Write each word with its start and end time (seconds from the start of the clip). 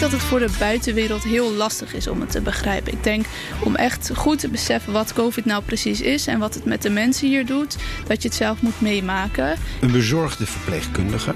denk 0.00 0.12
dat 0.12 0.20
het 0.20 0.30
voor 0.30 0.38
de 0.38 0.58
buitenwereld 0.58 1.22
heel 1.22 1.52
lastig 1.52 1.94
is 1.94 2.06
om 2.06 2.20
het 2.20 2.30
te 2.30 2.40
begrijpen. 2.40 2.92
Ik 2.92 3.04
denk 3.04 3.26
om 3.64 3.76
echt 3.76 4.10
goed 4.14 4.38
te 4.38 4.48
beseffen 4.48 4.92
wat 4.92 5.12
COVID 5.12 5.44
nou 5.44 5.62
precies 5.62 6.00
is 6.00 6.26
en 6.26 6.38
wat 6.38 6.54
het 6.54 6.64
met 6.64 6.82
de 6.82 6.90
mensen 6.90 7.28
hier 7.28 7.46
doet, 7.46 7.76
dat 8.06 8.22
je 8.22 8.28
het 8.28 8.36
zelf 8.36 8.62
moet 8.62 8.80
meemaken. 8.80 9.56
Een 9.80 9.92
bezorgde 9.92 10.46
verpleegkundige. 10.46 11.34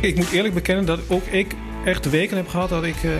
Ik 0.00 0.16
moet 0.16 0.30
eerlijk 0.30 0.54
bekennen 0.54 0.84
dat 0.84 1.00
ook 1.08 1.26
ik 1.26 1.54
echt 1.84 2.10
weken 2.10 2.36
heb 2.36 2.48
gehad 2.48 2.68
dat 2.68 2.84
ik 2.84 3.02
uh, 3.02 3.12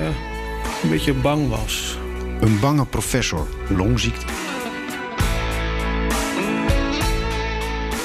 een 0.82 0.90
beetje 0.90 1.14
bang 1.14 1.48
was. 1.48 1.96
Een 2.40 2.60
bange 2.60 2.86
professor 2.86 3.46
longziekte. 3.68 4.26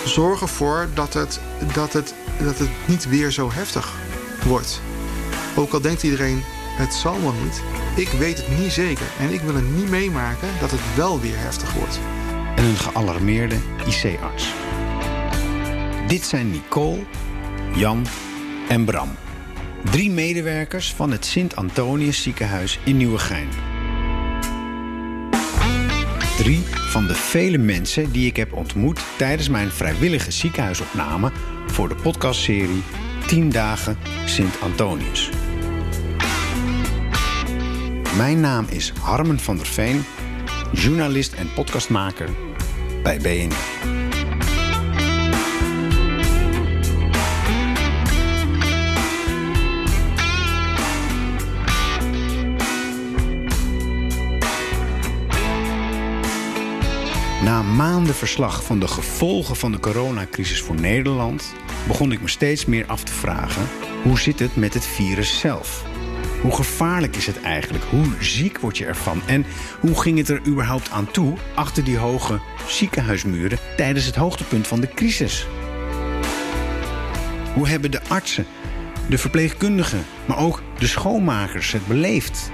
Zorg 0.06 0.42
ervoor 0.42 0.88
dat 0.94 1.14
het, 1.14 1.40
dat, 1.74 1.94
het, 1.94 2.16
dat 2.44 2.58
het 2.58 2.70
niet 2.86 3.10
weer 3.10 3.32
zo 3.32 3.52
heftig 3.52 4.05
wordt. 4.46 4.82
Ook 5.56 5.74
al 5.74 5.82
denkt 5.82 6.04
iedereen, 6.04 6.44
het 6.78 6.94
zal 6.94 7.22
wel 7.22 7.34
niet. 7.44 7.62
Ik 7.96 8.08
weet 8.08 8.38
het 8.38 8.60
niet 8.60 8.72
zeker 8.72 9.06
en 9.20 9.34
ik 9.34 9.42
wil 9.42 9.56
het 9.56 9.76
niet 9.76 9.90
meemaken 9.90 10.48
dat 10.60 10.72
het 10.72 10.96
wel 10.96 11.20
weer 11.20 11.38
heftig 11.38 11.74
wordt. 11.74 12.00
En 12.56 12.64
een 12.64 12.78
gealarmeerde 12.78 13.56
IC-arts. 13.86 14.54
Dit 16.08 16.24
zijn 16.24 16.52
Nicole, 16.52 17.04
Jan 17.76 18.06
en 18.70 18.86
Bram. 18.86 19.10
Drie 19.92 20.10
medewerkers 20.10 20.94
van 20.94 21.12
het 21.12 21.26
Sint-Antonius 21.26 22.22
ziekenhuis 22.22 22.80
in 22.84 22.98
Nieuwegein. 22.98 23.48
Drie 26.38 26.64
van 26.90 27.08
de 27.08 27.16
vele 27.16 27.58
mensen 27.58 28.12
die 28.12 28.28
ik 28.28 28.36
heb 28.36 28.54
ontmoet 28.54 29.00
tijdens 29.18 29.50
mijn 29.50 29.72
vrijwillige 29.72 30.32
ziekenhuisopname 30.32 31.32
voor 31.68 31.90
de 31.90 31.96
podcastserie 31.96 32.84
10 33.28 33.50
dagen 33.50 33.98
Sint-Antonius. 34.26 35.30
Mijn 38.18 38.40
naam 38.40 38.66
is 38.70 38.94
Harmen 39.02 39.40
van 39.40 39.58
der 39.58 39.66
Veen, 39.66 40.04
journalist 40.72 41.34
en 41.34 41.54
podcastmaker 41.54 42.30
bij 43.04 43.20
BNR. 43.20 43.94
Na 57.44 57.62
maanden 57.62 58.16
verslag 58.16 58.64
van 58.64 58.80
de 58.80 58.88
gevolgen 58.88 59.56
van 59.56 59.72
de 59.72 59.80
coronacrisis 59.80 60.62
voor 60.62 60.76
Nederland 60.76 61.54
begon 61.88 62.12
ik 62.12 62.22
me 62.22 62.28
steeds 62.28 62.66
meer 62.66 62.86
af 62.86 63.04
te 63.04 63.12
vragen: 63.12 63.68
hoe 64.04 64.20
zit 64.20 64.40
het 64.40 64.56
met 64.56 64.74
het 64.74 64.86
virus 64.86 65.40
zelf? 65.40 65.86
Hoe 66.42 66.56
gevaarlijk 66.56 67.16
is 67.16 67.28
het 67.28 67.42
eigenlijk? 67.42 67.84
Hoe 67.84 68.06
ziek 68.20 68.60
word 68.60 68.78
je 68.78 68.86
ervan? 68.86 69.22
En 69.26 69.46
hoe 69.80 70.02
ging 70.02 70.18
het 70.18 70.30
er 70.30 70.42
überhaupt 70.48 70.92
aan 70.92 71.12
toe 71.12 71.38
achter 71.56 71.84
die 71.84 71.98
hoge 71.98 72.40
ziekenhuismuren 72.68 73.58
tijdens 73.78 74.06
het 74.06 74.16
hoogtepunt 74.16 74.68
van 74.68 74.80
de 74.80 74.88
crisis? 74.88 75.48
Hoe 77.54 77.68
hebben 77.68 77.92
de 77.92 78.02
artsen, 78.08 78.46
de 79.10 79.18
verpleegkundigen, 79.18 80.06
maar 80.26 80.38
ook 80.38 80.64
de 80.78 80.88
schoonmakers 80.88 81.72
het 81.72 81.88
beleefd? 81.88 82.52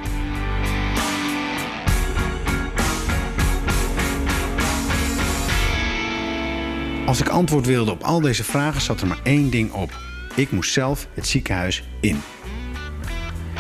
Als 7.12 7.20
ik 7.20 7.30
antwoord 7.30 7.66
wilde 7.66 7.92
op 7.92 8.04
al 8.04 8.22
deze 8.22 8.44
vragen, 8.44 8.82
zat 8.82 9.02
er 9.02 9.08
maar 9.08 9.20
één 9.24 9.50
ding 9.50 9.72
op. 9.72 10.00
Ik 10.36 10.52
moest 10.52 10.72
zelf 10.72 11.08
het 11.14 11.28
ziekenhuis 11.28 11.84
in. 12.00 12.22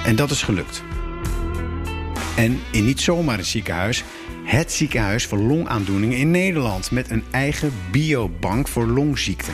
En 0.05 0.15
dat 0.15 0.31
is 0.31 0.43
gelukt. 0.43 0.83
En 2.37 2.59
in 2.71 2.85
niet 2.85 3.01
zomaar 3.01 3.37
een 3.37 3.45
ziekenhuis, 3.45 4.03
het 4.43 4.71
ziekenhuis 4.71 5.25
voor 5.25 5.37
longaandoeningen 5.37 6.17
in 6.17 6.31
Nederland 6.31 6.91
met 6.91 7.09
een 7.09 7.23
eigen 7.31 7.73
biobank 7.91 8.67
voor 8.67 8.87
longziekten. 8.87 9.53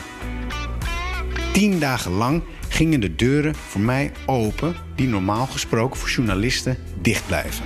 Tien 1.52 1.78
dagen 1.78 2.12
lang 2.12 2.42
gingen 2.68 3.00
de 3.00 3.14
deuren 3.14 3.54
voor 3.54 3.80
mij 3.80 4.12
open, 4.26 4.76
die 4.94 5.08
normaal 5.08 5.46
gesproken 5.46 6.00
voor 6.00 6.08
journalisten 6.08 6.78
dicht 7.00 7.26
blijven. 7.26 7.64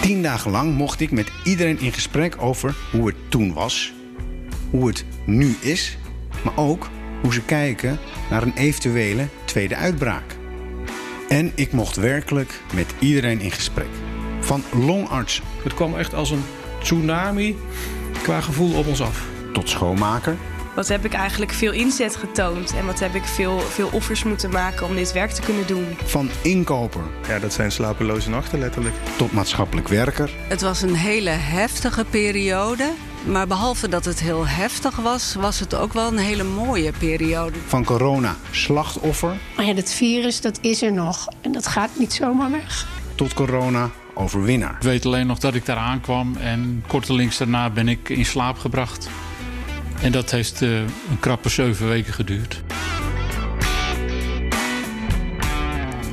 Tien 0.00 0.22
dagen 0.22 0.50
lang 0.50 0.74
mocht 0.74 1.00
ik 1.00 1.10
met 1.10 1.30
iedereen 1.44 1.80
in 1.80 1.92
gesprek 1.92 2.42
over 2.42 2.74
hoe 2.92 3.06
het 3.06 3.16
toen 3.28 3.52
was, 3.52 3.94
hoe 4.70 4.86
het 4.86 5.04
nu 5.24 5.56
is, 5.60 5.98
maar 6.44 6.56
ook 6.56 6.88
hoe 7.22 7.32
ze 7.32 7.42
kijken 7.42 7.98
naar 8.30 8.42
een 8.42 8.54
eventuele 8.56 9.26
tweede 9.44 9.76
uitbraak. 9.76 10.36
En 11.28 11.52
ik 11.54 11.72
mocht 11.72 11.96
werkelijk 11.96 12.60
met 12.74 12.94
iedereen 12.98 13.40
in 13.40 13.50
gesprek. 13.50 13.88
Van 14.40 14.62
longarts. 14.72 15.42
Het 15.62 15.74
kwam 15.74 15.96
echt 15.96 16.14
als 16.14 16.30
een 16.30 16.44
tsunami 16.80 17.56
qua 18.22 18.40
gevoel 18.40 18.74
op 18.78 18.86
ons 18.86 19.00
af. 19.00 19.26
Tot 19.52 19.68
schoonmaker. 19.68 20.36
Wat 20.76 20.88
heb 20.88 21.04
ik 21.04 21.12
eigenlijk 21.12 21.52
veel 21.52 21.72
inzet 21.72 22.16
getoond 22.16 22.74
en 22.74 22.86
wat 22.86 22.98
heb 22.98 23.14
ik 23.14 23.24
veel, 23.24 23.58
veel 23.58 23.88
offers 23.92 24.24
moeten 24.24 24.50
maken 24.50 24.86
om 24.86 24.94
dit 24.94 25.12
werk 25.12 25.30
te 25.30 25.40
kunnen 25.40 25.66
doen. 25.66 25.86
Van 26.04 26.30
inkoper. 26.42 27.00
Ja, 27.28 27.38
dat 27.38 27.52
zijn 27.52 27.72
slapeloze 27.72 28.30
nachten 28.30 28.58
letterlijk. 28.58 28.94
Tot 29.16 29.32
maatschappelijk 29.32 29.88
werker. 29.88 30.30
Het 30.48 30.60
was 30.60 30.82
een 30.82 30.94
hele 30.94 31.30
heftige 31.30 32.04
periode. 32.04 32.90
Maar 33.26 33.46
behalve 33.46 33.88
dat 33.88 34.04
het 34.04 34.20
heel 34.20 34.46
heftig 34.46 34.96
was, 34.96 35.34
was 35.34 35.60
het 35.60 35.74
ook 35.74 35.92
wel 35.92 36.08
een 36.08 36.18
hele 36.18 36.44
mooie 36.44 36.92
periode. 36.98 37.58
Van 37.66 37.84
corona 37.84 38.36
slachtoffer. 38.50 39.36
Maar 39.56 39.66
ja, 39.66 39.74
dat 39.74 39.92
virus, 39.92 40.40
dat 40.40 40.58
is 40.60 40.82
er 40.82 40.92
nog. 40.92 41.28
En 41.40 41.52
dat 41.52 41.66
gaat 41.66 41.90
niet 41.98 42.12
zomaar 42.12 42.50
weg. 42.50 42.86
Tot 43.14 43.34
corona 43.34 43.90
overwinnaar. 44.14 44.74
Ik 44.74 44.82
weet 44.82 45.06
alleen 45.06 45.26
nog 45.26 45.38
dat 45.38 45.54
ik 45.54 45.66
daar 45.66 45.76
aankwam 45.76 46.36
en 46.36 46.84
kortelings 46.86 47.36
daarna 47.36 47.70
ben 47.70 47.88
ik 47.88 48.08
in 48.08 48.26
slaap 48.26 48.58
gebracht. 48.58 49.08
En 50.02 50.12
dat 50.12 50.30
heeft 50.30 50.60
uh, 50.60 50.78
een 50.78 51.20
krappe 51.20 51.48
zeven 51.48 51.88
weken 51.88 52.12
geduurd. 52.12 52.62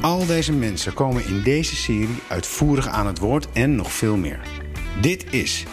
Al 0.01 0.25
deze 0.25 0.53
mensen 0.53 0.93
komen 0.93 1.25
in 1.25 1.41
deze 1.41 1.75
serie 1.75 2.21
uitvoerig 2.27 2.87
aan 2.87 3.07
het 3.07 3.19
woord 3.19 3.47
en 3.53 3.75
nog 3.75 3.91
veel 3.91 4.17
meer. 4.17 4.39
Dit 5.01 5.25
is 5.29 5.63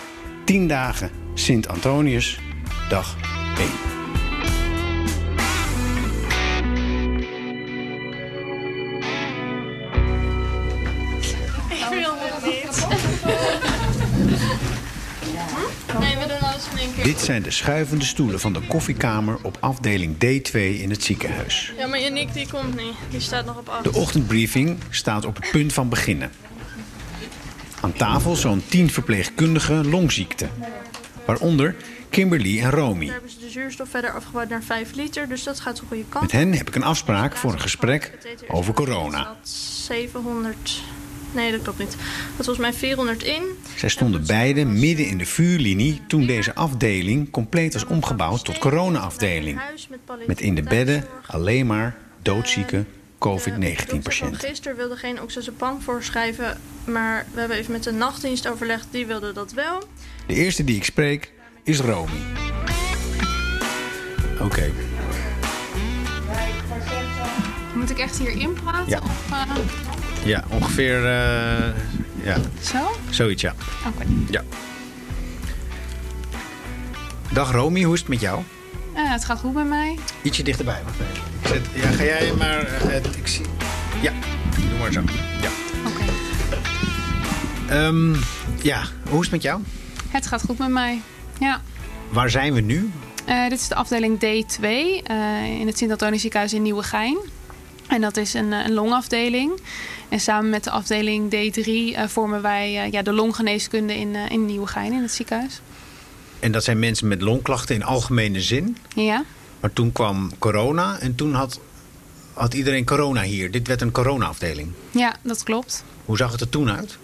10 0.44 0.68
dagen 0.68 1.10
Sint 1.34 1.68
Antonius, 1.68 2.40
dag 2.88 3.16
1. 3.58 3.89
Dit 17.10 17.20
zijn 17.20 17.42
de 17.42 17.50
schuivende 17.50 18.04
stoelen 18.04 18.40
van 18.40 18.52
de 18.52 18.60
koffiekamer 18.60 19.38
op 19.42 19.56
afdeling 19.60 20.14
D2 20.14 20.52
in 20.52 20.90
het 20.90 21.02
ziekenhuis. 21.02 21.72
Ja, 21.78 21.86
maar 21.86 22.00
Yannick 22.00 22.32
die 22.32 22.48
komt 22.48 22.76
niet. 22.76 22.94
Die 23.10 23.20
staat 23.20 23.46
nog 23.46 23.58
op 23.58 23.68
af. 23.68 23.82
De 23.82 23.92
ochtendbriefing 23.92 24.78
staat 24.90 25.24
op 25.24 25.36
het 25.36 25.50
punt 25.50 25.72
van 25.72 25.88
beginnen. 25.88 26.30
Aan 27.80 27.92
tafel 27.92 28.36
zo'n 28.36 28.62
tien 28.68 28.90
verpleegkundigen 28.90 29.88
longziekte. 29.88 30.48
Waaronder 31.24 31.76
Kimberly 32.10 32.60
en 32.60 32.70
Romy. 32.70 33.04
Daar 33.04 33.12
hebben 33.12 33.30
ze 33.30 33.38
de 33.38 33.50
zuurstof 33.50 33.88
verder 33.88 34.12
afgebouwd 34.12 34.48
naar 34.48 34.62
5 34.62 34.94
liter, 34.94 35.28
dus 35.28 35.42
dat 35.42 35.60
gaat 35.60 35.76
de 35.76 35.82
goede 35.88 36.04
kant. 36.08 36.22
Met 36.22 36.32
hen 36.32 36.52
heb 36.52 36.68
ik 36.68 36.74
een 36.74 36.84
afspraak 36.84 37.36
voor 37.36 37.52
een 37.52 37.60
gesprek 37.60 38.18
over 38.48 38.74
corona. 38.74 39.36
700... 39.42 40.82
Nee, 41.32 41.50
dat 41.50 41.62
klopt 41.62 41.78
niet. 41.78 41.96
Dat 42.36 42.46
was 42.46 42.56
mij 42.56 42.72
400 42.72 43.22
in. 43.22 43.42
Zij 43.80 43.88
stonden 43.88 44.26
beide 44.26 44.64
midden 44.64 45.06
in 45.06 45.18
de 45.18 45.26
vuurlinie 45.26 46.00
toen 46.06 46.26
deze 46.26 46.54
afdeling 46.54 47.30
compleet 47.30 47.72
was 47.72 47.86
omgebouwd 47.86 48.44
tot 48.44 48.58
corona-afdeling. 48.58 49.60
Met 50.26 50.40
in 50.40 50.54
de 50.54 50.62
bedden 50.62 51.04
alleen 51.26 51.66
maar 51.66 51.96
doodzieke 52.22 52.84
COVID-19-patiënten. 53.18 54.48
Gisteren 54.48 54.76
wilde 54.76 54.96
geen 54.96 55.22
oxazepam 55.22 55.80
voorschrijven, 55.80 56.60
maar 56.84 57.26
we 57.32 57.40
hebben 57.40 57.56
even 57.56 57.72
met 57.72 57.82
de 57.82 57.92
nachtdienst 57.92 58.48
overlegd. 58.48 58.86
Die 58.90 59.06
wilde 59.06 59.32
dat 59.32 59.52
wel. 59.52 59.82
De 60.26 60.34
eerste 60.34 60.64
die 60.64 60.76
ik 60.76 60.84
spreek 60.84 61.32
is 61.62 61.80
Romy. 61.80 62.20
Oké. 64.40 64.72
Moet 67.74 67.90
ik 67.90 67.98
echt 67.98 68.18
hierin 68.18 68.52
praten? 68.52 68.88
Ja. 68.88 68.98
Of, 68.98 69.30
uh... 69.30 70.09
Ja, 70.24 70.44
ongeveer. 70.48 70.96
Uh, 70.96 71.04
ja. 72.24 72.36
Zo? 72.60 72.78
Zoiets, 73.10 73.42
ja. 73.42 73.54
Oké. 73.86 74.04
Ja. 74.30 74.42
Dag 77.32 77.52
Romy, 77.52 77.82
hoe 77.82 77.94
is 77.94 78.00
het 78.00 78.08
met 78.08 78.20
jou? 78.20 78.42
Uh, 78.96 79.12
het 79.12 79.24
gaat 79.24 79.38
goed 79.38 79.52
bij 79.52 79.64
mij. 79.64 79.98
Ietsje 80.22 80.42
dichterbij, 80.42 80.80
wacht 80.84 80.96
even. 81.00 81.22
Ik 81.40 81.46
zet, 81.46 81.82
ja, 81.82 81.90
ga 81.90 82.04
jij 82.04 82.32
maar. 82.38 82.86
Uh, 82.86 82.96
ik 82.96 83.26
zie. 83.26 83.44
Ja, 84.00 84.12
doe 84.68 84.78
maar 84.78 84.92
zo. 84.92 85.00
Ja. 85.40 85.50
Oké. 85.86 86.04
Um, 87.84 88.16
ja, 88.62 88.82
hoe 89.08 89.18
is 89.18 89.22
het 89.22 89.30
met 89.30 89.42
jou? 89.42 89.62
Het 90.08 90.26
gaat 90.26 90.42
goed 90.42 90.58
met 90.58 90.68
mij. 90.68 91.00
Ja. 91.38 91.60
Waar 92.08 92.30
zijn 92.30 92.52
we 92.52 92.60
nu? 92.60 92.90
Dit 93.48 93.60
is 93.60 93.68
de 93.68 93.74
afdeling 93.74 94.16
D2 94.16 94.62
uh, 94.62 95.60
in 95.60 95.66
het 95.66 95.78
Sint-Antonius 95.78 96.20
ziekenhuis 96.20 96.52
in 96.52 96.62
Nieuwegein. 96.62 97.18
En 97.90 98.00
dat 98.00 98.16
is 98.16 98.34
een, 98.34 98.52
een 98.52 98.72
longafdeling. 98.72 99.60
En 100.08 100.20
samen 100.20 100.50
met 100.50 100.64
de 100.64 100.70
afdeling 100.70 101.34
D3 101.34 101.98
vormen 102.06 102.42
wij 102.42 102.90
ja, 102.90 103.02
de 103.02 103.12
longgeneeskunde 103.12 103.96
in, 103.96 104.14
in 104.14 104.46
Nieuwegein 104.46 104.92
in 104.92 105.02
het 105.02 105.12
ziekenhuis. 105.12 105.60
En 106.40 106.52
dat 106.52 106.64
zijn 106.64 106.78
mensen 106.78 107.08
met 107.08 107.22
longklachten 107.22 107.74
in 107.74 107.82
algemene 107.82 108.40
zin? 108.40 108.76
Ja. 108.94 109.24
Maar 109.60 109.72
toen 109.72 109.92
kwam 109.92 110.30
corona 110.38 110.98
en 110.98 111.14
toen 111.14 111.34
had, 111.34 111.60
had 112.32 112.54
iedereen 112.54 112.84
corona 112.84 113.22
hier. 113.22 113.50
Dit 113.50 113.66
werd 113.66 113.80
een 113.80 113.92
corona-afdeling. 113.92 114.72
Ja, 114.90 115.16
dat 115.22 115.42
klopt. 115.42 115.84
Hoe 116.04 116.16
zag 116.16 116.32
het 116.32 116.40
er 116.40 116.48
toen 116.48 116.70
uit? 116.70 116.98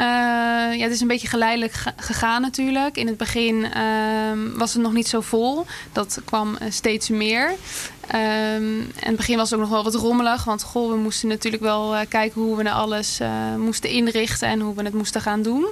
Uh, 0.00 0.76
ja, 0.78 0.82
het 0.82 0.92
is 0.92 1.00
een 1.00 1.08
beetje 1.08 1.28
geleidelijk 1.28 1.84
gegaan 1.96 2.42
natuurlijk. 2.42 2.96
In 2.96 3.06
het 3.06 3.16
begin 3.16 3.54
uh, 3.54 4.56
was 4.56 4.72
het 4.72 4.82
nog 4.82 4.92
niet 4.92 5.08
zo 5.08 5.20
vol. 5.20 5.66
Dat 5.92 6.20
kwam 6.24 6.56
uh, 6.62 6.70
steeds 6.70 7.08
meer. 7.08 7.54
Ehm, 8.10 8.80
in 8.80 8.92
het 8.96 9.16
begin 9.16 9.36
was 9.36 9.50
het 9.50 9.58
ook 9.58 9.64
nog 9.68 9.74
wel 9.74 9.84
wat 9.84 9.94
rommelig. 9.94 10.44
Want 10.44 10.62
goh, 10.62 10.90
we 10.90 10.96
moesten 10.96 11.28
natuurlijk 11.28 11.62
wel 11.62 11.94
eh, 11.94 12.06
kijken 12.08 12.42
hoe 12.42 12.56
we 12.56 12.62
nou 12.62 12.76
alles 12.76 13.20
moesten 13.58 13.90
inrichten 13.90 14.48
en 14.48 14.60
hoe 14.60 14.74
we 14.74 14.82
het 14.82 14.94
moesten 14.94 15.20
gaan 15.20 15.42
doen. 15.42 15.66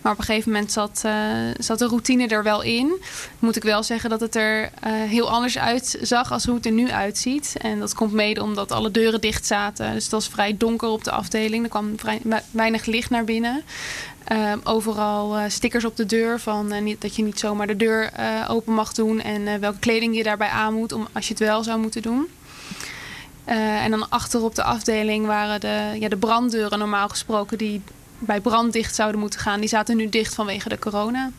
Maar 0.00 0.12
op 0.12 0.18
een 0.18 0.24
gegeven 0.24 0.52
moment 0.52 0.72
zat, 0.72 1.02
uh, 1.06 1.12
zat 1.58 1.78
de 1.78 1.86
routine 1.86 2.26
er 2.26 2.42
wel 2.42 2.62
in. 2.62 3.02
Moet 3.38 3.56
ik 3.56 3.62
wel 3.62 3.82
zeggen 3.82 4.10
dat 4.10 4.20
het 4.20 4.34
er 4.34 4.62
uh, 4.62 4.68
heel 4.84 5.30
anders 5.30 5.58
uitzag 5.58 6.32
als 6.32 6.44
hoe 6.44 6.54
het 6.54 6.66
er 6.66 6.72
nu 6.72 6.90
uitziet. 6.90 7.54
En 7.58 7.78
dat 7.78 7.94
komt 7.94 8.12
mede 8.12 8.42
omdat 8.42 8.72
alle 8.72 8.90
deuren 8.90 9.20
dicht 9.20 9.46
zaten. 9.46 9.92
Dus 9.92 10.02
het 10.02 10.12
was 10.12 10.28
vrij 10.28 10.56
donker 10.56 10.88
op 10.88 11.04
de 11.04 11.10
afdeling. 11.10 11.64
Er 11.64 11.70
kwam 11.70 11.98
vrij, 11.98 12.20
weinig 12.50 12.84
licht 12.84 13.10
naar 13.10 13.24
binnen. 13.24 13.62
Uh, 14.32 14.52
overal 14.64 15.36
stickers 15.48 15.84
op 15.84 15.96
de 15.96 16.06
deur 16.06 16.40
van 16.40 16.82
niet, 16.84 17.00
dat 17.00 17.16
je 17.16 17.22
niet 17.22 17.38
zomaar 17.38 17.66
de 17.66 17.76
deur 17.76 18.10
open 18.48 18.74
mag 18.74 18.92
doen. 18.92 19.20
En 19.20 19.60
welke 19.60 19.78
kleding 19.78 20.16
je 20.16 20.22
daarbij 20.22 20.48
aan 20.48 20.74
moet 20.74 20.92
om, 20.92 21.08
als 21.12 21.28
je 21.28 21.34
het 21.34 21.42
wel 21.42 21.62
zou 21.62 21.78
moeten 21.80 22.02
doen. 22.02 22.28
en 23.44 23.90
dan 23.90 24.08
achter 24.08 24.42
op 24.42 24.54
de 24.54 24.62
afdeling 24.62 25.26
waren 25.26 25.60
de, 25.60 25.96
ja, 26.00 26.08
de 26.08 26.16
branddeuren 26.16 26.78
normaal 26.78 27.08
gesproken 27.08 27.58
die 27.58 27.82
bij 28.18 28.40
brand 28.40 28.72
dicht 28.72 28.94
zouden 28.94 29.20
moeten 29.20 29.40
gaan, 29.40 29.60
die 29.60 29.68
zaten 29.68 29.96
nu 29.96 30.08
dicht 30.08 30.34
vanwege 30.34 30.68
de 30.68 30.78
corona. 30.78 31.30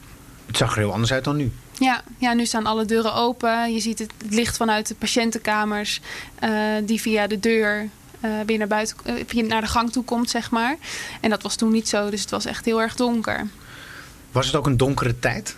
Het 0.46 0.58
zag 0.58 0.72
er 0.72 0.78
heel 0.78 0.92
anders 0.92 1.12
uit 1.12 1.24
dan 1.24 1.36
nu. 1.36 1.52
Ja, 1.74 2.02
ja 2.18 2.34
nu 2.34 2.46
staan 2.46 2.66
alle 2.66 2.86
deuren 2.86 3.14
open. 3.14 3.74
Je 3.74 3.80
ziet 3.80 4.00
het, 4.00 4.12
licht 4.30 4.58
vanuit 4.58 4.88
de 4.88 4.96
patiëntenkamers 4.96 6.02
uh, 6.44 6.50
die 6.84 7.02
via 7.02 7.28
de 7.28 7.40
deur 7.40 7.90
uh, 8.22 8.32
weer 8.46 8.58
naar, 8.58 8.68
buiten, 8.68 8.98
uh, 9.36 9.48
naar 9.48 9.62
de 9.62 9.68
gang 9.68 9.92
toe 9.92 10.04
komt, 10.04 10.30
zeg 10.30 10.52
maar. 10.52 10.76
En 11.22 11.30
dat 11.30 11.44
was 11.44 11.56
toen 11.56 11.72
niet 11.72 11.90
zo, 11.90 12.10
dus 12.10 12.22
het 12.22 12.30
was 12.30 12.46
echt 12.46 12.66
heel 12.66 12.82
erg 12.82 12.96
donker. 12.96 13.48
Was 14.32 14.46
het 14.46 14.56
ook 14.56 14.66
een 14.66 14.78
donkere 14.78 15.20
tijd? 15.20 15.56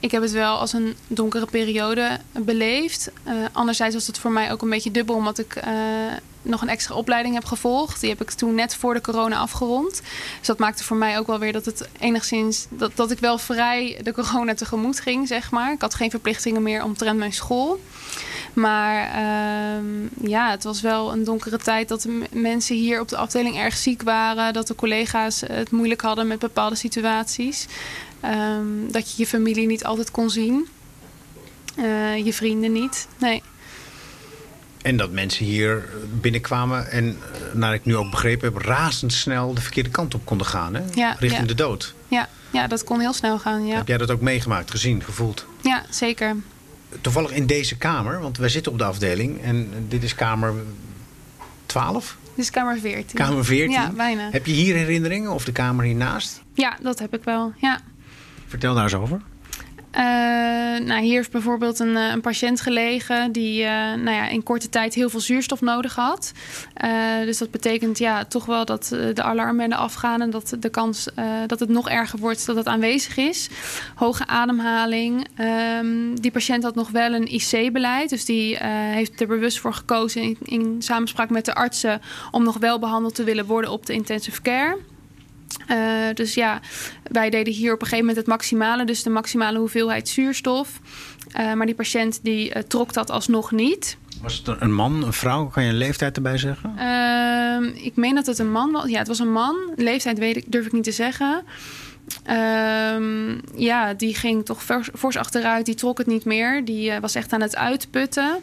Ik 0.00 0.10
heb 0.10 0.22
het 0.22 0.32
wel 0.32 0.58
als 0.58 0.72
een 0.72 0.96
donkere 1.06 1.46
periode 1.46 2.18
beleefd. 2.32 3.10
Uh, 3.26 3.32
anderzijds 3.52 3.94
was 3.94 4.06
het 4.06 4.18
voor 4.18 4.30
mij 4.30 4.52
ook 4.52 4.62
een 4.62 4.70
beetje 4.70 4.90
dubbel, 4.90 5.14
omdat 5.14 5.38
ik 5.38 5.56
uh, 5.56 5.72
nog 6.42 6.62
een 6.62 6.68
extra 6.68 6.94
opleiding 6.94 7.34
heb 7.34 7.44
gevolgd. 7.44 8.00
Die 8.00 8.10
heb 8.10 8.20
ik 8.20 8.30
toen 8.30 8.54
net 8.54 8.74
voor 8.74 8.94
de 8.94 9.00
corona 9.00 9.36
afgerond. 9.36 10.02
Dus 10.38 10.46
dat 10.46 10.58
maakte 10.58 10.84
voor 10.84 10.96
mij 10.96 11.18
ook 11.18 11.26
wel 11.26 11.38
weer 11.38 11.52
dat 11.52 11.64
het 11.64 11.88
enigszins 11.98 12.66
dat, 12.70 12.90
dat 12.94 13.10
ik 13.10 13.18
wel 13.18 13.38
vrij 13.38 14.00
de 14.02 14.12
corona 14.12 14.54
tegemoet 14.54 15.00
ging, 15.00 15.28
zeg 15.28 15.50
maar. 15.50 15.72
Ik 15.72 15.80
had 15.80 15.94
geen 15.94 16.10
verplichtingen 16.10 16.62
meer 16.62 16.84
omtrent 16.84 17.18
mijn 17.18 17.32
school. 17.32 17.80
Maar 18.52 19.20
uh, 19.20 20.30
ja, 20.30 20.50
het 20.50 20.64
was 20.64 20.80
wel 20.80 21.12
een 21.12 21.24
donkere 21.24 21.58
tijd 21.58 21.88
dat 21.88 22.02
de 22.02 22.22
mensen 22.30 22.76
hier 22.76 23.00
op 23.00 23.08
de 23.08 23.16
afdeling 23.16 23.56
erg 23.56 23.76
ziek 23.76 24.02
waren. 24.02 24.52
Dat 24.52 24.66
de 24.66 24.74
collega's 24.74 25.40
het 25.40 25.70
moeilijk 25.70 26.00
hadden 26.00 26.26
met 26.26 26.38
bepaalde 26.38 26.74
situaties. 26.76 27.66
Um, 28.24 28.92
dat 28.92 29.10
je 29.10 29.14
je 29.16 29.26
familie 29.26 29.66
niet 29.66 29.84
altijd 29.84 30.10
kon 30.10 30.30
zien. 30.30 30.68
Uh, 31.78 32.24
je 32.24 32.32
vrienden 32.32 32.72
niet. 32.72 33.08
Nee. 33.18 33.42
En 34.82 34.96
dat 34.96 35.10
mensen 35.10 35.44
hier 35.44 35.88
binnenkwamen 36.20 36.90
en, 36.90 37.18
eh, 37.32 37.54
naar 37.54 37.74
ik 37.74 37.84
nu 37.84 37.96
ook 37.96 38.10
begrepen 38.10 38.52
heb, 38.52 38.62
razendsnel 38.62 39.54
de 39.54 39.60
verkeerde 39.60 39.90
kant 39.90 40.14
op 40.14 40.24
konden 40.24 40.46
gaan. 40.46 40.74
Hè? 40.74 40.82
Ja, 40.94 41.16
Richting 41.18 41.40
ja. 41.40 41.46
de 41.46 41.54
dood. 41.54 41.94
Ja, 42.08 42.28
ja, 42.50 42.66
dat 42.66 42.84
kon 42.84 43.00
heel 43.00 43.12
snel 43.12 43.38
gaan. 43.38 43.66
Ja. 43.66 43.76
Heb 43.76 43.88
jij 43.88 43.98
dat 43.98 44.10
ook 44.10 44.20
meegemaakt, 44.20 44.70
gezien, 44.70 45.02
gevoeld? 45.02 45.46
Ja, 45.60 45.84
zeker. 45.90 46.36
Toevallig 47.00 47.30
in 47.30 47.46
deze 47.46 47.76
kamer, 47.76 48.20
want 48.20 48.36
wij 48.36 48.48
zitten 48.48 48.72
op 48.72 48.78
de 48.78 48.84
afdeling 48.84 49.42
en 49.42 49.86
dit 49.88 50.02
is 50.02 50.14
kamer 50.14 50.54
12? 51.66 52.16
Dit 52.22 52.44
is 52.44 52.50
kamer 52.50 52.78
14. 52.78 53.18
Kamer 53.18 53.44
14? 53.44 53.70
Ja, 53.70 53.90
bijna. 53.90 54.28
Heb 54.30 54.46
je 54.46 54.52
hier 54.52 54.74
herinneringen 54.74 55.30
of 55.30 55.44
de 55.44 55.52
kamer 55.52 55.84
hiernaast? 55.84 56.42
Ja, 56.54 56.76
dat 56.82 56.98
heb 56.98 57.14
ik 57.14 57.24
wel. 57.24 57.52
Ja. 57.56 57.80
Vertel 58.48 58.74
daar 58.74 58.82
eens 58.82 58.94
over. 58.94 59.20
Uh, 59.94 60.04
nou, 60.86 61.02
hier 61.02 61.14
heeft 61.14 61.30
bijvoorbeeld 61.30 61.78
een, 61.78 61.96
een 61.96 62.20
patiënt 62.20 62.60
gelegen 62.60 63.32
die 63.32 63.62
uh, 63.62 63.68
nou 63.70 64.10
ja, 64.10 64.28
in 64.28 64.42
korte 64.42 64.68
tijd 64.68 64.94
heel 64.94 65.10
veel 65.10 65.20
zuurstof 65.20 65.60
nodig 65.60 65.94
had. 65.94 66.32
Dus 67.24 67.38
dat 67.38 67.50
betekent 67.50 67.98
ja, 67.98 68.24
toch 68.24 68.46
wel 68.46 68.64
dat 68.64 68.88
de 69.14 69.22
alarmbellen 69.22 69.76
afgaan 69.76 70.20
en 70.20 70.30
dat 70.30 70.56
de 70.60 70.68
kans 70.68 71.08
dat 71.46 71.60
het 71.60 71.68
nog 71.68 71.88
erger 71.88 72.18
wordt 72.18 72.46
dat 72.46 72.56
het 72.56 72.66
aanwezig 72.66 73.16
is. 73.16 73.48
Hoge 73.94 74.26
ademhaling. 74.26 75.26
Um, 75.80 76.20
die 76.20 76.30
patiënt 76.30 76.62
had 76.62 76.74
nog 76.74 76.90
wel 76.90 77.12
een 77.12 77.32
IC-beleid, 77.32 78.10
dus 78.10 78.24
die 78.24 78.56
heeft 78.66 79.20
er 79.20 79.26
bewust 79.26 79.58
voor 79.58 79.74
gekozen 79.74 80.22
in, 80.22 80.36
in 80.42 80.76
samenspraak 80.78 81.30
met 81.30 81.44
de 81.44 81.54
artsen 81.54 82.00
om 82.30 82.44
nog 82.44 82.58
wel 82.58 82.78
behandeld 82.78 83.14
te 83.14 83.24
willen 83.24 83.46
worden 83.46 83.70
op 83.70 83.86
de 83.86 83.92
intensive 83.92 84.42
care. 84.42 84.76
Uh, 85.70 86.14
dus 86.14 86.34
ja, 86.34 86.60
wij 87.02 87.30
deden 87.30 87.52
hier 87.52 87.72
op 87.72 87.80
een 87.80 87.86
gegeven 87.86 88.06
moment 88.06 88.16
het 88.16 88.26
maximale, 88.26 88.84
dus 88.84 89.02
de 89.02 89.10
maximale 89.10 89.58
hoeveelheid 89.58 90.08
zuurstof. 90.08 90.80
Uh, 91.36 91.52
maar 91.52 91.66
die 91.66 91.74
patiënt 91.74 92.20
die 92.22 92.54
uh, 92.54 92.62
trok 92.62 92.92
dat 92.92 93.10
alsnog 93.10 93.50
niet. 93.50 93.96
Was 94.22 94.42
het 94.44 94.60
een 94.60 94.74
man, 94.74 95.04
een 95.04 95.12
vrouw? 95.12 95.46
Kan 95.46 95.62
je 95.62 95.68
een 95.68 95.76
leeftijd 95.76 96.16
erbij 96.16 96.38
zeggen? 96.38 96.74
Uh, 96.78 97.84
ik 97.84 97.96
meen 97.96 98.14
dat 98.14 98.26
het 98.26 98.38
een 98.38 98.50
man 98.50 98.72
was. 98.72 98.88
Ja, 98.88 98.98
het 98.98 99.08
was 99.08 99.18
een 99.18 99.32
man. 99.32 99.56
Leeftijd 99.76 100.18
weet 100.18 100.36
ik, 100.36 100.44
durf 100.52 100.66
ik 100.66 100.72
niet 100.72 100.84
te 100.84 100.92
zeggen. 100.92 101.42
ja, 103.56 103.94
die 103.94 104.14
ging 104.14 104.44
toch 104.44 104.64
fors, 104.64 104.88
fors 104.94 105.16
achteruit. 105.16 105.66
Die 105.66 105.74
trok 105.74 105.98
het 105.98 106.06
niet 106.06 106.24
meer. 106.24 106.64
Die 106.64 107.00
was 107.00 107.14
echt 107.14 107.32
aan 107.32 107.40
het 107.40 107.56
uitputten. 107.56 108.38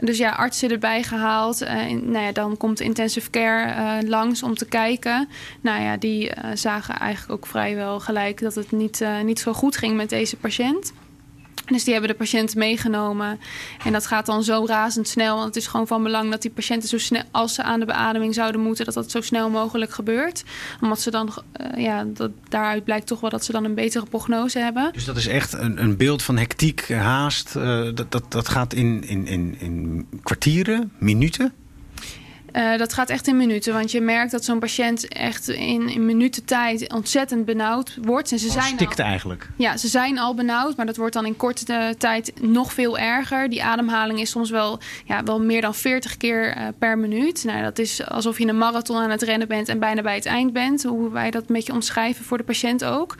Dus 0.00 0.18
ja, 0.18 0.30
artsen 0.30 0.70
erbij 0.70 1.02
gehaald. 1.02 1.62
Uh, 1.62 1.68
nou 1.86 2.24
ja, 2.24 2.32
dan 2.32 2.56
komt 2.56 2.80
intensive 2.80 3.30
care 3.30 4.00
uh, 4.02 4.08
langs 4.08 4.42
om 4.42 4.54
te 4.54 4.66
kijken. 4.66 5.28
Nou 5.60 5.82
ja, 5.82 5.96
die 5.96 6.26
uh, 6.26 6.50
zagen 6.54 6.94
eigenlijk 6.94 7.32
ook 7.32 7.46
vrijwel 7.46 8.00
gelijk 8.00 8.40
dat 8.40 8.54
het 8.54 8.72
niet, 8.72 9.04
niet 9.24 9.38
zo 9.38 9.52
goed 9.52 9.76
ging 9.76 9.96
met 9.96 10.08
deze 10.08 10.36
patiënt. 10.36 10.92
Dus 11.66 11.84
die 11.84 11.92
hebben 11.92 12.10
de 12.10 12.16
patiënt 12.16 12.54
meegenomen. 12.54 13.40
En 13.84 13.92
dat 13.92 14.06
gaat 14.06 14.26
dan 14.26 14.42
zo 14.42 14.64
razendsnel. 14.66 15.34
Want 15.34 15.46
het 15.46 15.56
is 15.56 15.66
gewoon 15.66 15.86
van 15.86 16.02
belang 16.02 16.30
dat 16.30 16.42
die 16.42 16.50
patiënten 16.50 16.88
zo 16.88 16.98
snel, 16.98 17.22
als 17.30 17.54
ze 17.54 17.62
aan 17.62 17.80
de 17.80 17.86
beademing 17.86 18.34
zouden 18.34 18.60
moeten, 18.60 18.84
dat 18.84 18.94
dat 18.94 19.10
zo 19.10 19.20
snel 19.20 19.50
mogelijk 19.50 19.90
gebeurt. 19.90 20.44
Omdat 20.80 21.00
ze 21.00 21.10
dan, 21.10 21.30
uh, 21.60 21.84
ja, 21.84 22.04
dat, 22.04 22.30
daaruit 22.48 22.84
blijkt 22.84 23.06
toch 23.06 23.20
wel 23.20 23.30
dat 23.30 23.44
ze 23.44 23.52
dan 23.52 23.64
een 23.64 23.74
betere 23.74 24.06
prognose 24.06 24.58
hebben. 24.58 24.90
Dus 24.92 25.04
dat 25.04 25.16
is 25.16 25.26
echt 25.26 25.52
een, 25.52 25.82
een 25.82 25.96
beeld 25.96 26.22
van 26.22 26.36
hectiek, 26.36 26.88
haast. 26.88 27.54
Uh, 27.56 27.88
dat, 27.94 28.12
dat, 28.12 28.32
dat 28.32 28.48
gaat 28.48 28.72
in, 28.72 29.04
in, 29.04 29.26
in, 29.26 29.56
in 29.58 30.06
kwartieren, 30.22 30.92
minuten? 30.98 31.52
Uh, 32.56 32.76
dat 32.76 32.92
gaat 32.92 33.10
echt 33.10 33.26
in 33.26 33.36
minuten, 33.36 33.72
want 33.72 33.90
je 33.90 34.00
merkt 34.00 34.30
dat 34.30 34.44
zo'n 34.44 34.58
patiënt 34.58 35.08
echt 35.08 35.48
in, 35.48 35.88
in 35.88 36.06
minuten 36.06 36.44
tijd 36.44 36.92
ontzettend 36.92 37.44
benauwd 37.44 37.98
wordt. 38.02 38.32
En 38.32 38.38
ze 38.38 38.46
oh, 38.46 38.52
zijn 38.52 38.74
stikt 38.74 38.98
al, 38.98 39.04
eigenlijk. 39.04 39.48
Ja, 39.56 39.76
ze 39.76 39.88
zijn 39.88 40.18
al 40.18 40.34
benauwd, 40.34 40.76
maar 40.76 40.86
dat 40.86 40.96
wordt 40.96 41.14
dan 41.14 41.26
in 41.26 41.36
korte 41.36 41.94
tijd 41.98 42.32
nog 42.40 42.72
veel 42.72 42.98
erger. 42.98 43.48
Die 43.48 43.64
ademhaling 43.64 44.20
is 44.20 44.30
soms 44.30 44.50
wel, 44.50 44.78
ja, 45.04 45.22
wel 45.24 45.40
meer 45.40 45.60
dan 45.60 45.74
40 45.74 46.16
keer 46.16 46.56
uh, 46.56 46.62
per 46.78 46.98
minuut. 46.98 47.44
Nou, 47.44 47.62
dat 47.62 47.78
is 47.78 48.06
alsof 48.06 48.38
je 48.38 48.46
een 48.46 48.58
marathon 48.58 48.96
aan 48.96 49.10
het 49.10 49.22
rennen 49.22 49.48
bent 49.48 49.68
en 49.68 49.78
bijna 49.78 50.02
bij 50.02 50.14
het 50.14 50.26
eind 50.26 50.52
bent. 50.52 50.82
Hoe 50.82 51.10
wij 51.10 51.30
dat 51.30 51.44
een 51.46 51.54
beetje 51.54 51.72
omschrijven 51.72 52.24
voor 52.24 52.38
de 52.38 52.44
patiënt 52.44 52.84
ook. 52.84 53.16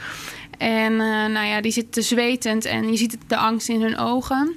En 0.58 0.92
uh, 0.92 0.98
nou 1.26 1.46
ja, 1.46 1.60
die 1.60 1.72
zitten 1.72 2.02
zwetend 2.02 2.64
en 2.64 2.90
je 2.90 2.96
ziet 2.96 3.18
de 3.26 3.36
angst 3.36 3.68
in 3.68 3.82
hun 3.82 3.98
ogen. 3.98 4.54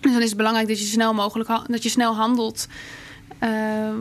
Dus 0.00 0.12
dan 0.12 0.20
is 0.22 0.28
het 0.28 0.36
belangrijk 0.36 0.68
dat 0.68 0.78
je 0.78 0.86
snel 0.86 1.14
mogelijk 1.14 1.48
dat 1.66 1.82
je 1.82 1.88
snel 1.88 2.14
handelt. 2.14 2.68
Uh, 3.44 3.50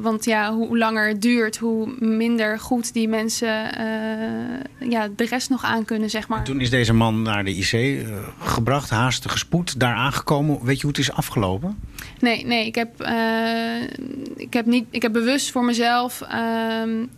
want 0.01 0.25
ja, 0.25 0.53
hoe 0.53 0.77
langer 0.77 1.07
het 1.07 1.21
duurt, 1.21 1.57
hoe 1.57 1.93
minder 1.99 2.59
goed 2.59 2.93
die 2.93 3.07
mensen 3.07 3.79
uh, 3.79 4.89
ja, 4.89 5.07
de 5.15 5.25
rest 5.25 5.49
nog 5.49 5.63
aan 5.63 5.85
kunnen, 5.85 6.09
zeg 6.09 6.27
maar. 6.27 6.37
En 6.37 6.43
toen 6.43 6.61
is 6.61 6.69
deze 6.69 6.93
man 6.93 7.21
naar 7.21 7.43
de 7.43 7.55
IC 7.55 7.71
uh, 7.71 8.17
gebracht, 8.39 8.89
haastig 8.89 9.31
gespoed, 9.31 9.79
daar 9.79 9.95
aangekomen. 9.95 10.65
Weet 10.65 10.75
je 10.75 10.81
hoe 10.81 10.91
het 10.91 10.99
is 10.99 11.11
afgelopen? 11.11 11.79
Nee, 12.19 12.45
nee 12.45 12.65
ik, 12.65 12.75
heb, 12.75 13.01
ik, 14.35 14.53
heb 14.53 14.65
niet, 14.65 14.85
ik 14.89 15.01
heb 15.01 15.13
bewust 15.13 15.51
voor 15.51 15.65
mezelf 15.65 16.21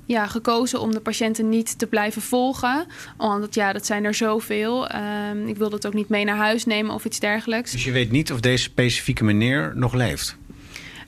ja, 0.05 0.27
gekozen 0.27 0.81
om 0.81 0.91
de 0.91 0.99
patiënten 0.99 1.49
niet 1.49 1.79
te 1.79 1.87
blijven 1.87 2.21
volgen. 2.21 2.85
Want 3.17 3.55
ja, 3.55 3.73
dat 3.73 3.85
zijn 3.85 4.03
er 4.03 4.13
zoveel. 4.13 4.87
ik 5.45 5.57
wilde 5.57 5.75
het 5.75 5.85
ook 5.85 5.93
niet 5.93 6.09
mee 6.09 6.25
naar 6.25 6.37
huis 6.37 6.65
nemen 6.65 6.93
of 6.93 7.05
iets 7.05 7.19
dergelijks. 7.19 7.71
Dus 7.71 7.83
je 7.83 7.91
weet 7.91 8.11
niet 8.11 8.31
of 8.31 8.39
deze 8.39 8.63
specifieke 8.63 9.23
meneer 9.23 9.71
nog 9.75 9.93
leeft? 9.93 10.37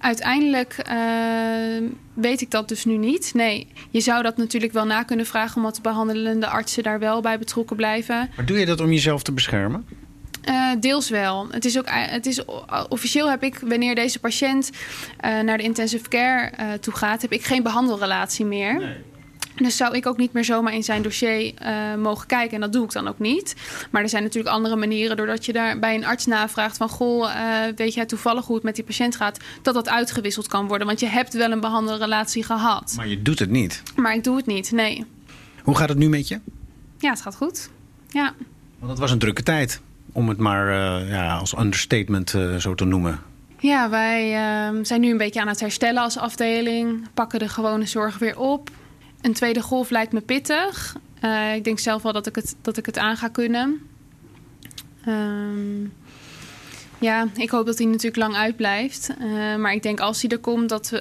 Uiteindelijk 0.03 0.75
uh, 0.91 1.89
weet 2.13 2.41
ik 2.41 2.51
dat 2.51 2.67
dus 2.67 2.85
nu 2.85 2.97
niet. 2.97 3.31
Nee, 3.33 3.67
je 3.89 3.99
zou 3.99 4.23
dat 4.23 4.37
natuurlijk 4.37 4.73
wel 4.73 4.85
na 4.85 5.03
kunnen 5.03 5.25
vragen... 5.25 5.55
omdat 5.55 5.75
de 5.75 5.81
behandelende 5.81 6.47
artsen 6.47 6.83
daar 6.83 6.99
wel 6.99 7.21
bij 7.21 7.39
betrokken 7.39 7.75
blijven. 7.75 8.29
Maar 8.35 8.45
doe 8.45 8.59
je 8.59 8.65
dat 8.65 8.79
om 8.79 8.91
jezelf 8.91 9.23
te 9.23 9.31
beschermen? 9.31 9.87
Uh, 10.49 10.71
deels 10.79 11.09
wel. 11.09 11.47
Het 11.51 11.65
is 11.65 11.77
ook, 11.77 11.85
het 11.89 12.25
is, 12.25 12.45
officieel 12.89 13.29
heb 13.29 13.43
ik, 13.43 13.59
wanneer 13.59 13.95
deze 13.95 14.19
patiënt 14.19 14.71
uh, 15.25 15.39
naar 15.39 15.57
de 15.57 15.63
intensive 15.63 16.09
care 16.09 16.51
uh, 16.59 16.73
toe 16.73 16.93
gaat, 16.93 17.21
heb 17.21 17.31
ik 17.31 17.45
geen 17.45 17.63
behandelrelatie 17.63 18.45
meer. 18.45 18.79
Nee. 18.79 18.95
Dus 19.55 19.77
zou 19.77 19.95
ik 19.95 20.05
ook 20.05 20.17
niet 20.17 20.33
meer 20.33 20.43
zomaar 20.43 20.73
in 20.73 20.83
zijn 20.83 21.01
dossier 21.01 21.53
uh, 21.61 21.95
mogen 21.95 22.27
kijken. 22.27 22.55
En 22.55 22.61
dat 22.61 22.73
doe 22.73 22.83
ik 22.83 22.91
dan 22.91 23.07
ook 23.07 23.19
niet. 23.19 23.55
Maar 23.91 24.01
er 24.01 24.09
zijn 24.09 24.23
natuurlijk 24.23 24.55
andere 24.55 24.75
manieren. 24.75 25.17
Doordat 25.17 25.45
je 25.45 25.53
daar 25.53 25.79
bij 25.79 25.95
een 25.95 26.05
arts 26.05 26.25
navraagt 26.25 26.77
van... 26.77 26.89
goh, 26.89 27.29
uh, 27.29 27.75
weet 27.75 27.93
jij 27.93 28.05
toevallig 28.05 28.45
hoe 28.45 28.55
het 28.55 28.63
met 28.63 28.75
die 28.75 28.83
patiënt 28.83 29.15
gaat... 29.15 29.39
dat 29.61 29.73
dat 29.73 29.89
uitgewisseld 29.89 30.47
kan 30.47 30.67
worden. 30.67 30.87
Want 30.87 30.99
je 30.99 31.05
hebt 31.05 31.33
wel 31.33 31.51
een 31.51 31.59
behandelrelatie 31.59 32.43
gehad. 32.43 32.93
Maar 32.95 33.07
je 33.07 33.21
doet 33.21 33.39
het 33.39 33.49
niet. 33.49 33.83
Maar 33.95 34.15
ik 34.15 34.23
doe 34.23 34.37
het 34.37 34.45
niet, 34.45 34.71
nee. 34.71 35.05
Hoe 35.63 35.77
gaat 35.77 35.89
het 35.89 35.97
nu 35.97 36.09
met 36.09 36.27
je? 36.27 36.39
Ja, 36.97 37.09
het 37.09 37.21
gaat 37.21 37.35
goed. 37.35 37.69
Ja. 38.07 38.33
Want 38.79 38.91
het 38.91 38.99
was 38.99 39.11
een 39.11 39.19
drukke 39.19 39.43
tijd. 39.43 39.81
Om 40.11 40.29
het 40.29 40.37
maar 40.37 40.67
uh, 40.67 41.09
ja, 41.09 41.35
als 41.35 41.57
understatement 41.57 42.29
zo 42.57 42.75
te 42.75 42.85
noemen. 42.85 43.19
Ja, 43.59 43.89
wij 43.89 44.29
zijn 44.81 45.01
nu 45.01 45.11
een 45.11 45.17
beetje 45.17 45.41
aan 45.41 45.47
het 45.47 45.59
herstellen 45.59 46.03
als 46.03 46.17
afdeling. 46.17 47.07
Pakken 47.13 47.39
de 47.39 47.49
gewone 47.49 47.85
zorg 47.85 48.17
weer 48.17 48.39
op. 48.39 48.69
Een 49.23 49.33
tweede 49.33 49.61
golf 49.61 49.89
lijkt 49.89 50.13
me 50.13 50.21
pittig. 50.21 50.95
Uh, 51.21 51.55
ik 51.55 51.63
denk 51.63 51.79
zelf 51.79 52.01
wel 52.01 52.13
dat 52.13 52.27
ik 52.27 52.35
het, 52.35 52.55
dat 52.61 52.77
ik 52.77 52.85
het 52.85 52.97
aan 52.97 53.17
ga 53.17 53.27
kunnen. 53.27 53.81
Um, 55.07 55.93
ja, 56.99 57.27
ik 57.35 57.49
hoop 57.49 57.65
dat 57.65 57.77
hij 57.77 57.87
natuurlijk 57.87 58.15
lang 58.15 58.35
uitblijft. 58.35 59.09
Uh, 59.21 59.55
maar 59.55 59.73
ik 59.73 59.83
denk 59.83 59.99
als 59.99 60.21
hij 60.21 60.31
er 60.31 60.39
komt, 60.39 60.69
dat, 60.69 60.91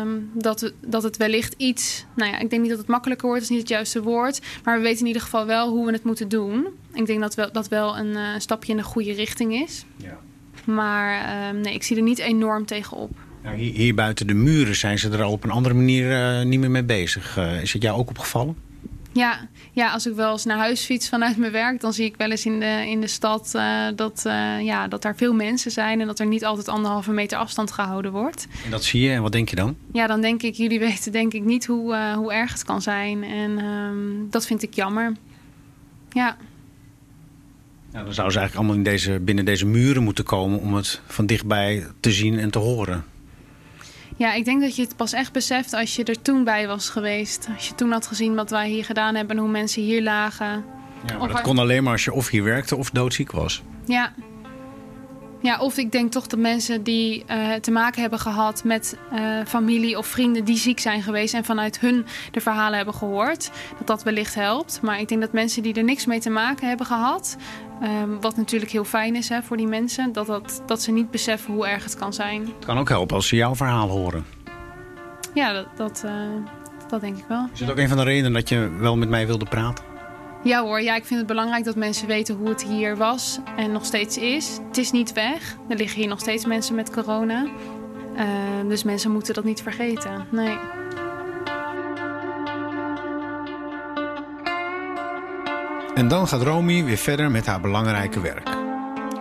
um, 0.00 0.30
dat, 0.34 0.72
dat 0.80 1.02
het 1.02 1.16
wellicht 1.16 1.54
iets... 1.56 2.04
Nou 2.14 2.30
ja, 2.30 2.38
ik 2.38 2.50
denk 2.50 2.62
niet 2.62 2.70
dat 2.70 2.80
het 2.80 2.88
makkelijker 2.88 3.26
wordt, 3.26 3.42
dat 3.42 3.50
is 3.50 3.56
niet 3.56 3.68
het 3.68 3.76
juiste 3.76 4.02
woord. 4.02 4.40
Maar 4.64 4.76
we 4.76 4.82
weten 4.82 5.00
in 5.00 5.06
ieder 5.06 5.22
geval 5.22 5.46
wel 5.46 5.68
hoe 5.68 5.86
we 5.86 5.92
het 5.92 6.04
moeten 6.04 6.28
doen. 6.28 6.66
Ik 6.92 7.06
denk 7.06 7.20
dat 7.20 7.34
wel, 7.34 7.52
dat 7.52 7.68
wel 7.68 7.98
een 7.98 8.12
uh, 8.12 8.28
stapje 8.38 8.70
in 8.70 8.78
de 8.78 8.84
goede 8.84 9.12
richting 9.12 9.54
is. 9.54 9.84
Ja. 9.96 10.18
Maar 10.64 11.48
um, 11.48 11.60
nee, 11.60 11.74
ik 11.74 11.82
zie 11.82 11.96
er 11.96 12.02
niet 12.02 12.18
enorm 12.18 12.66
tegenop. 12.66 13.10
Nou, 13.46 13.58
hier, 13.58 13.72
hier, 13.74 13.94
buiten 13.94 14.26
de 14.26 14.34
muren 14.34 14.76
zijn 14.76 14.98
ze 14.98 15.10
er 15.10 15.22
al 15.22 15.32
op 15.32 15.44
een 15.44 15.50
andere 15.50 15.74
manier 15.74 16.10
uh, 16.10 16.44
niet 16.44 16.60
meer 16.60 16.70
mee 16.70 16.84
bezig. 16.84 17.38
Uh, 17.38 17.62
is 17.62 17.72
het 17.72 17.82
jou 17.82 17.98
ook 17.98 18.08
opgevallen? 18.08 18.56
Ja, 19.12 19.48
ja, 19.72 19.90
als 19.90 20.06
ik 20.06 20.14
wel 20.14 20.32
eens 20.32 20.44
naar 20.44 20.56
huis 20.56 20.84
fiets 20.84 21.08
vanuit 21.08 21.36
mijn 21.36 21.52
werk... 21.52 21.80
dan 21.80 21.92
zie 21.92 22.04
ik 22.04 22.16
wel 22.16 22.30
eens 22.30 22.46
in 22.46 22.60
de, 22.60 22.84
in 22.86 23.00
de 23.00 23.06
stad 23.06 23.52
uh, 23.56 23.86
dat, 23.96 24.20
ja, 24.62 24.88
dat 24.88 25.04
er 25.04 25.16
veel 25.16 25.34
mensen 25.34 25.70
zijn... 25.70 26.00
en 26.00 26.06
dat 26.06 26.18
er 26.18 26.26
niet 26.26 26.44
altijd 26.44 26.68
anderhalve 26.68 27.12
meter 27.12 27.38
afstand 27.38 27.70
gehouden 27.72 28.12
wordt. 28.12 28.46
En 28.64 28.70
dat 28.70 28.84
zie 28.84 29.00
je 29.00 29.10
en 29.10 29.22
wat 29.22 29.32
denk 29.32 29.48
je 29.48 29.56
dan? 29.56 29.76
Ja, 29.92 30.06
dan 30.06 30.20
denk 30.20 30.42
ik, 30.42 30.54
jullie 30.54 30.78
weten 30.88 31.12
denk 31.12 31.32
ik 31.32 31.44
niet 31.44 31.66
hoe, 31.66 32.14
hoe 32.14 32.32
erg 32.32 32.52
het 32.52 32.64
kan 32.64 32.82
zijn. 32.82 33.24
En 33.24 33.64
um, 33.64 34.26
dat 34.30 34.46
vind 34.46 34.62
ik 34.62 34.74
jammer. 34.74 35.12
Ja. 36.12 36.36
Nou, 37.92 38.04
dan 38.04 38.14
zouden 38.14 38.32
ze 38.34 38.38
eigenlijk 38.38 38.54
allemaal 38.54 38.74
in 38.74 38.82
deze, 38.82 39.20
binnen 39.20 39.44
deze 39.44 39.66
muren 39.66 40.02
moeten 40.02 40.24
komen... 40.24 40.60
om 40.60 40.74
het 40.74 41.00
van 41.06 41.26
dichtbij 41.26 41.86
te 42.00 42.12
zien 42.12 42.38
en 42.38 42.50
te 42.50 42.58
horen. 42.58 43.04
Ja, 44.16 44.32
ik 44.32 44.44
denk 44.44 44.60
dat 44.60 44.76
je 44.76 44.82
het 44.82 44.96
pas 44.96 45.12
echt 45.12 45.32
beseft 45.32 45.72
als 45.72 45.96
je 45.96 46.04
er 46.04 46.22
toen 46.22 46.44
bij 46.44 46.66
was 46.66 46.88
geweest. 46.88 47.48
Als 47.54 47.68
je 47.68 47.74
toen 47.74 47.92
had 47.92 48.06
gezien 48.06 48.34
wat 48.34 48.50
wij 48.50 48.68
hier 48.68 48.84
gedaan 48.84 49.14
hebben 49.14 49.36
en 49.36 49.42
hoe 49.42 49.50
mensen 49.50 49.82
hier 49.82 50.02
lagen. 50.02 50.64
Ja, 51.06 51.18
maar 51.18 51.28
dat 51.28 51.40
kon 51.40 51.58
alleen 51.58 51.82
maar 51.82 51.92
als 51.92 52.04
je 52.04 52.12
of 52.12 52.28
hier 52.28 52.44
werkte 52.44 52.76
of 52.76 52.90
doodziek 52.90 53.32
was. 53.32 53.62
Ja. 53.84 54.12
Ja, 55.40 55.58
of 55.58 55.76
ik 55.76 55.92
denk 55.92 56.12
toch 56.12 56.26
dat 56.26 56.38
mensen 56.38 56.82
die 56.82 57.24
uh, 57.30 57.54
te 57.54 57.70
maken 57.70 58.00
hebben 58.00 58.18
gehad 58.18 58.64
met 58.64 58.96
uh, 59.12 59.18
familie 59.46 59.98
of 59.98 60.06
vrienden 60.06 60.44
die 60.44 60.56
ziek 60.56 60.80
zijn 60.80 61.02
geweest 61.02 61.34
en 61.34 61.44
vanuit 61.44 61.80
hun 61.80 62.06
de 62.30 62.40
verhalen 62.40 62.76
hebben 62.76 62.94
gehoord, 62.94 63.50
dat 63.78 63.86
dat 63.86 64.02
wellicht 64.02 64.34
helpt. 64.34 64.78
Maar 64.82 65.00
ik 65.00 65.08
denk 65.08 65.20
dat 65.20 65.32
mensen 65.32 65.62
die 65.62 65.74
er 65.74 65.84
niks 65.84 66.06
mee 66.06 66.20
te 66.20 66.30
maken 66.30 66.68
hebben 66.68 66.86
gehad, 66.86 67.36
um, 67.82 68.20
wat 68.20 68.36
natuurlijk 68.36 68.70
heel 68.70 68.84
fijn 68.84 69.16
is 69.16 69.28
hè, 69.28 69.42
voor 69.42 69.56
die 69.56 69.66
mensen, 69.66 70.12
dat, 70.12 70.26
dat, 70.26 70.62
dat 70.66 70.82
ze 70.82 70.92
niet 70.92 71.10
beseffen 71.10 71.54
hoe 71.54 71.66
erg 71.66 71.84
het 71.84 71.96
kan 71.96 72.12
zijn. 72.12 72.40
Het 72.40 72.64
kan 72.64 72.78
ook 72.78 72.88
helpen 72.88 73.16
als 73.16 73.28
ze 73.28 73.36
jouw 73.36 73.54
verhaal 73.54 73.88
horen. 73.88 74.24
Ja, 75.34 75.52
dat, 75.52 75.66
dat, 75.76 76.02
uh, 76.06 76.12
dat 76.88 77.00
denk 77.00 77.18
ik 77.18 77.24
wel. 77.28 77.48
Is 77.52 77.60
het 77.60 77.70
ook 77.70 77.78
een 77.78 77.88
van 77.88 77.96
de 77.96 78.02
redenen 78.02 78.32
dat 78.32 78.48
je 78.48 78.70
wel 78.78 78.96
met 78.96 79.08
mij 79.08 79.26
wilde 79.26 79.44
praten? 79.44 79.84
Ja 80.46 80.62
hoor, 80.62 80.82
ja, 80.82 80.94
ik 80.94 81.04
vind 81.04 81.18
het 81.18 81.28
belangrijk 81.28 81.64
dat 81.64 81.76
mensen 81.76 82.06
weten 82.06 82.34
hoe 82.34 82.48
het 82.48 82.64
hier 82.64 82.96
was 82.96 83.38
en 83.56 83.72
nog 83.72 83.84
steeds 83.84 84.18
is. 84.18 84.58
Het 84.66 84.76
is 84.76 84.90
niet 84.90 85.12
weg. 85.12 85.56
Er 85.68 85.76
liggen 85.76 86.00
hier 86.00 86.08
nog 86.08 86.20
steeds 86.20 86.46
mensen 86.46 86.74
met 86.74 86.90
corona. 86.90 87.46
Uh, 88.16 88.68
dus 88.68 88.82
mensen 88.82 89.12
moeten 89.12 89.34
dat 89.34 89.44
niet 89.44 89.62
vergeten. 89.62 90.26
Nee. 90.30 90.58
En 95.94 96.08
dan 96.08 96.28
gaat 96.28 96.42
Romy 96.42 96.84
weer 96.84 96.96
verder 96.96 97.30
met 97.30 97.46
haar 97.46 97.60
belangrijke 97.60 98.20
werk. 98.20 98.48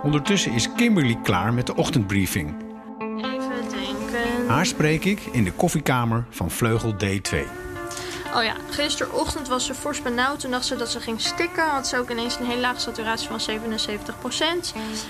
Ondertussen 0.04 0.52
is 0.52 0.74
Kimberly 0.74 1.18
klaar 1.24 1.54
met 1.54 1.66
de 1.66 1.76
ochtendbriefing. 1.76 2.56
Even 3.18 3.70
denken. 3.70 4.48
Haar 4.48 4.66
spreek 4.66 5.06
ik 5.06 5.20
in 5.32 5.44
de 5.44 5.52
koffiekamer 5.52 6.26
van 6.30 6.52
Vleugel 6.52 6.94
D2. 6.94 7.65
Oh 8.36 8.44
ja, 8.44 8.56
gisterochtend 8.70 9.48
was 9.48 9.66
ze 9.66 9.74
fors 9.74 10.02
benauwd. 10.02 10.40
Toen 10.40 10.52
dacht 10.52 10.66
ze 10.66 10.76
dat 10.76 10.92
ze 10.92 11.00
ging 11.00 11.22
stikken. 11.22 11.64
Had 11.64 11.88
ze 11.88 11.98
ook 11.98 12.10
ineens 12.10 12.40
een 12.40 12.46
heel 12.46 12.60
lage 12.60 12.80
saturatie 12.80 13.28
van 13.28 13.40
77%. 13.40 13.44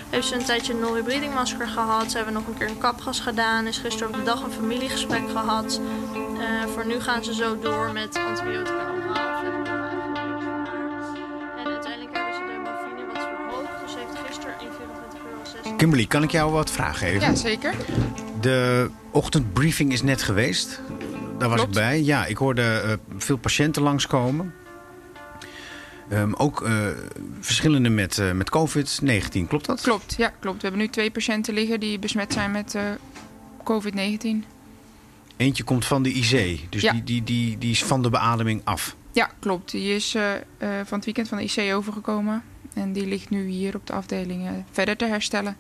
Heeft 0.09 0.27
ze 0.27 0.35
een 0.35 0.45
tijdje 0.45 0.73
een 0.73 0.79
non-rebreathing 0.79 1.33
masker 1.33 1.67
gehad. 1.67 2.11
Ze 2.11 2.15
hebben 2.15 2.33
nog 2.33 2.47
een 2.47 2.57
keer 2.57 2.69
een 2.69 2.77
kapgas 2.77 3.19
gedaan. 3.19 3.67
Is 3.67 3.77
gisteren 3.77 4.07
op 4.07 4.15
de 4.15 4.23
dag 4.23 4.43
een 4.43 4.51
familiegesprek 4.51 5.29
gehad. 5.29 5.81
Uh, 6.37 6.65
voor 6.73 6.85
nu 6.85 6.99
gaan 6.99 7.23
ze 7.23 7.33
zo 7.33 7.59
door 7.59 7.91
met 7.91 8.17
antibiotica. 8.27 8.93
En 11.57 11.65
uiteindelijk 11.65 12.15
hebben 12.15 12.33
ze 12.33 12.41
de 12.45 12.59
morfine 12.63 13.05
wat 13.13 13.23
verhoogd. 13.23 13.81
Dus 13.81 13.91
ze 13.91 13.97
heeft 13.97 14.27
gisteren 14.27 14.55
1,24 14.59 14.65
uur 15.39 15.63
6. 15.63 15.75
Kimberly, 15.77 16.05
kan 16.05 16.23
ik 16.23 16.31
jou 16.31 16.51
wat 16.51 16.71
vragen 16.71 17.07
geven? 17.07 17.29
Ja, 17.29 17.35
zeker. 17.35 17.73
De 18.41 18.89
ochtendbriefing 19.11 19.91
is 19.91 20.01
net 20.03 20.21
geweest. 20.21 20.79
Daar 21.37 21.49
was 21.49 21.57
Klopt. 21.57 21.75
ik 21.75 21.83
bij. 21.83 22.03
Ja, 22.03 22.25
ik 22.25 22.37
hoorde 22.37 22.81
uh, 22.85 22.93
veel 23.17 23.37
patiënten 23.37 23.81
langskomen. 23.81 24.53
Um, 26.11 26.33
ook 26.33 26.61
uh, 26.61 26.87
verschillende 27.39 27.89
met, 27.89 28.17
uh, 28.17 28.31
met 28.31 28.49
COVID-19, 28.49 29.47
klopt 29.47 29.65
dat? 29.65 29.81
Klopt, 29.81 30.15
ja, 30.17 30.29
klopt. 30.39 30.61
We 30.61 30.67
hebben 30.67 30.81
nu 30.81 30.87
twee 30.87 31.11
patiënten 31.11 31.53
liggen 31.53 31.79
die 31.79 31.99
besmet 31.99 32.33
zijn 32.33 32.51
met 32.51 32.77
COVID-19. 33.63 34.45
Eentje 35.37 35.63
komt 35.63 35.85
van 35.85 36.03
de 36.03 36.09
IC, 36.13 36.59
dus 36.71 36.81
ja. 36.81 36.91
die, 36.91 37.03
die, 37.03 37.23
die, 37.23 37.57
die 37.57 37.71
is 37.71 37.83
van 37.83 38.01
de 38.01 38.09
beademing 38.09 38.61
af. 38.63 38.95
Ja, 39.11 39.29
klopt. 39.39 39.71
Die 39.71 39.95
is 39.95 40.15
van 40.83 40.97
het 40.97 41.05
weekend 41.05 41.27
van 41.27 41.37
de 41.37 41.43
IC 41.43 41.73
overgekomen. 41.73 42.43
En 42.73 42.93
die 42.93 43.05
ligt 43.05 43.29
nu 43.29 43.47
hier 43.47 43.75
op 43.75 43.87
de 43.87 43.93
afdeling 43.93 44.63
verder 44.71 44.97
te 44.97 45.05
herstellen. 45.05 45.57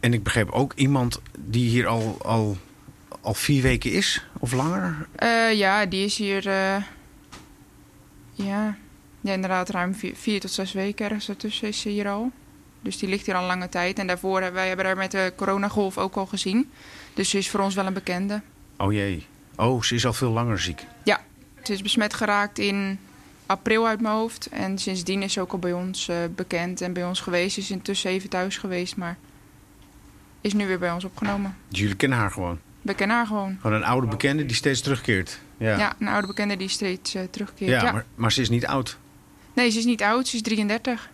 En 0.00 0.12
ik 0.12 0.22
begreep 0.22 0.50
ook 0.50 0.72
iemand 0.74 1.20
die 1.38 1.68
hier 1.68 1.86
al, 1.86 2.16
al 2.22 2.56
al 3.22 3.34
vier 3.34 3.62
weken 3.62 3.92
is 3.92 4.26
of 4.38 4.52
langer? 4.52 5.06
Uh, 5.22 5.54
ja, 5.54 5.86
die 5.86 6.04
is 6.04 6.16
hier. 6.16 6.46
Uh, 6.46 6.76
ja. 8.32 8.76
ja, 9.20 9.32
inderdaad, 9.32 9.70
ruim 9.70 9.94
vier, 9.94 10.16
vier, 10.16 10.40
tot 10.40 10.50
zes 10.50 10.72
weken 10.72 11.04
ergens 11.04 11.28
ertussen 11.28 11.68
is 11.68 11.80
ze 11.80 11.88
hier 11.88 12.08
al. 12.08 12.30
Dus 12.80 12.98
die 12.98 13.08
ligt 13.08 13.26
hier 13.26 13.34
al 13.34 13.46
lange 13.46 13.68
tijd. 13.68 13.98
En 13.98 14.06
daarvoor 14.06 14.40
hebben 14.40 14.60
wij 14.60 14.68
hebben 14.68 14.86
haar 14.86 14.96
met 14.96 15.10
de 15.10 15.32
coronagolf 15.36 15.98
ook 15.98 16.16
al 16.16 16.26
gezien. 16.26 16.70
Dus 17.14 17.30
ze 17.30 17.38
is 17.38 17.50
voor 17.50 17.60
ons 17.60 17.74
wel 17.74 17.86
een 17.86 17.92
bekende. 17.92 18.40
Oh 18.76 18.92
jee. 18.92 19.26
Oh, 19.56 19.82
ze 19.82 19.94
is 19.94 20.06
al 20.06 20.12
veel 20.12 20.30
langer 20.30 20.60
ziek. 20.60 20.86
Ja, 21.04 21.20
ze 21.62 21.72
is 21.72 21.82
besmet 21.82 22.14
geraakt 22.14 22.58
in 22.58 22.98
april 23.46 23.86
uit 23.86 24.00
mijn 24.00 24.14
hoofd. 24.14 24.46
En 24.46 24.78
sindsdien 24.78 25.22
is 25.22 25.32
ze 25.32 25.40
ook 25.40 25.52
al 25.52 25.58
bij 25.58 25.72
ons 25.72 26.08
uh, 26.08 26.16
bekend 26.34 26.80
en 26.80 26.92
bij 26.92 27.04
ons 27.04 27.20
geweest. 27.20 27.54
Ze 27.54 27.60
is 27.60 27.70
intussen 27.70 28.10
even 28.10 28.28
thuis 28.28 28.56
geweest, 28.56 28.96
maar 28.96 29.18
is 30.40 30.52
nu 30.52 30.66
weer 30.66 30.78
bij 30.78 30.92
ons 30.92 31.04
opgenomen. 31.04 31.56
Dus 31.68 31.78
jullie 31.80 31.96
kennen 31.96 32.18
haar 32.18 32.30
gewoon? 32.30 32.58
We 32.82 32.94
kennen 32.94 33.16
haar 33.16 33.26
gewoon. 33.26 33.58
Gewoon 33.60 33.76
een 33.76 33.84
oude 33.84 34.06
bekende 34.06 34.46
die 34.46 34.56
steeds 34.56 34.80
terugkeert. 34.80 35.38
Ja, 35.56 35.78
ja 35.78 35.94
een 35.98 36.08
oude 36.08 36.26
bekende 36.26 36.56
die 36.56 36.68
steeds 36.68 37.14
uh, 37.14 37.22
terugkeert. 37.30 37.70
Ja, 37.70 37.82
ja. 37.82 37.92
Maar, 37.92 38.04
maar, 38.14 38.32
ze 38.32 38.40
is 38.40 38.48
niet 38.48 38.66
oud. 38.66 38.98
Nee, 39.54 39.70
ze 39.70 39.78
is 39.78 39.84
niet 39.84 40.02
oud. 40.02 40.28
Ze 40.28 40.36
is 40.36 40.42
33. 40.42 41.10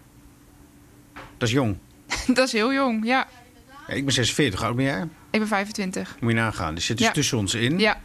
Dat 1.12 1.48
is 1.48 1.54
jong. 1.54 1.76
dat 2.26 2.46
is 2.46 2.52
heel 2.52 2.72
jong, 2.72 3.04
ja. 3.04 3.28
ja. 3.88 3.94
Ik 3.94 4.04
ben 4.04 4.14
46. 4.14 4.58
Hoe 4.58 4.68
oud 4.68 4.76
ben 4.76 4.84
jij? 4.84 5.02
Ik 5.30 5.38
ben 5.38 5.48
25. 5.48 6.16
Moet 6.20 6.30
je 6.30 6.36
nagaan. 6.36 6.74
Dus 6.74 6.86
zit 6.86 6.98
dus 6.98 7.10
tussen 7.12 7.38
ons 7.38 7.54
in. 7.54 7.78
Ja. 7.78 8.00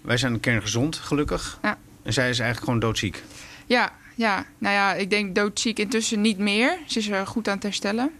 Wij 0.00 0.16
zijn 0.16 0.40
kerngezond, 0.40 0.96
gelukkig. 0.96 1.58
Ja. 1.62 1.78
En 2.02 2.12
zij 2.12 2.28
is 2.28 2.38
eigenlijk 2.38 2.64
gewoon 2.64 2.78
doodziek. 2.80 3.22
Ja, 3.66 3.92
ja. 4.14 4.44
Nou 4.58 4.74
ja, 4.74 4.94
ik 4.94 5.10
denk 5.10 5.34
doodziek 5.34 5.78
intussen 5.78 6.20
niet 6.20 6.38
meer. 6.38 6.78
Ze 6.86 6.98
is 6.98 7.08
er 7.08 7.26
goed 7.26 7.48
aan 7.48 7.54
het 7.54 7.62
herstellen. 7.62 8.10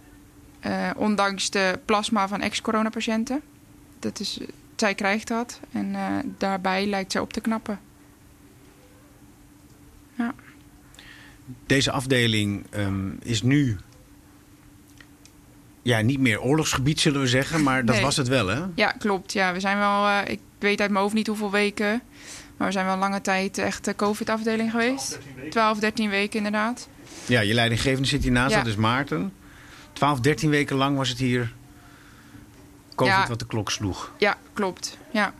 Uh, 0.66 0.90
ondanks 0.96 1.50
de 1.50 1.78
plasma 1.84 2.28
van 2.28 2.40
ex-coronapatiënten. 2.40 3.42
Dat 3.98 4.20
is 4.20 4.38
zij 4.80 4.94
krijgt 4.94 5.28
dat 5.28 5.60
en 5.72 5.86
uh, 5.86 6.16
daarbij 6.38 6.86
lijkt 6.86 7.12
zij 7.12 7.20
op 7.20 7.32
te 7.32 7.40
knappen. 7.40 7.80
Ja. 10.14 10.34
Deze 11.66 11.90
afdeling 11.90 12.64
um, 12.76 13.18
is 13.22 13.42
nu 13.42 13.76
ja, 15.82 16.00
niet 16.00 16.20
meer 16.20 16.40
oorlogsgebied, 16.40 17.00
zullen 17.00 17.20
we 17.20 17.26
zeggen, 17.26 17.62
maar 17.62 17.84
dat 17.84 17.94
nee. 17.94 18.04
was 18.04 18.16
het 18.16 18.28
wel, 18.28 18.46
hè? 18.46 18.62
Ja, 18.74 18.90
klopt. 18.90 19.32
Ja, 19.32 19.52
we 19.52 19.60
zijn 19.60 19.78
wel, 19.78 20.06
uh, 20.06 20.18
ik 20.26 20.40
weet 20.58 20.80
uit 20.80 20.90
mijn 20.90 21.02
hoofd 21.02 21.14
niet 21.14 21.26
hoeveel 21.26 21.50
weken, 21.50 22.02
maar 22.56 22.66
we 22.66 22.72
zijn 22.72 22.86
wel 22.86 22.96
lange 22.96 23.20
tijd 23.20 23.58
echt 23.58 23.84
de 23.84 23.96
COVID-afdeling 23.96 24.70
geweest. 24.70 25.18
12, 25.50 25.78
13 25.78 26.10
weken 26.10 26.36
inderdaad. 26.36 26.88
Ja, 27.26 27.40
je 27.40 27.54
leidinggevende 27.54 28.08
zit 28.08 28.22
hiernaast, 28.22 28.52
Ja. 28.54 28.58
dat 28.58 28.66
is 28.66 28.76
Maarten. 28.76 29.32
12, 29.92 30.20
13 30.20 30.50
weken 30.50 30.76
lang 30.76 30.96
was 30.96 31.08
het 31.08 31.18
hier 31.18 31.52
COVID 32.98 33.14
Ja. 33.14 33.28
wat 33.28 33.38
de 33.38 33.46
klok 33.46 33.70
sloeg. 33.70 34.12
Ja, 34.18 34.36
klopt. 34.52 34.98
Ja. 35.12 35.34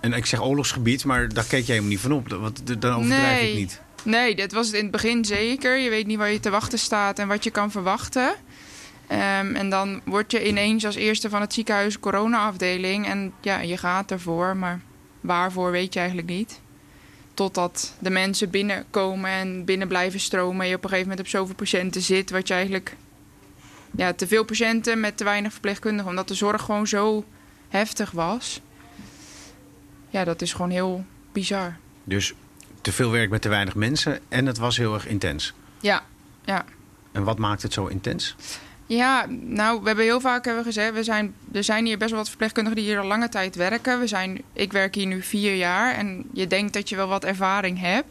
En 0.00 0.12
ik 0.12 0.26
zeg 0.26 0.42
oorlogsgebied, 0.42 1.04
maar 1.04 1.28
daar 1.28 1.44
keek 1.44 1.64
jij 1.66 1.76
hem 1.76 1.88
niet 1.88 2.00
van 2.00 2.12
op. 2.12 2.28
Dat- 2.28 2.40
Want 2.40 2.80
dan 2.82 2.94
overdrijf 2.94 3.48
ik 3.48 3.54
niet. 3.54 3.80
Nee, 4.02 4.34
dat 4.34 4.52
was 4.52 4.66
het 4.66 4.74
in 4.76 4.82
het 4.82 4.90
begin 4.90 5.24
zeker. 5.24 5.76
Je 5.78 5.90
weet 5.90 6.06
niet 6.06 6.18
waar 6.18 6.30
je 6.32 6.40
te 6.40 6.50
wachten 6.50 6.78
staat 6.78 7.18
en 7.18 7.28
wat 7.28 7.44
je 7.44 7.50
kan 7.50 7.70
verwachten. 7.70 8.34
Ehm, 9.06 9.54
en 9.54 9.70
dan 9.70 10.00
word 10.04 10.30
je 10.30 10.46
ineens 10.48 10.84
als 10.86 10.94
eerste 10.94 11.28
van 11.28 11.40
het 11.40 11.52
ziekenhuis 11.54 11.98
corona-afdeling. 12.00 13.06
En 13.06 13.32
ja, 13.40 13.60
je 13.60 13.76
gaat 13.76 14.10
ervoor, 14.10 14.56
maar 14.56 14.80
waarvoor 15.20 15.70
weet 15.70 15.92
je 15.92 15.98
eigenlijk 15.98 16.28
niet. 16.28 16.60
Totdat 17.34 17.94
de 17.98 18.10
mensen 18.10 18.50
binnenkomen 18.50 19.30
en 19.30 19.64
binnen 19.64 19.88
blijven 19.88 20.20
stromen. 20.20 20.62
En 20.62 20.68
je 20.68 20.74
op 20.76 20.82
een 20.84 20.88
gegeven 20.90 21.10
moment 21.10 21.26
op 21.26 21.32
zoveel 21.32 21.54
patiënten 21.54 22.02
zit. 22.02 22.30
Wat 22.30 22.48
je 22.48 22.54
eigenlijk... 22.54 22.96
Ja, 23.96 24.12
te 24.12 24.26
veel 24.26 24.44
patiënten 24.44 25.00
met 25.00 25.16
te 25.16 25.24
weinig 25.24 25.52
verpleegkundigen. 25.52 26.10
Omdat 26.10 26.28
de 26.28 26.34
zorg 26.34 26.62
gewoon 26.62 26.86
zo 26.86 27.24
heftig 27.68 28.10
was. 28.10 28.60
Ja, 30.10 30.24
dat 30.24 30.42
is 30.42 30.52
gewoon 30.52 30.70
heel 30.70 31.04
bizar. 31.32 31.76
Dus 32.04 32.34
te 32.80 32.92
veel 32.92 33.10
werk 33.10 33.30
met 33.30 33.42
te 33.42 33.48
weinig 33.48 33.74
mensen 33.74 34.20
en 34.28 34.46
het 34.46 34.58
was 34.58 34.76
heel 34.76 34.94
erg 34.94 35.06
intens. 35.06 35.54
Ja, 35.80 36.02
ja. 36.44 36.64
En 37.12 37.24
wat 37.24 37.38
maakt 37.38 37.62
het 37.62 37.72
zo 37.72 37.86
intens? 37.86 38.36
Ja, 38.86 39.26
nou, 39.40 39.80
we 39.80 39.86
hebben 39.86 40.04
heel 40.04 40.20
vaak 40.20 40.44
hebben 40.44 40.64
gezegd, 40.64 40.94
we 40.94 41.02
zijn, 41.02 41.34
er 41.52 41.64
zijn 41.64 41.86
hier 41.86 41.98
best 41.98 42.10
wel 42.10 42.18
wat 42.18 42.28
verpleegkundigen 42.28 42.80
die 42.80 42.88
hier 42.88 43.00
al 43.00 43.06
lange 43.06 43.28
tijd 43.28 43.56
werken. 43.56 44.00
We 44.00 44.06
zijn, 44.06 44.42
ik 44.52 44.72
werk 44.72 44.94
hier 44.94 45.06
nu 45.06 45.22
vier 45.22 45.54
jaar 45.54 45.94
en 45.94 46.24
je 46.32 46.46
denkt 46.46 46.72
dat 46.72 46.88
je 46.88 46.96
wel 46.96 47.08
wat 47.08 47.24
ervaring 47.24 47.80
hebt. 47.80 48.08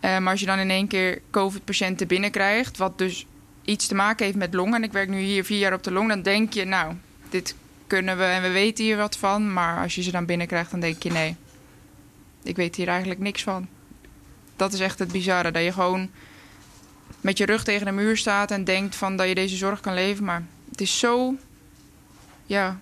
Eh, 0.00 0.18
maar 0.18 0.30
als 0.30 0.40
je 0.40 0.46
dan 0.46 0.58
in 0.58 0.70
één 0.70 0.86
keer 0.86 1.20
COVID-patiënten 1.30 2.06
binnenkrijgt, 2.06 2.76
wat 2.76 2.98
dus 2.98 3.26
iets 3.68 3.86
te 3.86 3.94
maken 3.94 4.24
heeft 4.24 4.36
met 4.38 4.54
longen, 4.54 4.74
en 4.74 4.82
ik 4.82 4.92
werk 4.92 5.08
nu 5.08 5.20
hier 5.20 5.44
vier 5.44 5.58
jaar 5.58 5.72
op 5.72 5.82
de 5.82 5.90
long, 5.92 6.08
dan 6.08 6.22
denk 6.22 6.52
je, 6.52 6.64
nou, 6.64 6.94
dit 7.30 7.54
kunnen 7.86 8.18
we 8.18 8.24
en 8.24 8.42
we 8.42 8.48
weten 8.50 8.84
hier 8.84 8.96
wat 8.96 9.16
van. 9.16 9.52
Maar 9.52 9.82
als 9.82 9.94
je 9.94 10.02
ze 10.02 10.10
dan 10.10 10.26
binnenkrijgt, 10.26 10.70
dan 10.70 10.80
denk 10.80 11.02
je, 11.02 11.10
nee, 11.10 11.36
ik 12.42 12.56
weet 12.56 12.76
hier 12.76 12.88
eigenlijk 12.88 13.20
niks 13.20 13.42
van. 13.42 13.68
Dat 14.56 14.72
is 14.72 14.80
echt 14.80 14.98
het 14.98 15.12
bizarre, 15.12 15.50
dat 15.50 15.62
je 15.62 15.72
gewoon 15.72 16.10
met 17.20 17.38
je 17.38 17.46
rug 17.46 17.64
tegen 17.64 17.86
de 17.86 17.92
muur 17.92 18.16
staat 18.16 18.50
en 18.50 18.64
denkt 18.64 18.96
van 18.96 19.16
dat 19.16 19.28
je 19.28 19.34
deze 19.34 19.56
zorg 19.56 19.80
kan 19.80 19.94
leven. 19.94 20.24
Maar 20.24 20.42
het 20.70 20.80
is 20.80 20.98
zo, 20.98 21.34
ja, 22.46 22.78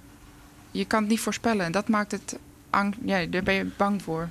je 0.70 0.84
kan 0.84 1.00
het 1.00 1.08
niet 1.10 1.20
voorspellen. 1.20 1.64
En 1.66 1.72
dat 1.72 1.88
maakt 1.88 2.12
het, 2.12 2.38
ja, 3.04 3.24
daar 3.26 3.42
ben 3.42 3.54
je 3.54 3.64
bang 3.76 4.02
voor. 4.02 4.28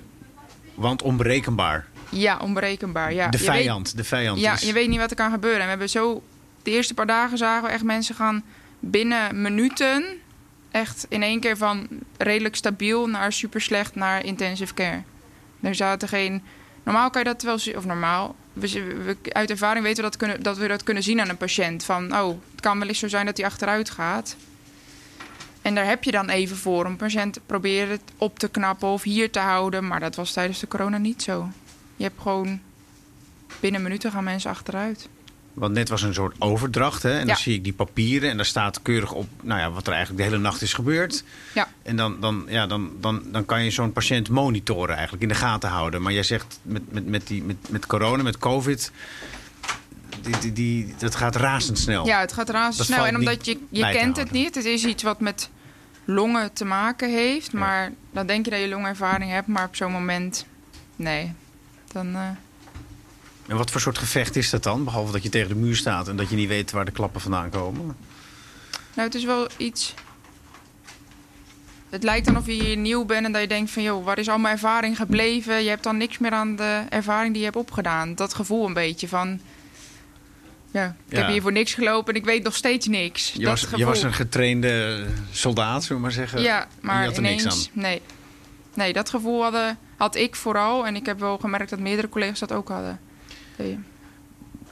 Want 0.73 1.01
onberekenbaar. 1.01 1.87
Ja, 2.09 2.37
onberekenbaar. 2.37 3.13
Ja. 3.13 3.27
de 3.29 3.37
Je 3.37 3.43
weet- 3.43 3.53
vijand. 3.55 3.97
de 3.97 4.03
vijand 4.03 4.39
ja, 4.39 4.53
is... 4.53 4.61
je 4.61 4.73
weet 4.73 4.87
niet 4.89 4.99
wat 4.99 5.09
er 5.09 5.15
kan 5.15 5.31
gebeuren. 5.31 5.59
En 5.59 5.63
we 5.63 5.69
hebben 5.69 5.89
zo, 5.89 6.23
de 6.65 6.71
eerste 6.71 6.93
paar 6.93 7.07
dagen 7.07 7.37
zagen 7.37 7.67
we 7.67 7.73
echt 7.73 7.83
mensen 7.83 8.15
gaan 8.15 8.43
binnen 8.79 9.41
minuten, 9.41 10.05
echt 10.71 11.05
in 11.09 11.23
één 11.23 11.39
keer 11.39 11.57
van 11.57 11.87
redelijk 12.17 12.55
stabiel 12.55 13.07
naar 13.07 13.33
super 13.33 13.61
slecht 13.61 13.95
naar 13.95 14.25
intensive 14.25 14.73
care. 14.73 15.01
Er 15.61 15.75
zaten 15.75 16.07
geen, 16.07 16.43
normaal 16.83 17.09
kan 17.09 17.23
je 17.23 17.27
dat 17.27 17.41
wel 17.41 17.59
zien, 17.59 17.77
of 17.77 17.85
normaal, 17.85 18.35
we, 18.53 19.17
uit 19.31 19.49
ervaring 19.49 19.85
weten 19.85 20.03
we 20.03 20.09
dat, 20.09 20.17
kunnen, 20.17 20.43
dat 20.43 20.57
we 20.57 20.67
dat 20.67 20.83
kunnen 20.83 21.03
zien 21.03 21.21
aan 21.21 21.29
een 21.29 21.37
patiënt. 21.37 21.83
Van, 21.83 22.17
oh, 22.17 22.37
het 22.51 22.61
kan 22.61 22.79
wel 22.79 22.87
eens 22.87 22.99
zo 22.99 23.07
zijn 23.07 23.25
dat 23.25 23.37
hij 23.37 23.45
achteruit 23.45 23.89
gaat. 23.89 24.35
En 25.61 25.75
daar 25.75 25.85
heb 25.85 26.03
je 26.03 26.11
dan 26.11 26.29
even 26.29 26.57
voor 26.57 26.85
een 26.85 26.95
patiënt 26.95 27.39
proberen 27.45 27.89
het 27.89 28.11
op 28.17 28.39
te 28.39 28.49
knappen 28.49 28.87
of 28.87 29.03
hier 29.03 29.31
te 29.31 29.39
houden. 29.39 29.87
Maar 29.87 29.99
dat 29.99 30.15
was 30.15 30.31
tijdens 30.31 30.59
de 30.59 30.67
corona 30.67 30.97
niet 30.97 31.23
zo. 31.23 31.49
Je 31.95 32.03
hebt 32.03 32.21
gewoon 32.21 32.59
binnen 33.59 33.81
minuten 33.81 34.11
gaan 34.11 34.23
mensen 34.23 34.49
achteruit. 34.49 35.07
Want 35.55 35.73
net 35.73 35.89
was 35.89 36.01
een 36.01 36.13
soort 36.13 36.35
overdracht. 36.39 37.03
Hè? 37.03 37.11
En 37.11 37.19
Ja. 37.19 37.25
dan 37.25 37.35
zie 37.35 37.53
ik 37.53 37.63
die 37.63 37.73
papieren 37.73 38.29
en 38.29 38.35
daar 38.35 38.45
staat 38.45 38.81
keurig 38.81 39.11
op 39.11 39.27
nou 39.41 39.59
ja, 39.59 39.71
wat 39.71 39.87
er 39.87 39.93
eigenlijk 39.93 40.23
de 40.23 40.29
hele 40.29 40.41
nacht 40.43 40.61
is 40.61 40.73
gebeurd. 40.73 41.23
Ja. 41.53 41.67
En 41.83 41.95
dan, 41.95 42.19
dan, 42.19 42.45
ja, 42.47 42.67
dan, 42.67 42.91
dan, 42.99 43.21
dan 43.25 43.45
kan 43.45 43.63
je 43.63 43.69
zo'n 43.71 43.91
patiënt 43.91 44.29
monitoren 44.29 44.93
eigenlijk, 44.93 45.23
in 45.23 45.29
de 45.29 45.35
gaten 45.35 45.69
houden. 45.69 46.01
Maar 46.01 46.13
jij 46.13 46.23
zegt 46.23 46.59
met, 46.61 46.91
met, 46.91 47.07
met, 47.07 47.27
die, 47.27 47.43
met, 47.43 47.55
met 47.69 47.85
corona, 47.85 48.23
met 48.23 48.37
covid, 48.37 48.91
die, 50.21 50.37
die, 50.39 50.53
die, 50.53 50.95
dat 50.97 51.15
gaat 51.15 51.35
razendsnel. 51.35 52.05
Ja, 52.05 52.19
het 52.19 52.33
gaat 52.33 52.49
razendsnel. 52.49 53.05
En 53.05 53.15
omdat 53.17 53.45
je, 53.45 53.59
je 53.69 53.89
kent 53.91 54.17
het 54.17 54.31
niet. 54.31 54.55
Het 54.55 54.65
is 54.65 54.85
iets 54.85 55.03
wat 55.03 55.19
met 55.19 55.49
longen 56.05 56.53
te 56.53 56.65
maken 56.65 57.11
heeft. 57.11 57.53
Maar 57.53 57.91
dan 58.11 58.27
denk 58.27 58.45
je 58.45 58.51
dat 58.51 58.59
je 58.59 58.67
longervaring 58.67 59.31
hebt. 59.31 59.47
Maar 59.47 59.65
op 59.65 59.75
zo'n 59.75 59.91
moment, 59.91 60.45
nee. 60.95 61.33
Dan, 61.91 62.15
eh, 62.15 62.21
En 63.47 63.57
wat 63.57 63.71
voor 63.71 63.81
soort 63.81 63.97
gevecht 63.97 64.35
is 64.35 64.49
dat 64.49 64.63
dan? 64.63 64.83
Behalve 64.83 65.11
dat 65.11 65.23
je 65.23 65.29
tegen 65.29 65.47
de 65.49 65.55
muur 65.55 65.75
staat 65.75 66.07
en 66.07 66.15
dat 66.15 66.29
je 66.29 66.35
niet 66.35 66.47
weet 66.47 66.71
waar 66.71 66.85
de 66.85 66.91
klappen 66.91 67.21
vandaan 67.21 67.49
komen. 67.49 67.95
nou, 68.93 69.07
het 69.07 69.15
is 69.15 69.23
wel 69.23 69.47
iets... 69.57 69.93
Het 71.89 72.03
lijkt 72.03 72.25
dan 72.25 72.37
of 72.37 72.45
je 72.45 72.51
hier 72.51 72.77
nieuw 72.77 73.05
bent 73.05 73.25
en 73.25 73.31
dat 73.31 73.41
je 73.41 73.47
denkt 73.47 73.71
van... 73.71 73.83
joh, 73.83 74.05
waar 74.05 74.17
is 74.19 74.29
al 74.29 74.37
mijn 74.37 74.53
ervaring 74.53 74.95
gebleven? 74.97 75.63
Je 75.63 75.69
hebt 75.69 75.83
dan 75.83 75.97
niks 75.97 76.17
meer 76.17 76.31
aan 76.31 76.55
de 76.55 76.83
ervaring 76.89 77.29
die 77.29 77.37
je 77.39 77.43
hebt 77.45 77.57
opgedaan. 77.57 78.15
Dat 78.15 78.33
gevoel 78.33 78.65
een 78.65 78.73
beetje 78.73 79.07
van... 79.07 79.39
Ja, 80.71 80.95
ik 81.07 81.13
Ja. 81.13 81.17
heb 81.21 81.27
hier 81.31 81.41
voor 81.41 81.51
niks 81.51 81.73
gelopen 81.73 82.13
en 82.13 82.19
ik 82.19 82.25
weet 82.25 82.43
nog 82.43 82.55
steeds 82.55 82.87
niks. 82.87 83.31
Je 83.31 83.39
dat 83.39 83.47
was, 83.49 83.61
gevoel. 83.63 83.79
je 83.79 83.85
was 83.85 84.01
een 84.03 84.13
getrainde 84.13 85.05
soldaat, 85.31 85.81
zullen 85.81 85.97
we 85.97 86.01
maar 86.03 86.11
zeggen. 86.11 86.41
Ja, 86.41 86.67
maar 86.81 86.99
je 87.01 87.07
had 87.07 87.17
er 87.17 87.23
ineens... 87.23 87.43
niks 87.43 87.69
aan. 87.75 87.81
Nee. 87.81 88.01
nee, 88.73 88.93
dat 88.93 89.09
gevoel 89.09 89.41
hadden, 89.41 89.77
had 89.97 90.15
ik 90.15 90.35
vooral. 90.35 90.85
En 90.85 90.95
ik 90.95 91.05
heb 91.05 91.19
wel 91.19 91.37
gemerkt 91.37 91.69
dat 91.69 91.79
meerdere 91.79 92.09
collega's 92.09 92.39
dat 92.39 92.51
ook 92.51 92.67
hadden. 92.67 92.99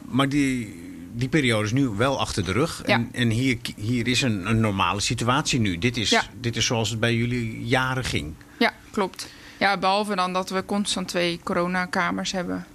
Maar 0.09 0.29
die, 0.29 0.75
die 1.13 1.29
periode 1.29 1.65
is 1.65 1.71
nu 1.71 1.87
wel 1.87 2.19
achter 2.19 2.45
de 2.45 2.51
rug. 2.51 2.81
Ja. 2.85 2.93
En, 2.93 3.09
en 3.11 3.29
hier, 3.29 3.57
hier 3.75 4.07
is 4.07 4.21
een, 4.21 4.49
een 4.49 4.59
normale 4.59 5.01
situatie 5.01 5.59
nu. 5.59 5.77
Dit 5.77 5.97
is, 5.97 6.09
Ja. 6.09 6.23
dit 6.39 6.55
is 6.55 6.65
zoals 6.65 6.89
het 6.89 6.99
bij 6.99 7.15
jullie 7.15 7.65
jaren 7.65 8.03
ging. 8.05 8.33
Ja, 8.59 8.73
klopt. 8.91 9.29
Ja, 9.59 9.77
behalve 9.77 10.15
dan 10.15 10.33
dat 10.33 10.49
we 10.49 10.65
constant 10.65 11.07
twee 11.07 11.39
coronakamers 11.43 12.31
hebben. 12.31 12.65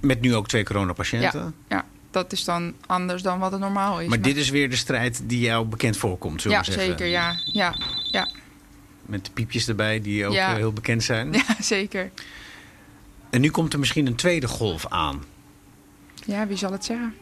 Met 0.00 0.20
nu 0.20 0.34
ook 0.34 0.48
twee 0.48 0.64
coronapatiënten. 0.64 1.40
Ja, 1.40 1.52
ja, 1.76 1.84
dat 2.10 2.32
is 2.32 2.44
dan 2.44 2.74
anders 2.86 3.22
dan 3.22 3.38
wat 3.38 3.52
het 3.52 3.60
normaal 3.60 4.00
is. 4.00 4.08
Maar 4.08 4.20
dit 4.20 4.36
is 4.36 4.50
weer 4.50 4.70
de 4.70 4.76
strijd 4.76 5.22
die 5.24 5.40
jou 5.40 5.66
bekend 5.66 5.96
voorkomt, 5.96 6.42
zullen 6.42 6.56
Ja, 6.56 6.64
we 6.64 6.72
zeggen. 6.72 6.90
zeker. 6.90 7.06
Ja, 7.06 7.36
ja, 7.44 7.74
ja. 8.10 8.28
Met 9.02 9.24
de 9.24 9.30
piepjes 9.32 9.68
erbij 9.68 10.00
die 10.00 10.26
ook 10.26 10.34
eh, 10.34 10.52
heel 10.54 10.72
bekend 10.72 11.02
zijn. 11.02 11.32
ja, 11.46 11.56
zeker. 11.60 12.10
En 13.30 13.40
nu 13.40 13.50
komt 13.50 13.72
er 13.72 13.78
misschien 13.78 14.06
een 14.06 14.14
tweede 14.14 14.48
golf 14.48 14.86
aan. 14.88 15.22
Ja, 16.24 16.46
wie 16.46 16.56
zal 16.56 16.72
het 16.72 16.84
zeggen? 16.84 17.14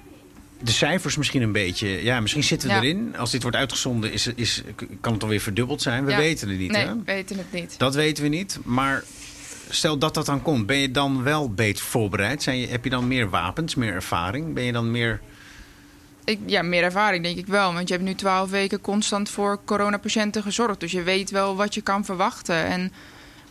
De 0.61 0.71
cijfers 0.71 1.17
misschien 1.17 1.43
een 1.43 1.53
beetje. 1.53 1.89
Ja, 2.03 2.21
misschien 2.21 2.43
zitten 2.45 2.69
we 2.69 2.75
Ja. 2.75 2.81
erin. 2.81 3.17
Als 3.17 3.31
dit 3.31 3.43
wordt 3.43 3.57
uitgezonden, 3.57 4.13
is, 4.13 4.27
is, 4.27 4.63
kan 5.01 5.13
het 5.13 5.23
alweer 5.23 5.41
verdubbeld 5.41 5.83
zijn. 5.83 6.05
We 6.05 6.11
Ja. 6.11 6.17
weten 6.17 6.49
het 6.49 6.59
niet. 6.59 6.71
Nee, 6.71 6.87
Hè? 6.87 6.95
we 6.95 7.01
weten 7.05 7.39
het 7.39 7.53
niet. 7.53 7.75
Dat 7.79 7.95
weten 7.95 8.23
we 8.23 8.29
niet. 8.29 8.59
Maar 8.65 9.05
stel 9.69 9.99
dat 9.99 10.15
dat 10.15 10.27
dan 10.27 10.43
komt, 10.43 10.67
ben 10.67 10.77
je 10.77 10.91
dan 10.91 11.23
wel 11.23 11.51
beter 11.51 11.85
voorbereid? 11.85 12.43
Zijn 12.43 12.59
je, 12.59 12.67
heb 12.67 12.85
je 12.85 12.91
dan 12.91 13.09
meer 13.09 13.31
wapens, 13.31 13.75
meer 13.75 13.93
ervaring? 13.93 14.55
Ben 14.55 14.65
je 14.65 14.73
dan 14.73 14.91
meer. 14.91 15.21
Ik, 16.25 16.39
ja, 16.47 16.63
meer 16.63 16.83
ervaring 16.83 17.25
denk 17.25 17.37
ik 17.39 17.47
wel. 17.47 17.73
Want 17.75 17.89
je 17.89 17.95
hebt 17.95 18.07
nu 18.07 18.15
twaalf 18.15 18.51
weken 18.51 18.81
constant 18.81 19.29
voor 19.31 19.61
coronapatiënten 19.65 20.43
gezorgd. 20.43 20.81
Dus 20.81 20.93
je 20.93 21.03
weet 21.03 21.31
wel 21.31 21.57
wat 21.57 21.75
je 21.75 21.81
kan 21.81 22.05
verwachten. 22.05 22.65
En 22.67 22.93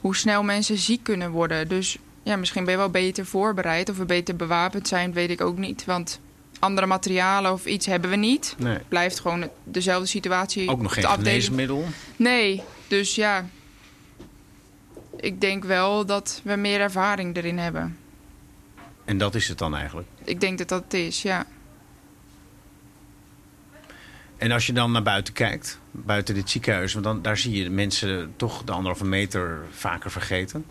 hoe 0.01 0.15
snel 0.15 0.43
mensen 0.43 0.77
ziek 0.77 1.03
kunnen 1.03 1.31
worden. 1.31 1.67
Dus 1.67 1.97
ja, 2.23 2.35
misschien 2.35 2.63
ben 2.63 2.73
je 2.73 2.79
wel 2.79 2.89
beter 2.89 3.25
voorbereid. 3.25 3.89
Of 3.89 3.97
we 3.97 4.05
beter 4.05 4.35
bewapend 4.35 4.87
zijn, 4.87 5.13
weet 5.13 5.29
ik 5.29 5.41
ook 5.41 5.57
niet. 5.57 5.85
Want 5.85 6.19
andere 6.59 6.87
materialen 6.87 7.51
of 7.51 7.65
iets 7.65 7.85
hebben 7.85 8.09
we 8.09 8.15
niet. 8.15 8.55
Nee. 8.57 8.73
Het 8.73 8.89
blijft 8.89 9.19
gewoon 9.19 9.49
dezelfde 9.63 10.07
situatie. 10.07 10.69
Ook 10.69 10.81
nog 10.81 10.93
geen 10.93 11.05
geneesmiddel? 11.05 11.85
Nee, 12.15 12.63
dus 12.87 13.15
ja. 13.15 13.45
Ik 15.15 15.41
denk 15.41 15.63
wel 15.63 16.05
dat 16.05 16.41
we 16.43 16.55
meer 16.55 16.79
ervaring 16.79 17.35
erin 17.35 17.57
hebben. 17.57 17.97
En 19.05 19.17
dat 19.17 19.35
is 19.35 19.47
het 19.47 19.57
dan 19.57 19.75
eigenlijk. 19.75 20.07
Ik 20.23 20.39
denk 20.39 20.57
dat 20.57 20.67
dat 20.67 20.83
het 20.83 20.93
is, 20.93 21.21
ja. 21.21 21.45
En 24.37 24.51
als 24.51 24.65
je 24.65 24.73
dan 24.73 24.91
naar 24.91 25.03
buiten 25.03 25.33
kijkt, 25.33 25.79
buiten 25.91 26.35
dit 26.35 26.49
ziekenhuis, 26.49 26.93
want 26.93 27.05
dan, 27.05 27.21
daar 27.21 27.37
zie 27.37 27.63
je 27.63 27.69
mensen 27.69 28.33
toch 28.35 28.63
de 28.63 28.71
anderhalve 28.71 29.05
meter 29.05 29.65
vaker 29.71 30.11
vergeten. 30.11 30.65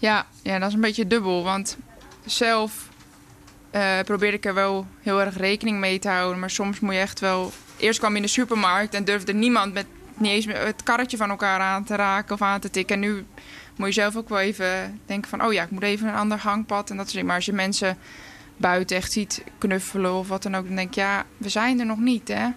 Ja, 0.00 0.26
ja, 0.42 0.58
dat 0.58 0.68
is 0.68 0.74
een 0.74 0.80
beetje 0.80 1.06
dubbel. 1.06 1.42
Want 1.42 1.76
zelf 2.24 2.88
eh 3.70 3.98
probeerde 4.04 4.36
ik 4.36 4.44
er 4.44 4.54
wel 4.54 4.86
heel 5.00 5.20
erg 5.20 5.36
rekening 5.36 5.78
mee 5.78 5.98
te 5.98 6.08
houden. 6.08 6.40
Maar 6.40 6.50
soms 6.50 6.80
moet 6.80 6.94
je 6.94 7.00
echt 7.00 7.20
wel... 7.20 7.52
Eerst 7.76 7.98
kwam 7.98 8.10
je 8.10 8.16
in 8.16 8.22
de 8.22 8.28
supermarkt 8.28 8.94
en 8.94 9.04
durfde 9.04 9.32
niemand 9.32 9.72
met 9.72 9.86
niet 10.16 10.30
eens 10.30 10.46
het 10.46 10.82
karretje 10.82 11.16
van 11.16 11.30
elkaar 11.30 11.60
aan 11.60 11.84
te 11.84 11.96
raken 11.96 12.34
of 12.34 12.42
aan 12.42 12.60
te 12.60 12.70
tikken. 12.70 12.94
En 12.94 13.00
nu 13.00 13.26
moet 13.76 13.86
je 13.86 13.94
zelf 13.94 14.16
ook 14.16 14.28
wel 14.28 14.38
even 14.38 15.00
denken 15.06 15.30
van... 15.30 15.44
oh 15.44 15.52
ja, 15.52 15.62
ik 15.62 15.70
moet 15.70 15.82
even 15.82 16.08
een 16.08 16.14
ander 16.14 16.38
gangpad 16.38 16.90
en 16.90 16.96
dat 16.96 17.04
soort 17.04 17.12
dingen. 17.12 17.26
Maar 17.26 17.36
als 17.36 17.46
je 17.46 17.52
mensen 17.52 17.98
buiten 18.56 18.96
echt 18.96 19.12
ziet 19.12 19.44
knuffelen 19.58 20.14
of 20.14 20.28
wat 20.28 20.42
dan 20.42 20.54
ook... 20.54 20.66
dan 20.66 20.76
denk 20.76 20.94
je, 20.94 21.00
ja, 21.00 21.24
we 21.36 21.48
zijn 21.48 21.80
er 21.80 21.86
nog 21.86 21.98
niet, 21.98 22.28
hè. 22.28 22.48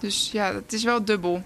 Dus 0.00 0.30
ja, 0.32 0.54
het 0.54 0.72
is 0.72 0.84
wel 0.84 1.04
dubbel. 1.04 1.44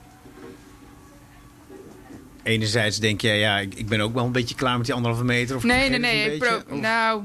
Enerzijds 2.42 2.98
denk 2.98 3.20
je, 3.20 3.28
ja, 3.28 3.58
ik, 3.58 3.74
ik 3.74 3.86
ben 3.88 4.00
ook 4.00 4.14
wel 4.14 4.24
een 4.24 4.32
beetje 4.32 4.54
klaar 4.54 4.76
met 4.76 4.86
die 4.86 4.94
anderhalve 4.94 5.24
meter. 5.24 5.56
Of 5.56 5.62
Nee, 5.62 5.88
nee, 5.90 5.98
nee. 5.98 6.38
beetje, 6.38 6.64
of- 6.70 6.80
nou, 6.80 7.24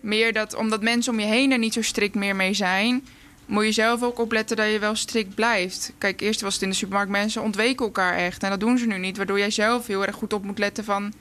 meer 0.00 0.32
dat 0.32 0.54
omdat 0.54 0.82
mensen 0.82 1.12
om 1.12 1.20
je 1.20 1.26
heen 1.26 1.52
er 1.52 1.58
niet 1.58 1.72
zo 1.72 1.82
strikt 1.82 2.14
meer 2.14 2.36
mee 2.36 2.54
zijn, 2.54 3.06
moet 3.46 3.64
je 3.64 3.72
zelf 3.72 4.02
ook 4.02 4.18
opletten 4.18 4.56
dat 4.56 4.70
je 4.70 4.78
wel 4.78 4.94
strikt 4.94 5.34
blijft. 5.34 5.92
Kijk, 5.98 6.20
eerst 6.20 6.40
was 6.40 6.54
het 6.54 6.62
in 6.62 6.68
de 6.68 6.74
supermarkt, 6.74 7.10
mensen 7.10 7.42
ontweken 7.42 7.84
elkaar 7.84 8.14
echt. 8.16 8.42
En 8.42 8.50
dat 8.50 8.60
doen 8.60 8.78
ze 8.78 8.86
nu 8.86 8.98
niet, 8.98 9.16
waardoor 9.16 9.38
jij 9.38 9.50
zelf 9.50 9.86
heel 9.86 10.06
erg 10.06 10.14
goed 10.16 10.32
op 10.32 10.44
moet 10.44 10.58
letten 10.58 10.84
van 10.84 11.12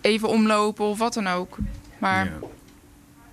even 0.00 0.28
omlopen 0.28 0.84
of 0.84 0.98
wat 0.98 1.14
dan 1.14 1.26
ook. 1.28 1.56
Maar 1.98 2.32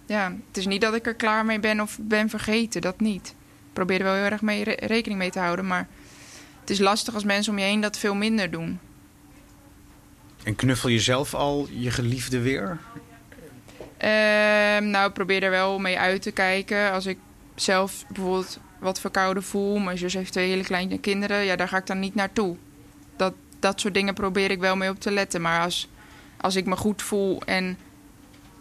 ja. 0.06 0.38
het 0.48 0.58
is 0.58 0.66
niet 0.66 0.82
dat 0.82 0.96
ik 0.96 1.06
er 1.06 1.14
klaar 1.14 1.46
mee 1.46 1.60
ben 1.60 1.82
of 1.82 1.98
ben 2.02 2.30
vergeten, 2.30 2.82
dat 2.82 3.00
niet. 3.00 3.28
Ik 3.68 3.74
probeer 3.74 3.98
er 3.98 4.04
wel 4.04 4.14
heel 4.14 4.24
erg 4.24 4.42
mee 4.42 4.64
re- 4.64 4.76
rekening 4.80 5.20
mee 5.20 5.32
te 5.32 5.40
houden, 5.40 5.68
maar 5.68 5.88
het 6.62 6.70
is 6.70 6.80
lastig 6.80 7.14
als 7.14 7.24
mensen 7.24 7.52
om 7.52 7.60
je 7.60 7.66
heen 7.66 7.82
dat 7.82 7.98
veel 7.98 8.16
minder 8.16 8.52
doen. 8.52 8.80
En 10.44 10.56
knuffel 10.56 10.90
je 10.90 11.00
zelf 11.00 11.34
al 11.34 11.68
je 11.72 11.92
geliefde 11.92 12.40
weer? 12.40 12.80
Ehm, 13.98 14.90
nou, 14.90 15.08
ik 15.08 15.14
probeer 15.14 15.44
er 15.44 15.50
wel 15.50 15.80
mee 15.80 16.00
uit 16.00 16.22
te 16.22 16.32
kijken. 16.32 16.92
Als 16.92 17.06
ik 17.06 17.18
zelf 17.56 18.06
bijvoorbeeld 18.08 18.60
wat 18.80 19.00
verkouden 19.00 19.44
voel, 19.44 19.80
mijn 19.80 19.98
zus 19.98 20.14
heeft 20.14 20.32
twee 20.32 20.50
hele 20.50 20.64
kleine 20.64 21.00
kinderen, 21.00 21.44
ja, 21.44 21.56
daar 21.56 21.68
ga 21.68 21.78
ik 21.78 21.88
dan 21.88 22.00
niet 22.00 22.16
naartoe. 22.16 22.56
Dat, 23.16 23.34
dat 23.60 23.80
soort 23.80 23.94
dingen 23.94 24.14
probeer 24.14 24.52
ik 24.52 24.60
wel 24.60 24.76
mee 24.76 24.90
op 24.90 25.00
te 25.00 25.12
letten. 25.12 25.42
Maar 25.42 25.62
als, 25.62 25.90
als 26.38 26.56
ik 26.56 26.66
me 26.66 26.76
goed 26.76 27.02
voel 27.02 27.42
en 27.46 27.78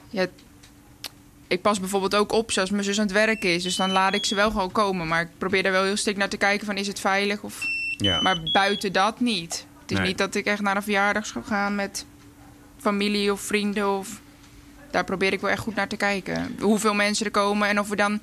ja, 0.09 0.27
ik 1.47 1.63
pas 1.63 1.81
bijvoorbeeld 1.81 2.15
ook 2.15 2.33
op 2.33 2.53
zoals 2.53 2.71
mijn 2.71 2.85
zus 2.85 2.99
aan 2.99 3.05
het 3.05 3.13
werk 3.13 3.45
is, 3.45 3.63
dus 3.63 3.77
dan 3.77 3.91
laat 3.91 4.15
ik 4.15 4.25
ze 4.25 4.35
wel 4.35 4.51
gewoon 4.51 4.73
komen. 4.73 5.09
Maar 5.09 5.23
ik 5.23 5.39
probeer 5.39 5.65
er 5.65 5.73
wel 5.73 5.85
heel 5.85 5.97
strikt 5.97 6.19
naar 6.19 6.29
te 6.29 6.37
kijken 6.37 6.67
van 6.67 6.77
is 6.77 6.87
het 6.87 7.01
veilig 7.01 7.43
of. 7.43 7.80
Ja. 8.01 8.21
Maar 8.21 8.37
buiten 8.53 8.93
dat 8.93 9.21
niet. 9.21 9.67
Het 9.83 9.91
is 9.91 9.99
Nee. 9.99 10.07
niet 10.07 10.19
dat 10.19 10.35
ik 10.35 10.47
echt 10.47 10.61
naar 10.63 10.77
een 10.77 10.83
verjaardag 10.83 11.27
zou 11.27 11.45
gaan 11.45 11.75
met 11.75 12.05
familie 12.79 13.33
of 13.33 13.41
vrienden 13.41 13.97
of 13.99 14.21
daar 14.91 15.05
probeer 15.05 15.33
ik 15.33 15.41
wel 15.41 15.51
echt 15.51 15.61
goed 15.63 15.75
naar 15.75 15.89
te 15.89 15.97
kijken. 15.97 16.57
Hoeveel 16.61 16.95
mensen 16.95 17.25
er 17.27 17.31
komen 17.33 17.69
en 17.69 17.81
of 17.81 17.89
we 17.89 17.97
dan, 17.97 18.21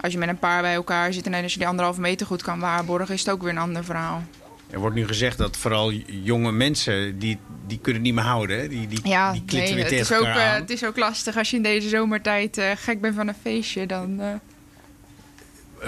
als 0.00 0.12
je 0.12 0.18
met 0.18 0.28
een 0.28 0.38
paar 0.38 0.62
bij 0.62 0.74
elkaar 0.74 1.12
zit 1.12 1.26
en 1.26 1.42
als 1.42 1.52
je 1.52 1.58
die 1.58 1.68
anderhalve 1.68 2.00
meter 2.00 2.26
goed 2.26 2.42
kan 2.42 2.60
waarborgen, 2.60 3.14
is 3.14 3.20
het 3.24 3.30
ook 3.34 3.42
weer 3.42 3.50
een 3.50 3.58
ander 3.58 3.84
verhaal. 3.84 4.22
Er 4.70 4.78
wordt 4.78 4.96
nu 4.96 5.06
gezegd 5.06 5.38
dat 5.38 5.56
vooral 5.56 5.92
jonge 6.06 6.52
mensen, 6.52 7.18
die, 7.18 7.38
die 7.66 7.78
kunnen 7.78 8.02
niet 8.02 8.14
meer 8.14 8.24
houden. 8.24 8.58
Hè? 8.60 8.68
Die, 8.68 8.86
die, 8.88 9.00
Ja, 9.04 9.32
die 9.32 9.42
nee, 9.46 9.74
weer 9.74 9.84
het, 9.84 9.92
is 9.92 10.12
ook, 10.12 10.24
eh, 10.24 10.54
het 10.54 10.70
is 10.70 10.84
ook 10.84 10.96
lastig 10.96 11.36
als 11.36 11.50
je 11.50 11.56
in 11.56 11.62
deze 11.62 11.88
zomertijd 11.88 12.58
eh, 12.58 12.70
gek 12.76 13.00
bent 13.00 13.14
van 13.14 13.28
een 13.28 13.34
feestje. 13.42 13.86
Dan, 13.86 14.20
eh, 14.20 14.26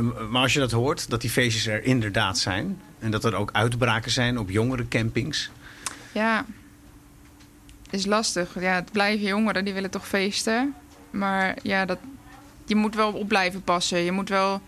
Maar 0.02 0.42
als 0.42 0.52
je 0.52 0.58
dat 0.58 0.70
hoort, 0.70 1.10
dat 1.10 1.20
die 1.20 1.30
feestjes 1.30 1.66
er 1.66 1.84
inderdaad 1.84 2.38
zijn... 2.38 2.80
en 2.98 3.10
dat 3.10 3.24
er 3.24 3.34
ook 3.34 3.50
uitbraken 3.52 4.10
zijn 4.10 4.38
op 4.38 4.50
jongere 4.50 4.88
campings... 4.88 5.50
ja, 6.12 6.44
is 7.90 8.06
lastig. 8.06 8.60
Ja, 8.60 8.74
het 8.74 8.92
blijven 8.92 9.26
jongeren, 9.26 9.64
die 9.64 9.74
willen 9.74 9.90
toch 9.90 10.08
feesten. 10.08 10.74
Maar 11.10 11.56
ja, 11.62 11.84
dat, 11.84 11.98
je 12.66 12.74
moet 12.74 12.94
wel 12.94 13.12
op 13.12 13.28
blijven 13.28 13.62
passen. 13.62 13.98
Je 13.98 14.12
moet 14.12 14.28
wel 14.28 14.60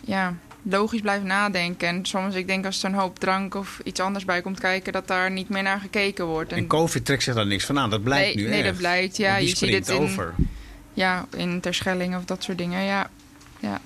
ja, 0.00 0.36
logisch 0.62 1.00
blijven 1.00 1.26
nadenken. 1.26 1.88
En 1.88 2.06
soms, 2.06 2.34
ik 2.34 2.46
denk 2.46 2.64
als 2.64 2.82
er 2.82 2.88
een 2.88 2.98
hoop 2.98 3.18
drank 3.18 3.54
of 3.54 3.80
iets 3.84 4.00
anders 4.00 4.24
bij 4.24 4.40
komt 4.40 4.60
kijken... 4.60 4.92
dat 4.92 5.08
daar 5.08 5.30
niet 5.30 5.48
meer 5.48 5.62
naar 5.62 5.80
gekeken 5.80 6.26
wordt. 6.26 6.52
En 6.52 6.66
COVID 6.66 7.04
trekt 7.04 7.22
zich 7.22 7.34
daar 7.34 7.46
niks 7.46 7.64
van 7.64 7.78
aan. 7.78 7.90
Dat 7.90 8.02
blijkt 8.02 8.34
nee, 8.34 8.44
nu 8.44 8.50
nee, 8.50 8.58
echt. 8.58 8.68
dat 8.68 8.76
blijkt. 8.76 9.16
Ja, 9.16 9.36
je 9.36 9.56
ziet 9.56 9.74
het 9.74 9.88
in, 9.88 9.96
over. 9.96 10.34
Ja, 10.94 11.26
in 11.36 11.60
Terschelling 11.60 12.16
of 12.16 12.24
dat 12.24 12.42
soort 12.42 12.58
dingen. 12.58 12.82
Ja, 12.82 13.10
ja. 13.60 13.80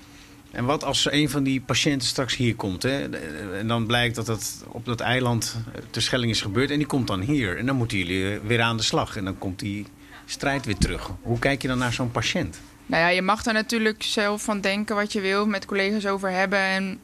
En 0.51 0.65
wat 0.65 0.83
als 0.83 1.11
een 1.11 1.29
van 1.29 1.43
die 1.43 1.61
patiënten 1.61 2.07
straks 2.07 2.35
hier 2.35 2.55
komt... 2.55 2.83
Hè? 2.83 3.09
en 3.57 3.67
dan 3.67 3.85
blijkt 3.85 4.15
dat 4.15 4.27
het 4.27 4.63
op 4.67 4.85
dat 4.85 4.99
eiland 4.99 5.55
eh, 5.73 5.81
ter 5.89 6.01
Schelling 6.01 6.31
is 6.31 6.41
gebeurd... 6.41 6.71
en 6.71 6.77
die 6.77 6.87
komt 6.87 7.07
dan 7.07 7.21
hier. 7.21 7.57
En 7.57 7.65
dan 7.65 7.75
moeten 7.75 7.97
jullie 7.97 8.33
eh, 8.33 8.39
weer 8.43 8.61
aan 8.61 8.77
de 8.77 8.83
slag. 8.83 9.15
En 9.15 9.25
dan 9.25 9.37
komt 9.37 9.59
die 9.59 9.85
strijd 10.25 10.65
weer 10.65 10.77
terug. 10.77 11.09
Hoe 11.21 11.39
kijk 11.39 11.61
je 11.61 11.67
dan 11.67 11.77
naar 11.77 11.93
zo'n 11.93 12.11
patiënt? 12.11 12.61
Nou 12.85 13.01
ja, 13.01 13.09
je 13.09 13.21
mag 13.21 13.45
er 13.45 13.53
natuurlijk 13.53 14.03
zelf 14.03 14.43
van 14.43 14.61
denken 14.61 14.95
wat 14.95 15.13
je 15.13 15.21
wil, 15.21 15.45
met 15.45 15.65
collega's 15.65 16.05
over 16.05 16.31
hebben 16.31 16.59
en 16.59 16.99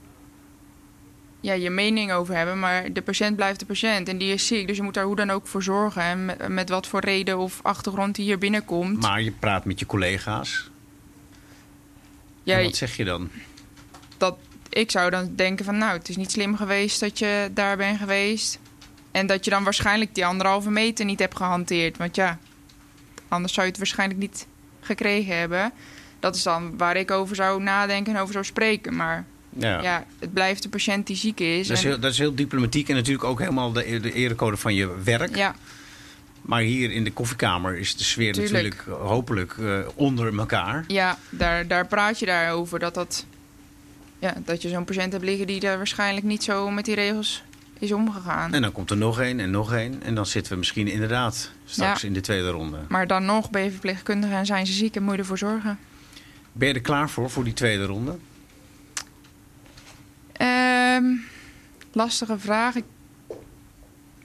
ja, 1.39 1.53
je 1.53 1.69
mening 1.69 2.11
over 2.11 2.35
hebben. 2.35 2.59
Maar 2.59 2.93
de 2.93 3.01
patiënt 3.01 3.35
blijft 3.35 3.59
de 3.59 3.65
patiënt 3.65 4.07
en 4.09 4.17
die 4.17 4.33
is 4.33 4.47
ziek. 4.47 4.67
Dus 4.67 4.77
je 4.77 4.83
moet 4.83 4.93
daar 4.93 5.05
hoe 5.05 5.15
dan 5.15 5.29
ook 5.29 5.47
voor 5.47 5.63
zorgen. 5.63 6.01
En 6.01 6.25
met, 6.25 6.47
met 6.47 6.69
wat 6.69 6.87
voor 6.87 6.99
reden 6.99 7.37
of 7.37 7.59
achtergrond 7.63 8.15
die 8.15 8.25
hier 8.25 8.37
binnenkomt. 8.37 9.01
Maar 9.01 9.21
je 9.21 9.31
praat 9.31 9.65
met 9.65 9.79
je 9.79 9.85
collega's. 9.85 10.69
Wat 12.45 12.75
zeg 12.75 12.97
je 12.97 13.05
dan? 13.05 13.29
dat, 14.17 14.37
ik 14.69 14.91
zou 14.91 15.09
dan 15.09 15.35
denken 15.35 15.65
van 15.65 15.77
nou, 15.77 15.97
het 15.97 16.09
is 16.09 16.15
niet 16.15 16.31
slim 16.31 16.55
geweest 16.55 16.99
dat 16.99 17.19
je 17.19 17.49
daar 17.53 17.77
bent 17.77 17.97
geweest. 17.97 18.59
En 19.11 19.27
dat 19.27 19.45
je 19.45 19.51
dan 19.51 19.63
waarschijnlijk 19.63 20.15
die 20.15 20.25
anderhalve 20.25 20.69
meter 20.69 21.05
niet 21.05 21.19
hebt 21.19 21.37
gehanteerd. 21.37 21.97
Want 21.97 22.15
ja, 22.15 22.39
anders 23.27 23.53
zou 23.53 23.65
je 23.65 23.71
het 23.71 23.81
waarschijnlijk 23.81 24.19
niet 24.19 24.47
gekregen 24.81 25.37
hebben. 25.37 25.71
Dat 26.19 26.35
is 26.35 26.43
dan 26.43 26.77
waar 26.77 26.95
ik 26.95 27.11
over 27.11 27.35
zou 27.35 27.61
nadenken 27.63 28.15
en 28.15 28.21
over 28.21 28.33
zou 28.33 28.45
spreken. 28.45 28.95
Maar 28.95 29.25
Ja. 29.57 29.81
ja, 29.81 30.05
het 30.19 30.33
blijft 30.33 30.63
de 30.63 30.69
patiënt 30.69 31.07
die 31.07 31.15
ziek 31.15 31.39
is. 31.39 31.67
Dat 31.67 31.77
is, 31.77 31.83
heel, 31.83 31.99
dat 31.99 32.11
is 32.11 32.17
heel 32.17 32.35
diplomatiek 32.35 32.89
en 32.89 32.95
natuurlijk 32.95 33.23
ook 33.23 33.39
helemaal 33.39 33.71
de, 33.71 33.99
de 33.99 34.13
erecode 34.13 34.57
van 34.57 34.73
je 34.73 35.01
werk. 35.03 35.35
Ja, 35.35 35.55
Maar 36.45 36.61
hier 36.61 36.91
in 36.91 37.03
de 37.03 37.11
koffiekamer 37.11 37.77
is 37.77 37.95
de 37.95 38.03
sfeer 38.03 38.33
Tuurlijk. 38.33 38.53
natuurlijk 38.53 38.83
eh, 38.87 39.07
hopelijk 39.07 39.55
eh, 39.59 39.79
onder 39.95 40.37
elkaar. 40.37 40.83
ja 40.87 41.17
daar, 41.29 41.67
daar 41.67 41.87
praat 41.87 42.19
je 42.19 42.25
daarover. 42.25 42.79
Dat, 42.79 42.93
dat, 42.93 43.25
ja, 44.19 44.33
dat 44.45 44.61
je 44.61 44.69
zo'n 44.69 44.83
patiënt 44.85 45.11
hebt 45.11 45.23
liggen 45.25 45.47
die 45.47 45.59
daar 45.59 45.77
waarschijnlijk 45.77 46.25
niet 46.25 46.43
zo 46.43 46.69
met 46.71 46.85
die 46.85 46.95
regels 46.95 47.43
is 47.79 47.91
omgegaan. 47.91 48.53
En 48.53 48.61
dan 48.61 48.71
komt 48.71 48.91
er 48.91 48.97
nog 48.97 49.19
één 49.21 49.39
en 49.39 49.51
nog 49.51 49.73
één. 49.73 50.03
En 50.03 50.15
dan 50.15 50.25
zitten 50.25 50.51
we 50.51 50.57
misschien 50.57 50.87
inderdaad 50.87 51.51
straks 51.65 52.01
Ja. 52.01 52.07
in 52.07 52.13
de 52.13 52.21
tweede 52.21 52.49
ronde. 52.49 52.77
Maar 52.89 53.07
dan 53.07 53.25
nog 53.25 53.49
ben 53.49 53.63
je 53.63 53.71
verpleegkundige 53.71 54.33
en 54.33 54.45
zijn 54.45 54.65
ze 54.67 54.73
ziek 54.73 54.95
en 54.95 55.03
moet 55.03 55.13
je 55.13 55.19
ervoor 55.19 55.37
zorgen. 55.37 55.79
Ben 56.51 56.67
je 56.67 56.73
er 56.73 56.81
klaar 56.81 57.09
voor, 57.09 57.29
voor 57.29 57.43
die 57.43 57.53
tweede 57.53 57.85
ronde? 57.85 58.17
Ehm, 60.31 61.03
lastige 61.91 62.39
vraag. 62.39 62.75
Ik- 62.75 62.83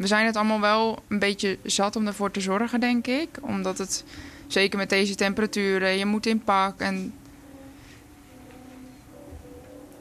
We 0.01 0.07
zijn 0.07 0.27
het 0.27 0.37
allemaal 0.37 0.61
wel 0.61 1.03
een 1.09 1.19
beetje 1.19 1.59
zat 1.63 1.97
om 1.97 2.07
ervoor 2.07 2.31
te 2.31 2.41
zorgen, 2.41 2.81
denk 2.81 3.07
ik. 3.07 3.29
Omdat 3.41 3.79
het, 3.79 4.05
zeker 4.47 4.79
met 4.79 4.89
deze 4.89 5.15
temperaturen, 5.15 5.99
je 5.99 6.05
moet 6.05 6.27
in 6.27 6.45
pak. 6.45 6.81
En 6.81 7.15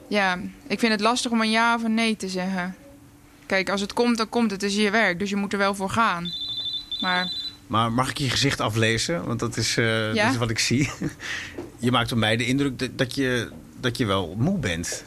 ja, 0.08 0.38
ik 0.66 0.78
vind 0.78 0.92
het 0.92 1.00
lastig 1.00 1.30
om 1.30 1.40
een 1.40 1.50
ja 1.50 1.74
of 1.74 1.82
een 1.82 1.94
nee 1.94 2.16
te 2.16 2.28
zeggen. 2.28 2.74
Kijk, 3.46 3.70
als 3.70 3.80
het 3.80 3.92
komt, 3.92 4.16
dan 4.16 4.28
komt 4.28 4.50
het. 4.50 4.60
Het 4.60 4.70
is 4.70 4.76
je 4.76 4.90
werk, 4.90 5.18
dus 5.18 5.30
je 5.30 5.36
moet 5.36 5.52
er 5.52 5.58
wel 5.58 5.74
voor 5.74 5.90
gaan. 5.90 6.32
Maar 7.00 7.32
Maar 7.66 7.92
mag 7.92 8.10
ik 8.10 8.18
je 8.18 8.30
gezicht 8.30 8.60
aflezen? 8.60 9.26
Want 9.26 9.40
dat 9.40 9.56
is, 9.56 9.76
eh, 9.76 10.14
Ja? 10.14 10.24
dat 10.24 10.32
is 10.32 10.38
wat 10.38 10.50
ik 10.50 10.58
zie. 10.58 10.90
je 11.78 11.90
maakt 11.90 12.12
op 12.12 12.18
mij 12.18 12.36
de 12.36 12.46
indruk 12.46 12.78
dat, 12.78 12.98
dat, 12.98 13.14
je, 13.14 13.50
dat 13.80 13.96
je 13.96 14.06
wel 14.06 14.34
moe 14.38 14.58
bent. 14.58 15.04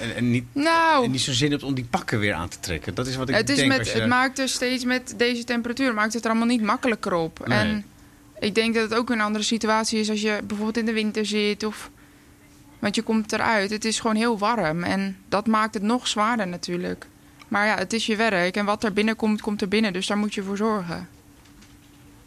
En, 0.00 0.16
en, 0.16 0.30
niet, 0.30 0.44
nou, 0.52 1.04
en 1.04 1.10
niet 1.10 1.20
zo 1.20 1.32
zin 1.32 1.50
hebt 1.50 1.62
om 1.62 1.74
die 1.74 1.84
pakken 1.84 2.18
weer 2.18 2.34
aan 2.34 2.48
te 2.48 2.60
trekken. 2.60 2.94
Dat 2.94 3.06
is 3.06 3.16
wat 3.16 3.28
ik 3.28 3.34
het, 3.34 3.48
is 3.48 3.56
denk. 3.56 3.68
met, 3.68 3.78
als 3.78 3.92
je... 3.92 3.98
het 3.98 4.08
maakt 4.08 4.38
er 4.38 4.48
steeds 4.48 4.84
met 4.84 5.14
deze 5.16 5.44
temperatuur 5.44 5.94
maakt 5.94 6.12
het 6.12 6.24
er 6.24 6.30
allemaal 6.30 6.48
niet 6.48 6.62
makkelijker 6.62 7.12
op. 7.12 7.46
Nee. 7.46 7.58
En 7.58 7.84
ik 8.38 8.54
denk 8.54 8.74
dat 8.74 8.82
het 8.82 8.98
ook 8.98 9.10
een 9.10 9.20
andere 9.20 9.44
situatie 9.44 10.00
is 10.00 10.10
als 10.10 10.20
je 10.20 10.38
bijvoorbeeld 10.44 10.76
in 10.76 10.86
de 10.86 10.92
winter 10.92 11.26
zit. 11.26 11.64
Of, 11.64 11.90
want 12.78 12.94
je 12.94 13.02
komt 13.02 13.32
eruit. 13.32 13.70
Het 13.70 13.84
is 13.84 14.00
gewoon 14.00 14.16
heel 14.16 14.38
warm. 14.38 14.82
En 14.82 15.16
dat 15.28 15.46
maakt 15.46 15.74
het 15.74 15.82
nog 15.82 16.08
zwaarder 16.08 16.48
natuurlijk. 16.48 17.06
Maar 17.48 17.66
ja, 17.66 17.76
het 17.76 17.92
is 17.92 18.06
je 18.06 18.16
werk. 18.16 18.56
En 18.56 18.64
wat 18.64 18.84
er 18.84 18.92
binnenkomt, 18.92 19.40
komt 19.40 19.60
er 19.60 19.68
binnen. 19.68 19.92
Dus 19.92 20.06
daar 20.06 20.18
moet 20.18 20.34
je 20.34 20.42
voor 20.42 20.56
zorgen. 20.56 21.08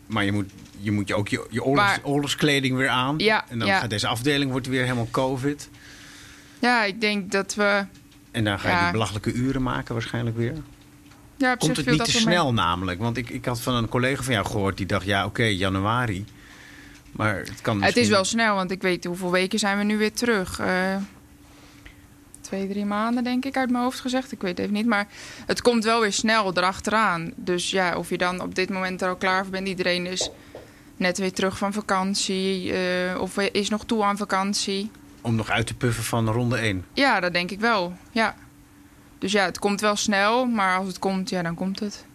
Maar 0.05 0.25
je 0.25 0.31
moet 0.31 0.51
je, 0.79 0.91
moet 0.91 1.07
je 1.07 1.15
ook 1.15 1.27
je, 1.27 1.45
je 1.49 1.63
oorlogs, 1.63 1.87
Maar- 1.87 1.99
oorlogskleding 2.03 2.77
weer 2.77 2.89
aan. 2.89 3.17
Ja, 3.17 3.45
en 3.49 3.59
dan 3.59 3.67
ja. 3.67 3.79
gaat 3.79 3.89
deze 3.89 4.07
afdeling 4.07 4.51
wordt 4.51 4.67
weer 4.67 4.83
helemaal 4.83 5.07
covid. 5.11 5.69
Ja, 6.59 6.83
ik 6.83 7.01
denk 7.01 7.31
dat 7.31 7.55
we... 7.55 7.85
En 8.31 8.43
dan 8.43 8.59
ga 8.59 8.67
je 8.69 8.75
Ja. 8.75 8.83
die 8.83 8.91
belachelijke 8.91 9.33
uren 9.33 9.63
maken 9.63 9.93
waarschijnlijk 9.93 10.37
weer. 10.37 10.53
Ja, 11.37 11.53
op 11.53 11.59
Komt 11.59 11.77
het 11.77 11.85
niet 11.85 12.05
te 12.05 12.11
mee. 12.11 12.21
snel 12.21 12.53
namelijk? 12.53 12.99
Want 12.99 13.17
ik, 13.17 13.29
ik 13.29 13.45
had 13.45 13.61
van 13.61 13.73
een 13.73 13.89
collega 13.89 14.23
van 14.23 14.33
jou 14.33 14.45
gehoord 14.45 14.77
die 14.77 14.85
dacht... 14.85 15.05
ja, 15.05 15.25
oké, 15.25 15.43
januari. 15.43 16.25
Maar 17.11 17.35
het 17.37 17.61
kan 17.61 17.81
Het 17.83 17.97
is 17.97 18.07
wel 18.07 18.23
snel, 18.23 18.55
want 18.55 18.71
ik 18.71 18.81
weet 18.81 19.05
hoeveel 19.05 19.31
weken 19.31 19.59
zijn 19.59 19.77
we 19.77 19.83
nu 19.83 19.97
weer 19.97 20.13
terug. 20.13 20.59
Eh, 20.59 20.95
twee, 22.41 22.67
drie 22.67 22.85
maanden 22.85 23.23
denk 23.23 23.45
ik 23.45 23.57
uit 23.57 23.69
mijn 23.69 23.83
hoofd 23.83 23.99
gezegd. 23.99 24.31
Ik 24.31 24.41
weet 24.41 24.51
het 24.51 24.59
even 24.59 24.73
niet, 24.73 24.85
maar 24.85 25.07
het 25.45 25.61
komt 25.61 25.83
wel 25.83 26.01
weer 26.01 26.13
snel 26.13 26.57
erachteraan. 26.57 27.31
Dus 27.35 27.71
ja, 27.71 27.95
of 27.97 28.09
je 28.09 28.17
dan 28.17 28.41
op 28.41 28.55
dit 28.55 28.69
moment 28.69 29.01
er 29.01 29.09
al 29.09 29.15
klaar 29.15 29.41
voor 29.43 29.51
bent. 29.51 29.67
Iedereen 29.67 30.05
is 30.05 30.29
net 30.97 31.17
weer 31.17 31.33
terug 31.33 31.57
van 31.57 31.73
vakantie 31.73 32.73
eh, 32.73 33.21
of 33.21 33.37
is 33.37 33.69
nog 33.69 33.85
toe 33.85 34.03
aan 34.03 34.17
vakantie. 34.17 34.91
Om 35.21 35.35
nog 35.35 35.49
uit 35.49 35.67
te 35.67 35.75
puffen 35.75 36.03
van 36.03 36.29
ronde 36.29 36.57
1. 36.57 36.85
Ja, 36.93 37.19
dat 37.19 37.33
denk 37.33 37.51
ik 37.51 37.59
wel, 37.59 37.93
ja. 38.11 38.35
Dus 39.17 39.31
ja, 39.31 39.45
het 39.45 39.59
komt 39.59 39.81
wel 39.81 39.95
snel, 39.95 40.45
maar 40.45 40.77
als 40.77 40.87
het 40.87 40.99
komt, 40.99 41.29
ja, 41.29 41.41
dan 41.41 41.55
komt 41.55 41.79
het. 41.79 42.05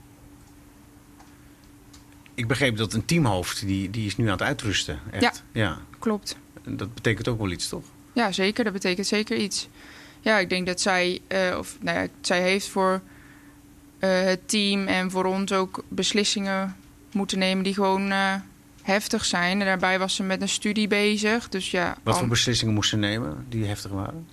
Ik 2.34 2.48
begreep 2.48 2.76
dat 2.76 2.92
een 2.92 3.04
teamhoofd, 3.04 3.66
die, 3.66 3.90
die 3.90 4.06
is 4.06 4.16
nu 4.16 4.24
aan 4.24 4.32
het 4.32 4.42
uitrusten. 4.42 5.00
Echt. 5.10 5.42
ja. 5.52 5.78
Klopt. 5.98 6.36
En 6.64 6.76
Dat 6.76 6.94
betekent 6.94 7.28
ook 7.28 7.38
wel 7.38 7.50
iets, 7.50 7.68
toch? 7.68 7.84
Ja, 8.12 8.32
zeker. 8.32 8.64
Dat 8.64 8.72
betekent 8.72 9.06
zeker 9.06 9.36
iets. 9.36 9.68
Ja, 10.20 10.38
ik 10.38 10.48
denk 10.48 10.66
dat 10.66 10.80
zij, 10.80 11.20
eh, 11.26 11.56
of 11.58 11.76
nou 11.80 11.98
ja, 11.98 12.06
zij 12.20 12.42
heeft 12.42 12.68
voor 12.68 13.00
eh, 13.98 14.22
het 14.22 14.48
team 14.48 14.86
en 14.86 15.10
voor 15.10 15.24
ons 15.24 15.52
ook 15.52 15.84
beslissingen 15.88 16.76
moeten 17.12 17.38
nemen 17.38 17.64
die 17.64 17.74
gewoon 17.74 18.10
eh, 18.10 18.34
heftig 18.84 19.24
zijn. 19.24 19.60
En 19.60 19.66
daarbij 19.66 19.98
was 19.98 20.14
ze 20.14 20.22
met 20.22 20.42
een 20.42 20.48
studie 20.48 20.88
bezig. 20.88 21.48
Dus 21.48 21.70
ja, 21.70 21.96
Wat 22.02 22.18
voor 22.18 22.28
beslissingen 22.28 22.74
moest 22.74 22.90
ze 22.90 22.96
nemen 22.96 23.46
die 23.48 23.64
heftig 23.64 23.90
waren? 23.90 24.26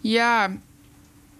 Ja, 0.00 0.56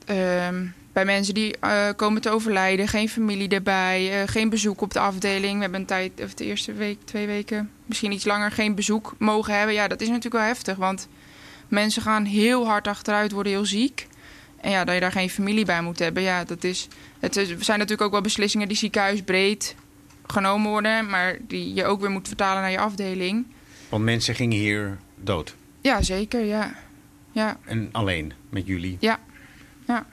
ehm, 0.06 0.66
bij 0.92 1.04
mensen 1.04 1.34
die 1.34 1.56
eh, 1.58 1.88
komen 1.96 2.22
te 2.22 2.30
overlijden, 2.30 2.88
geen 2.88 3.08
familie 3.08 3.48
erbij, 3.48 4.22
eh, 4.22 4.28
geen 4.28 4.48
bezoek 4.48 4.80
op 4.80 4.92
de 4.92 4.98
afdeling. 4.98 5.54
We 5.54 5.60
hebben 5.62 5.80
een 5.80 5.86
tijd, 5.86 6.12
of 6.22 6.34
de 6.34 6.44
eerste 6.44 6.72
week, 6.72 6.98
twee 7.04 7.26
weken, 7.26 7.70
misschien 7.86 8.12
iets 8.12 8.24
langer, 8.24 8.50
geen 8.50 8.74
bezoek 8.74 9.14
mogen 9.18 9.56
hebben. 9.56 9.74
Ja, 9.74 9.88
dat 9.88 10.00
is 10.00 10.08
natuurlijk 10.08 10.34
wel 10.34 10.44
heftig, 10.44 10.76
want 10.76 11.08
mensen 11.68 12.02
gaan 12.02 12.24
heel 12.24 12.66
hard 12.66 12.86
achteruit, 12.86 13.32
worden 13.32 13.52
heel 13.52 13.66
ziek. 13.66 14.06
En 14.60 14.70
ja, 14.70 14.84
dat 14.84 14.94
je 14.94 15.00
daar 15.00 15.12
geen 15.12 15.30
familie 15.30 15.64
bij 15.64 15.82
moet 15.82 15.98
hebben, 15.98 16.22
ja, 16.22 16.44
dat 16.44 16.64
is. 16.64 16.88
Het 17.20 17.34
zijn 17.34 17.78
natuurlijk 17.78 18.02
ook 18.02 18.12
wel 18.12 18.20
beslissingen 18.20 18.68
die 18.68 18.76
ziekenhuisbreed 18.76 19.74
genomen 20.26 20.70
worden, 20.70 21.06
maar 21.10 21.36
die 21.40 21.74
je 21.74 21.84
ook 21.84 22.00
weer 22.00 22.10
moet 22.10 22.26
vertalen 22.28 22.62
naar 22.62 22.70
je 22.70 22.78
afdeling. 22.78 23.46
Want 23.88 24.04
mensen 24.04 24.34
gingen 24.34 24.58
hier 24.58 24.98
dood. 25.14 25.54
Ja, 25.80 26.02
zeker, 26.02 26.44
ja. 26.44 26.74
Ja, 27.32 27.56
En 27.64 27.88
alleen 27.92 28.32
met 28.48 28.66
jullie. 28.66 28.96
ja. 29.00 29.18
ja. 29.86 30.06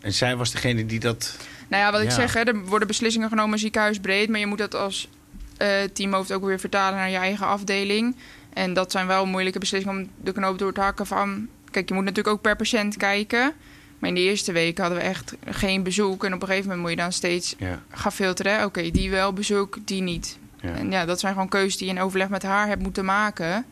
En 0.00 0.12
zij 0.12 0.36
was 0.36 0.50
degene 0.50 0.86
die 0.86 1.00
dat. 1.00 1.36
Nou 1.68 1.82
ja, 1.82 1.90
wat 1.92 2.00
ik 2.00 2.08
Ja. 2.08 2.14
zeg, 2.14 2.32
hè, 2.34 2.40
er 2.40 2.64
worden 2.64 2.88
beslissingen 2.88 3.28
genomen 3.28 3.58
ziekenhuisbreed. 3.58 4.28
Maar 4.28 4.40
je 4.40 4.46
moet 4.46 4.58
dat 4.58 4.74
als 4.74 5.08
eh, 5.56 5.68
teamhoofd 5.92 6.32
ook 6.32 6.44
weer 6.44 6.60
vertalen 6.60 6.98
naar 6.98 7.10
je 7.10 7.16
eigen 7.16 7.46
afdeling. 7.46 8.16
En 8.52 8.72
dat 8.74 8.90
zijn 8.92 9.06
wel 9.06 9.26
moeilijke 9.26 9.58
beslissingen 9.58 9.98
om 9.98 10.08
de 10.24 10.32
knoop 10.32 10.58
door 10.58 10.72
te 10.72 10.80
hakken 10.80 11.06
van... 11.06 11.48
Kijk, 11.70 11.88
je 11.88 11.94
moet 11.94 12.04
natuurlijk 12.04 12.34
ook 12.36 12.42
per 12.42 12.56
patiënt 12.56 12.96
kijken. 12.96 13.52
Maar 14.02 14.10
in 14.10 14.16
de 14.16 14.22
eerste 14.22 14.52
week 14.52 14.78
hadden 14.78 14.98
we 14.98 15.04
echt 15.04 15.34
geen 15.44 15.82
bezoek. 15.82 16.24
En 16.24 16.34
op 16.34 16.40
een 16.42 16.46
gegeven 16.48 16.66
moment 16.68 16.80
moet 16.88 16.90
je 16.96 17.02
dan 17.02 17.12
steeds 17.12 17.54
Ja. 17.58 17.82
gaan 17.90 18.12
filteren. 18.12 18.64
Oké, 18.64 18.90
die 18.90 19.10
wel 19.10 19.32
bezoek, 19.32 19.78
die 19.84 20.02
niet. 20.02 20.38
Ja. 20.60 20.74
En 20.74 20.90
ja, 20.90 21.04
dat 21.04 21.20
zijn 21.20 21.32
gewoon 21.32 21.48
keuzes 21.48 21.76
die 21.76 21.86
je 21.86 21.92
in 21.94 22.00
overleg 22.00 22.28
met 22.28 22.42
haar 22.42 22.66
hebt 22.68 22.82
moeten 22.82 23.04
maken. 23.04 23.64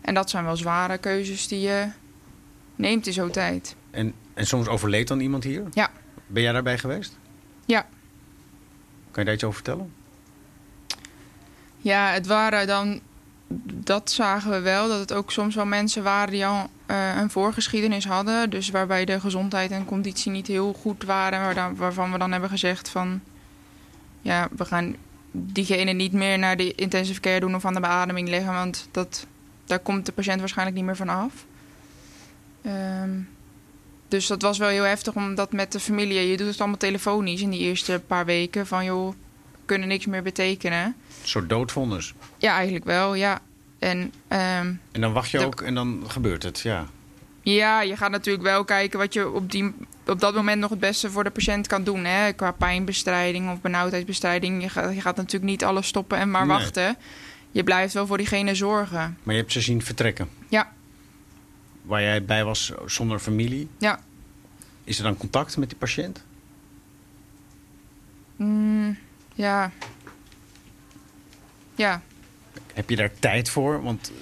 En 0.00 0.14
dat 0.14 0.30
zijn 0.30 0.44
wel 0.44 0.56
zware 0.56 0.98
keuzes 0.98 1.48
die 1.48 1.60
je 1.60 1.86
neemt 2.76 3.06
in 3.06 3.12
zo'n 3.12 3.30
tijd. 3.30 3.74
En, 3.90 4.14
en 4.34 4.46
soms 4.46 4.66
overleed 4.66 5.08
dan 5.08 5.20
iemand 5.20 5.44
hier? 5.44 5.62
Ja. 5.72 5.90
Ben 6.26 6.42
jij 6.42 6.52
daarbij 6.52 6.78
geweest? 6.78 7.18
Ja. 7.66 7.80
Kan 9.10 9.22
je 9.22 9.24
daar 9.24 9.34
iets 9.34 9.44
over 9.44 9.56
vertellen? 9.62 9.92
Ja, 11.78 12.10
het 12.12 12.26
waren 12.26 12.66
dan. 12.66 13.00
Dat 13.64 14.10
zagen 14.10 14.50
we 14.50 14.60
wel, 14.60 14.88
dat 14.88 14.98
het 14.98 15.12
ook 15.12 15.32
soms 15.32 15.54
wel 15.54 15.66
mensen 15.66 16.02
waren 16.02 16.30
die 16.32 16.46
al 16.46 16.70
eh, 16.90 17.16
een 17.16 17.30
voorgeschiedenis 17.30 18.04
hadden. 18.04 18.50
Dus 18.50 18.70
waarbij 18.70 19.04
de 19.04 19.20
gezondheid 19.20 19.70
en 19.70 19.84
conditie 19.84 20.30
niet 20.30 20.46
heel 20.46 20.72
goed 20.72 21.04
waren. 21.04 21.76
Waarvan 21.76 22.12
we 22.12 22.18
dan 22.18 22.32
hebben 22.32 22.50
gezegd 22.50 22.88
van. 22.88 23.20
Ja, 24.20 24.48
we 24.56 24.64
gaan 24.64 24.96
diegene 25.30 25.92
niet 25.92 26.12
meer 26.12 26.38
naar 26.38 26.56
de 26.56 26.74
intensive 26.74 27.20
care 27.20 27.40
doen 27.40 27.54
of 27.54 27.64
aan 27.64 27.74
de 27.74 27.80
beademing 27.80 28.28
leggen. 28.28 28.52
Want 28.52 28.88
dat, 28.90 29.26
daar 29.64 29.78
komt 29.78 30.06
de 30.06 30.12
patiënt 30.12 30.38
waarschijnlijk 30.38 30.76
niet 30.76 30.86
meer 30.86 30.96
van 30.96 31.08
af. 31.08 31.32
Ehm, 32.62 33.10
dus 34.08 34.26
dat 34.26 34.42
was 34.42 34.58
wel 34.58 34.68
heel 34.68 34.82
heftig, 34.82 35.14
omdat 35.14 35.52
met 35.52 35.72
de 35.72 35.80
familie... 35.80 36.28
Je 36.28 36.36
doet 36.36 36.46
het 36.46 36.58
allemaal 36.58 36.78
telefonisch 36.78 37.40
in 37.40 37.50
die 37.50 37.60
eerste 37.60 38.02
paar 38.06 38.24
weken. 38.24 38.66
Van 38.66 38.84
joh, 38.84 39.14
kunnen 39.64 39.88
niks 39.88 40.06
meer 40.06 40.22
betekenen. 40.22 40.84
Een 40.84 40.94
soort 41.22 41.48
doodvonnis. 41.48 42.14
Ja, 42.38 42.54
eigenlijk 42.54 42.84
wel, 42.84 43.14
ja. 43.14 43.40
En 43.80 44.12
ehm, 44.28 44.74
En 44.92 45.00
dan 45.00 45.12
wacht 45.12 45.30
je 45.30 45.38
De- 45.38 45.44
ook 45.44 45.60
en 45.60 45.74
dan 45.74 46.04
gebeurt 46.06 46.42
het, 46.42 46.60
ja. 46.60 46.86
ja, 47.42 47.82
je 47.82 47.96
gaat 47.96 48.10
natuurlijk 48.10 48.44
wel 48.44 48.64
kijken 48.64 48.98
wat 48.98 49.12
je 49.12 49.30
op, 49.30 49.50
die, 49.50 49.74
op 50.06 50.20
dat 50.20 50.34
moment 50.34 50.60
nog 50.60 50.70
het 50.70 50.80
beste 50.80 51.10
voor 51.10 51.24
de 51.24 51.30
patiënt 51.30 51.66
kan 51.66 51.84
doen. 51.84 52.04
Hè? 52.04 52.32
Qua 52.32 52.50
pijnbestrijding 52.52 53.50
of 53.50 53.60
benauwdheidsbestrijding. 53.60 54.62
Je 54.62 54.68
gaat, 54.68 54.94
je 54.94 55.00
gaat 55.00 55.16
natuurlijk 55.16 55.50
niet 55.50 55.64
alles 55.64 55.86
stoppen 55.86 56.18
en 56.18 56.30
maar 56.30 56.46
Nee. 56.46 56.56
wachten. 56.56 56.96
Je 57.50 57.64
blijft 57.64 57.94
wel 57.94 58.06
voor 58.06 58.16
diegene 58.16 58.54
zorgen. 58.54 59.18
Maar 59.22 59.34
je 59.34 59.40
hebt 59.40 59.52
ze 59.52 59.60
zien 59.60 59.82
vertrekken. 59.82 60.28
Ja. 60.48 60.72
Waar 61.82 62.02
jij 62.02 62.24
bij 62.24 62.44
was 62.44 62.72
zonder 62.86 63.18
familie. 63.18 63.68
Ja. 63.78 64.00
Is 64.84 64.98
er 64.98 65.04
dan 65.04 65.16
contact 65.16 65.56
met 65.56 65.68
die 65.68 65.78
patiënt? 65.78 66.24
Mm, 68.36 68.98
ja. 69.34 69.70
Ja. 71.74 72.02
Heb 72.80 72.90
je 72.90 72.96
daar 72.96 73.10
tijd 73.18 73.48
voor? 73.50 73.82
Want 73.82 74.12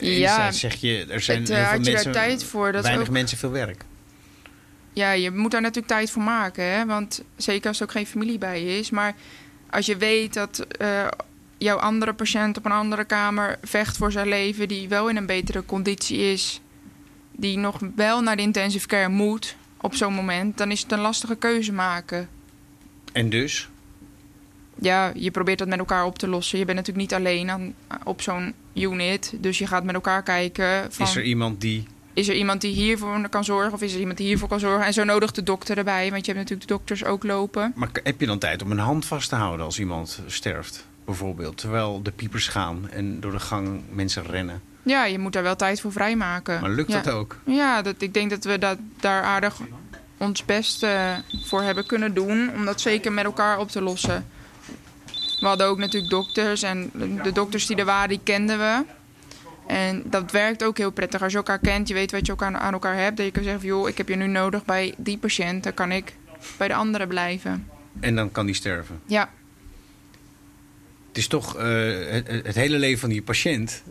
eh, 0.00 0.18
Ja. 0.18 0.52
zeg 0.52 0.74
je, 0.74 1.06
er 1.08 1.20
zijn 1.20 1.38
Het, 1.38 1.48
heel 1.48 1.56
eh, 1.58 1.68
veel 1.70 1.80
je 1.82 1.90
mensen, 1.90 2.12
tijd 2.12 2.44
voor? 2.44 2.72
Dat 2.72 2.82
weinig 2.82 3.06
ook- 3.06 3.12
mensen, 3.12 3.38
veel 3.38 3.50
werk. 3.50 3.84
ja, 4.92 5.12
je 5.12 5.30
moet 5.30 5.50
daar 5.50 5.60
natuurlijk 5.60 5.86
tijd 5.88 6.10
voor 6.10 6.22
maken. 6.22 6.64
Hè? 6.64 6.86
Want 6.86 7.22
zeker 7.36 7.68
als 7.68 7.76
er 7.80 7.84
ook 7.84 7.90
geen 7.92 8.06
familie 8.06 8.38
bij 8.38 8.78
is. 8.78 8.90
Maar 8.90 9.14
als 9.70 9.86
je 9.86 9.96
weet 9.96 10.34
dat 10.34 10.58
eh, 10.58 11.06
jouw 11.58 11.76
andere 11.76 12.12
patiënt 12.14 12.58
op 12.58 12.64
een 12.64 12.72
andere 12.72 13.04
kamer 13.04 13.58
vecht 13.62 13.96
voor 13.96 14.12
zijn 14.12 14.28
leven, 14.28 14.68
die 14.68 14.88
wel 14.88 15.08
in 15.08 15.16
een 15.16 15.26
betere 15.26 15.64
conditie 15.64 16.18
is, 16.18 16.60
die 17.32 17.58
nog 17.58 17.80
wel 17.96 18.20
naar 18.22 18.36
de 18.36 18.42
intensive 18.42 18.86
care 18.86 19.08
moet 19.08 19.56
op 19.80 19.94
zo'n 19.94 20.14
moment, 20.14 20.58
dan 20.58 20.70
is 20.70 20.82
het 20.82 20.92
een 20.92 21.00
lastige 21.00 21.36
keuze 21.36 21.72
maken. 21.72 22.28
En 23.12 23.30
dus? 23.30 23.68
Ja, 24.80 25.12
je 25.14 25.30
probeert 25.30 25.58
dat 25.58 25.68
met 25.68 25.78
elkaar 25.78 26.04
op 26.04 26.18
te 26.18 26.28
lossen. 26.28 26.58
Je 26.58 26.64
bent 26.64 26.76
natuurlijk 26.76 27.10
niet 27.10 27.18
alleen 27.18 27.50
aan, 27.50 27.74
op 28.04 28.22
zo'n 28.22 28.54
unit. 28.74 29.32
Dus 29.38 29.58
je 29.58 29.66
gaat 29.66 29.84
met 29.84 29.94
elkaar 29.94 30.22
kijken. 30.22 30.92
Van, 30.92 31.06
Is 31.06 31.16
er 31.16 31.22
iemand 31.22 31.60
die... 31.60 31.86
is 32.12 32.28
er 32.28 32.34
iemand 32.34 32.60
die 32.60 32.74
hiervoor 32.74 33.28
kan 33.28 33.44
zorgen? 33.44 33.72
Of 33.72 33.82
is 33.82 33.94
er 33.94 34.00
iemand 34.00 34.16
die 34.16 34.26
hiervoor 34.26 34.48
kan 34.48 34.60
zorgen? 34.60 34.86
En 34.86 34.92
zo 34.92 35.04
nodig 35.04 35.32
de 35.32 35.42
dokter 35.42 35.78
erbij. 35.78 36.10
Want 36.10 36.26
je 36.26 36.32
hebt 36.32 36.42
natuurlijk 36.42 36.68
de 36.68 36.74
dokters 36.74 37.04
ook 37.04 37.24
lopen. 37.24 37.72
Maar 37.74 37.88
heb 38.02 38.20
je 38.20 38.26
dan 38.26 38.38
tijd 38.38 38.62
om 38.62 38.70
een 38.70 38.78
hand 38.78 39.04
vast 39.06 39.28
te 39.28 39.34
houden 39.34 39.66
als 39.66 39.78
iemand 39.78 40.20
sterft? 40.26 40.86
Bijvoorbeeld, 41.04 41.56
terwijl 41.56 42.02
de 42.02 42.10
piepers 42.10 42.48
gaan 42.48 42.88
en 42.90 43.20
door 43.20 43.32
de 43.32 43.40
gang 43.40 43.80
mensen 43.90 44.24
rennen. 44.26 44.62
Ja, 44.82 45.04
je 45.04 45.18
moet 45.18 45.32
daar 45.32 45.42
wel 45.42 45.56
tijd 45.56 45.80
voor 45.80 45.92
vrijmaken. 45.92 46.60
Maar 46.60 46.70
lukt 46.70 46.92
ja. 46.92 47.00
dat 47.00 47.14
ook? 47.14 47.36
Ja, 47.44 47.82
dat, 47.82 47.94
ik 47.98 48.14
denk 48.14 48.30
dat 48.30 48.44
we 48.44 48.58
dat, 48.58 48.78
daar 49.00 49.22
aardig 49.22 49.60
ons 50.16 50.44
best 50.44 50.82
eh, 50.82 51.12
voor 51.44 51.62
hebben 51.62 51.86
kunnen 51.86 52.14
doen. 52.14 52.50
Om 52.54 52.64
dat 52.64 52.80
zeker 52.80 53.12
met 53.12 53.24
elkaar 53.24 53.58
op 53.58 53.70
te 53.70 53.82
lossen. 53.82 54.26
We 55.40 55.46
hadden 55.46 55.66
ook 55.66 55.78
natuurlijk 55.78 56.10
dokters. 56.12 56.62
En 56.62 56.90
de 57.22 57.32
dokters 57.32 57.66
die 57.66 57.76
er 57.76 57.84
waren, 57.84 58.08
die 58.08 58.20
kenden 58.22 58.58
we. 58.58 58.84
En 59.66 60.02
dat 60.04 60.30
werkt 60.30 60.64
ook 60.64 60.78
heel 60.78 60.90
prettig. 60.90 61.22
Als 61.22 61.32
je 61.32 61.38
elkaar 61.38 61.58
kent, 61.58 61.88
je 61.88 61.94
weet 61.94 62.10
wat 62.12 62.26
je 62.26 62.32
ook 62.32 62.42
aan, 62.42 62.56
aan 62.56 62.72
elkaar 62.72 62.96
hebt. 62.96 63.16
Dat 63.16 63.26
je 63.26 63.32
kan 63.32 63.42
zeggen 63.42 63.60
van, 63.60 63.68
joh, 63.70 63.88
ik 63.88 63.96
heb 63.98 64.08
je 64.08 64.16
nu 64.16 64.26
nodig 64.26 64.64
bij 64.64 64.94
die 64.98 65.18
patiënt. 65.18 65.62
Dan 65.64 65.74
kan 65.74 65.92
ik 65.92 66.16
bij 66.56 66.68
de 66.68 66.74
andere 66.74 67.06
blijven. 67.06 67.68
En 68.00 68.14
dan 68.14 68.32
kan 68.32 68.46
die 68.46 68.54
sterven. 68.54 69.00
Ja, 69.06 69.30
Het 71.08 71.18
is 71.18 71.26
toch 71.26 71.56
eh, 71.56 71.64
het, 72.10 72.26
het 72.28 72.54
hele 72.54 72.78
leven 72.78 72.98
van 73.00 73.08
die 73.08 73.22
patiënt... 73.22 73.82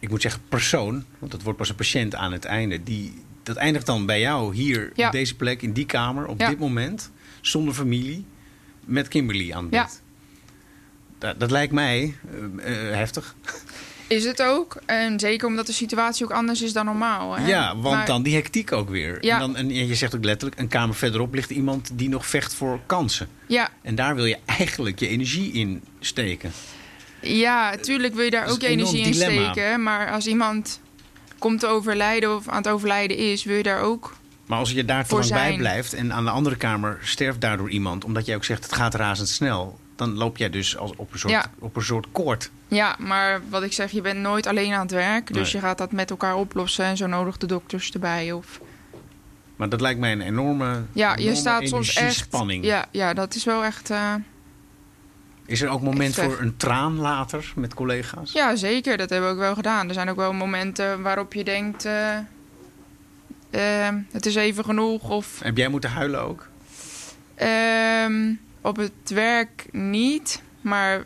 Ik 0.00 0.10
moet 0.10 0.22
zeggen 0.22 0.42
persoon, 0.48 1.04
want 1.18 1.32
het 1.32 1.42
wordt 1.42 1.58
pas 1.58 1.68
een 1.68 1.74
patiënt 1.74 2.14
aan 2.14 2.32
het 2.32 2.44
einde. 2.44 2.82
Die, 2.82 3.22
dat 3.42 3.56
eindigt 3.56 3.86
dan 3.86 4.06
bij 4.06 4.20
jou 4.20 4.54
hier, 4.54 4.90
Ja. 4.94 5.06
op 5.06 5.12
deze 5.12 5.36
plek, 5.36 5.62
in 5.62 5.72
die 5.72 5.86
kamer, 5.86 6.26
op 6.26 6.40
Ja. 6.40 6.48
dit 6.48 6.58
moment. 6.58 7.10
Zonder 7.40 7.74
familie, 7.74 8.24
met 8.84 9.08
Kimberly 9.08 9.52
aan 9.52 9.64
het 9.64 9.72
Ja. 9.74 9.88
Dat, 11.18 11.40
dat 11.40 11.50
lijkt 11.50 11.72
mij 11.72 12.14
eh, 12.58 12.88
eh, 12.90 12.94
heftig. 12.96 13.34
is 14.06 14.24
het 14.24 14.42
ook. 14.42 14.76
En 14.86 15.20
zeker 15.20 15.46
omdat 15.46 15.66
de 15.66 15.72
situatie 15.72 16.24
ook 16.24 16.32
anders 16.32 16.62
is 16.62 16.72
dan 16.72 16.84
normaal. 16.84 17.36
Hè? 17.36 17.46
Ja, 17.46 17.76
want 17.76 17.96
Maar- 17.96 18.06
dan 18.06 18.22
die 18.22 18.34
hectiek 18.34 18.72
ook 18.72 18.88
weer. 18.88 19.18
Ja. 19.24 19.34
En, 19.34 19.40
dan, 19.40 19.56
en 19.56 19.74
je 19.86 19.94
zegt 19.94 20.16
ook 20.16 20.24
letterlijk, 20.24 20.60
een 20.60 20.68
kamer 20.68 20.94
verderop 20.94 21.34
ligt 21.34 21.50
iemand 21.50 21.90
die 21.94 22.08
nog 22.08 22.26
vecht 22.26 22.54
voor 22.54 22.80
kansen. 22.86 23.28
Ja, 23.46 23.68
En 23.82 23.94
daar 23.94 24.14
wil 24.14 24.24
je 24.24 24.38
eigenlijk 24.44 24.98
je 24.98 25.08
energie 25.08 25.52
in 25.52 25.82
steken. 26.00 26.52
Ja, 27.20 27.76
tuurlijk 27.76 28.14
wil 28.14 28.24
je 28.24 28.30
daar 28.30 28.46
ook 28.46 28.60
je 28.60 28.66
energie 28.66 29.00
in 29.04 29.12
dilemma. 29.12 29.52
steken. 29.52 29.82
Maar 29.82 30.10
als 30.12 30.26
iemand 30.26 30.80
komt 31.38 31.60
te 31.60 31.66
overlijden 31.66 32.36
of 32.36 32.48
aan 32.48 32.56
het 32.56 32.68
overlijden 32.68 33.16
is, 33.16 33.44
wil 33.44 33.56
je 33.56 33.62
daar 33.62 33.80
ook. 33.80 34.16
Maar 34.46 34.58
als 34.58 34.70
je 34.70 34.84
daar 34.84 35.06
te 35.06 35.14
lang 35.14 35.28
bij 35.30 35.56
blijft 35.56 35.92
en 35.92 36.12
aan 36.12 36.24
de 36.24 36.30
andere 36.30 36.56
kamer 36.56 36.98
sterft 37.02 37.40
daardoor 37.40 37.70
iemand, 37.70 38.04
omdat 38.04 38.26
jij 38.26 38.36
ook 38.36 38.44
zegt 38.44 38.62
het 38.64 38.72
gaat 38.74 38.94
razendsnel, 38.94 39.78
dan 39.98 40.14
loop 40.14 40.36
jij 40.36 40.50
dus 40.50 40.76
als 40.76 40.92
op 40.96 41.12
een 41.12 41.18
soort, 41.18 41.32
Ja. 41.32 41.50
op 41.58 41.76
een 41.76 41.82
soort 41.82 42.06
koord. 42.12 42.50
Ja, 42.68 42.96
maar 42.98 43.40
wat 43.48 43.62
ik 43.62 43.72
zeg, 43.72 43.90
je 43.90 44.00
bent 44.00 44.18
nooit 44.20 44.46
alleen 44.46 44.72
aan 44.72 44.80
het 44.80 44.90
werk. 44.90 45.32
Dus 45.32 45.52
Nee. 45.52 45.62
je 45.62 45.68
gaat 45.68 45.78
dat 45.78 45.92
met 45.92 46.10
elkaar 46.10 46.36
oplossen 46.36 46.84
en 46.84 46.96
zo 46.96 47.06
nodig 47.06 47.36
de 47.36 47.46
dokters 47.46 47.90
erbij. 47.92 48.32
Of... 48.32 48.60
Maar 49.56 49.68
dat 49.68 49.80
lijkt 49.80 50.00
mij 50.00 50.12
een 50.12 50.20
enorme, 50.20 50.82
Ja, 50.92 51.16
je 51.16 51.34
staat 51.34 51.68
soms 51.68 51.88
echt. 51.88 51.98
energiespanning. 51.98 52.64
Ja, 52.64 52.86
ja, 52.90 53.14
dat 53.14 53.34
is 53.34 53.44
wel 53.44 53.64
echt. 53.64 53.90
eh, 53.90 54.14
Is 55.46 55.60
er 55.62 55.68
ook 55.68 55.82
moment 55.82 56.14
voor 56.14 56.38
een 56.40 56.56
traan 56.56 56.96
later 56.98 57.52
met 57.56 57.74
collega's? 57.74 58.32
Ja, 58.32 58.56
zeker. 58.56 58.96
Dat 58.96 59.10
hebben 59.10 59.28
we 59.28 59.34
ook 59.34 59.40
wel 59.40 59.54
gedaan. 59.54 59.88
Er 59.88 59.94
zijn 59.94 60.08
ook 60.10 60.16
wel 60.16 60.32
momenten 60.32 61.02
waarop 61.02 61.32
je 61.34 61.44
denkt. 61.44 61.84
eh, 61.84 62.16
eh, 63.50 63.94
het 64.12 64.26
is 64.26 64.34
even 64.34 64.64
genoeg. 64.64 65.10
Of 65.10 65.40
Heb 65.42 65.56
jij 65.56 65.68
moeten 65.68 65.90
huilen 65.90 66.20
ook? 66.22 66.46
Ehm, 67.34 68.32
op 68.60 68.76
het 68.76 69.10
werk 69.10 69.66
niet, 69.72 70.42
maar 70.60 71.04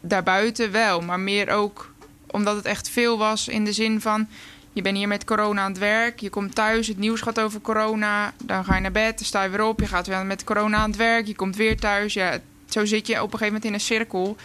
daarbuiten 0.00 0.72
wel. 0.72 1.00
Maar 1.00 1.20
meer 1.20 1.50
ook 1.50 1.92
omdat 2.26 2.56
het 2.56 2.64
echt 2.64 2.88
veel 2.88 3.18
was 3.18 3.48
in 3.48 3.64
de 3.64 3.72
zin 3.72 4.00
van... 4.00 4.28
je 4.72 4.82
bent 4.82 4.96
hier 4.96 5.08
met 5.08 5.24
corona 5.24 5.62
aan 5.62 5.70
het 5.70 5.80
werk, 5.80 6.20
je 6.20 6.30
komt 6.30 6.54
thuis, 6.54 6.86
het 6.86 6.98
nieuws 6.98 7.20
gaat 7.20 7.40
over 7.40 7.60
corona... 7.60 8.32
dan 8.44 8.64
ga 8.64 8.74
je 8.74 8.80
naar 8.80 8.92
bed, 8.92 9.18
dan 9.18 9.26
sta 9.26 9.42
je 9.42 9.50
weer 9.50 9.64
op, 9.64 9.80
je 9.80 9.86
gaat 9.86 10.06
weer 10.06 10.26
met 10.26 10.44
corona 10.44 10.76
aan 10.76 10.90
het 10.90 10.98
werk... 10.98 11.26
je 11.26 11.36
komt 11.36 11.56
weer 11.56 11.76
thuis, 11.76 12.14
ja, 12.14 12.38
zo 12.68 12.84
zit 12.84 13.06
je 13.06 13.12
op 13.12 13.32
een 13.32 13.38
gegeven 13.38 13.46
moment 13.46 13.64
in 13.64 13.74
een 13.74 13.80
cirkel... 13.80 14.36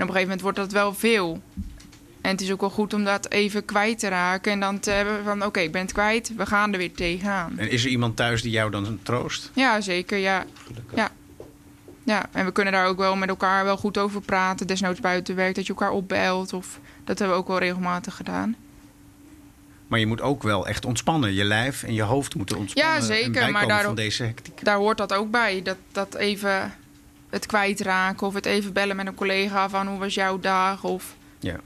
En 0.00 0.06
op 0.06 0.12
een 0.14 0.20
gegeven 0.20 0.36
moment 0.36 0.40
wordt 0.40 0.72
dat 0.72 0.82
wel 0.82 0.94
veel. 0.94 1.40
En 2.20 2.30
het 2.30 2.40
is 2.40 2.52
ook 2.52 2.60
wel 2.60 2.70
goed 2.70 2.94
om 2.94 3.04
dat 3.04 3.30
even 3.30 3.64
kwijt 3.64 3.98
te 3.98 4.08
raken. 4.08 4.52
En 4.52 4.60
dan 4.60 4.78
te 4.78 4.90
hebben 4.90 5.24
van, 5.24 5.44
oké, 5.44 5.60
ik 5.60 5.72
ben 5.72 5.80
het 5.80 5.92
kwijt. 5.92 6.32
We 6.36 6.46
gaan 6.46 6.72
er 6.72 6.78
weer 6.78 6.92
tegenaan. 6.92 7.58
En 7.58 7.70
is 7.70 7.84
er 7.84 7.90
iemand 7.90 8.16
thuis 8.16 8.42
die 8.42 8.50
jou 8.50 8.70
dan 8.70 8.98
troost? 9.02 9.50
Ja, 9.54 9.80
zeker, 9.80 10.18
ja. 10.18 10.44
Ja. 10.94 11.10
Ja, 12.04 12.28
en 12.32 12.44
we 12.44 12.52
kunnen 12.52 12.72
daar 12.72 12.86
ook 12.86 12.98
wel 12.98 13.16
met 13.16 13.28
elkaar 13.28 13.64
wel 13.64 13.76
goed 13.76 13.98
over 13.98 14.20
praten. 14.20 14.66
Desnoods 14.66 15.00
buiten 15.00 15.36
werk, 15.36 15.54
dat 15.54 15.66
je 15.66 15.72
elkaar 15.72 15.90
opbelt. 15.90 16.52
Of, 16.52 16.80
dat 17.04 17.18
hebben 17.18 17.36
we 17.36 17.42
ook 17.42 17.48
wel 17.48 17.58
regelmatig 17.58 18.16
gedaan. 18.16 18.56
Maar 19.86 19.98
je 19.98 20.06
moet 20.06 20.20
ook 20.20 20.42
wel 20.42 20.66
echt 20.66 20.84
ontspannen. 20.84 21.32
Je 21.34 21.44
lijf 21.44 21.82
en 21.82 21.94
je 21.94 22.02
hoofd 22.02 22.34
moeten 22.34 22.56
ontspannen. 22.56 22.94
Ja, 22.94 23.00
zeker. 23.00 23.50
Maar 23.50 23.66
daar, 23.68 23.84
van 23.84 23.94
deze 23.94 24.22
hectiek. 24.22 24.64
daar 24.64 24.76
hoort 24.76 24.98
dat 24.98 25.12
ook 25.12 25.30
bij. 25.30 25.62
Dat, 25.62 25.76
dat 25.92 26.14
even 26.14 26.72
het 27.30 27.46
kwijtraken 27.46 28.26
of 28.26 28.34
het 28.34 28.46
even 28.46 28.72
bellen 28.72 28.96
met 28.96 29.06
een 29.06 29.14
collega 29.14 29.68
van 29.68 29.86
hoe 29.86 29.98
was 29.98 30.14
jouw 30.14 30.40
dag? 30.40 30.84
Of, 30.84 31.16
ja, 31.38 31.56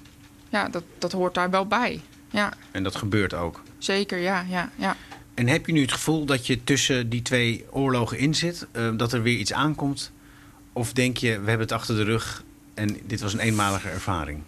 ja 0.55 0.69
dat, 0.69 0.83
dat 0.99 1.13
hoort 1.13 1.35
daar 1.35 1.51
wel 1.51 1.67
bij. 1.67 2.01
Ja. 2.31 2.53
En 2.71 2.83
dat 2.83 2.97
gebeurt 2.97 3.35
ook. 3.35 3.63
Zeker, 3.79 4.19
ja, 4.19 4.45
ja, 4.49 4.71
ja. 4.77 4.97
En 5.35 5.49
heb 5.49 5.67
je 5.67 5.73
nu 5.73 5.81
het 5.81 5.93
gevoel 5.93 6.25
dat 6.25 6.47
je 6.47 6.65
tussen 6.65 7.09
die 7.09 7.23
twee 7.23 7.65
oorlogen 7.71 8.19
in 8.19 8.35
zit? 8.35 8.67
Uh, 8.73 8.91
dat 8.97 9.13
er 9.13 9.23
weer 9.23 9.39
iets 9.39 9.53
aankomt? 9.53 10.13
Of 10.73 10.93
denk 10.93 11.17
je, 11.17 11.29
we 11.29 11.49
hebben 11.49 11.67
het 11.67 11.73
achter 11.73 11.97
de 11.97 12.03
rug 12.03 12.45
en 12.75 12.97
dit 13.07 13.21
was 13.21 13.33
een 13.33 13.39
eenmalige 13.39 13.89
ervaring? 13.89 14.43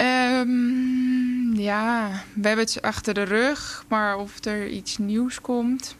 Um, 0.00 1.54
ja, 1.54 2.10
we 2.34 2.46
hebben 2.46 2.64
het 2.64 2.82
achter 2.82 3.14
de 3.14 3.22
rug. 3.22 3.84
Maar 3.88 4.16
of 4.16 4.44
er 4.44 4.68
iets 4.68 4.98
nieuws 4.98 5.40
komt, 5.40 5.96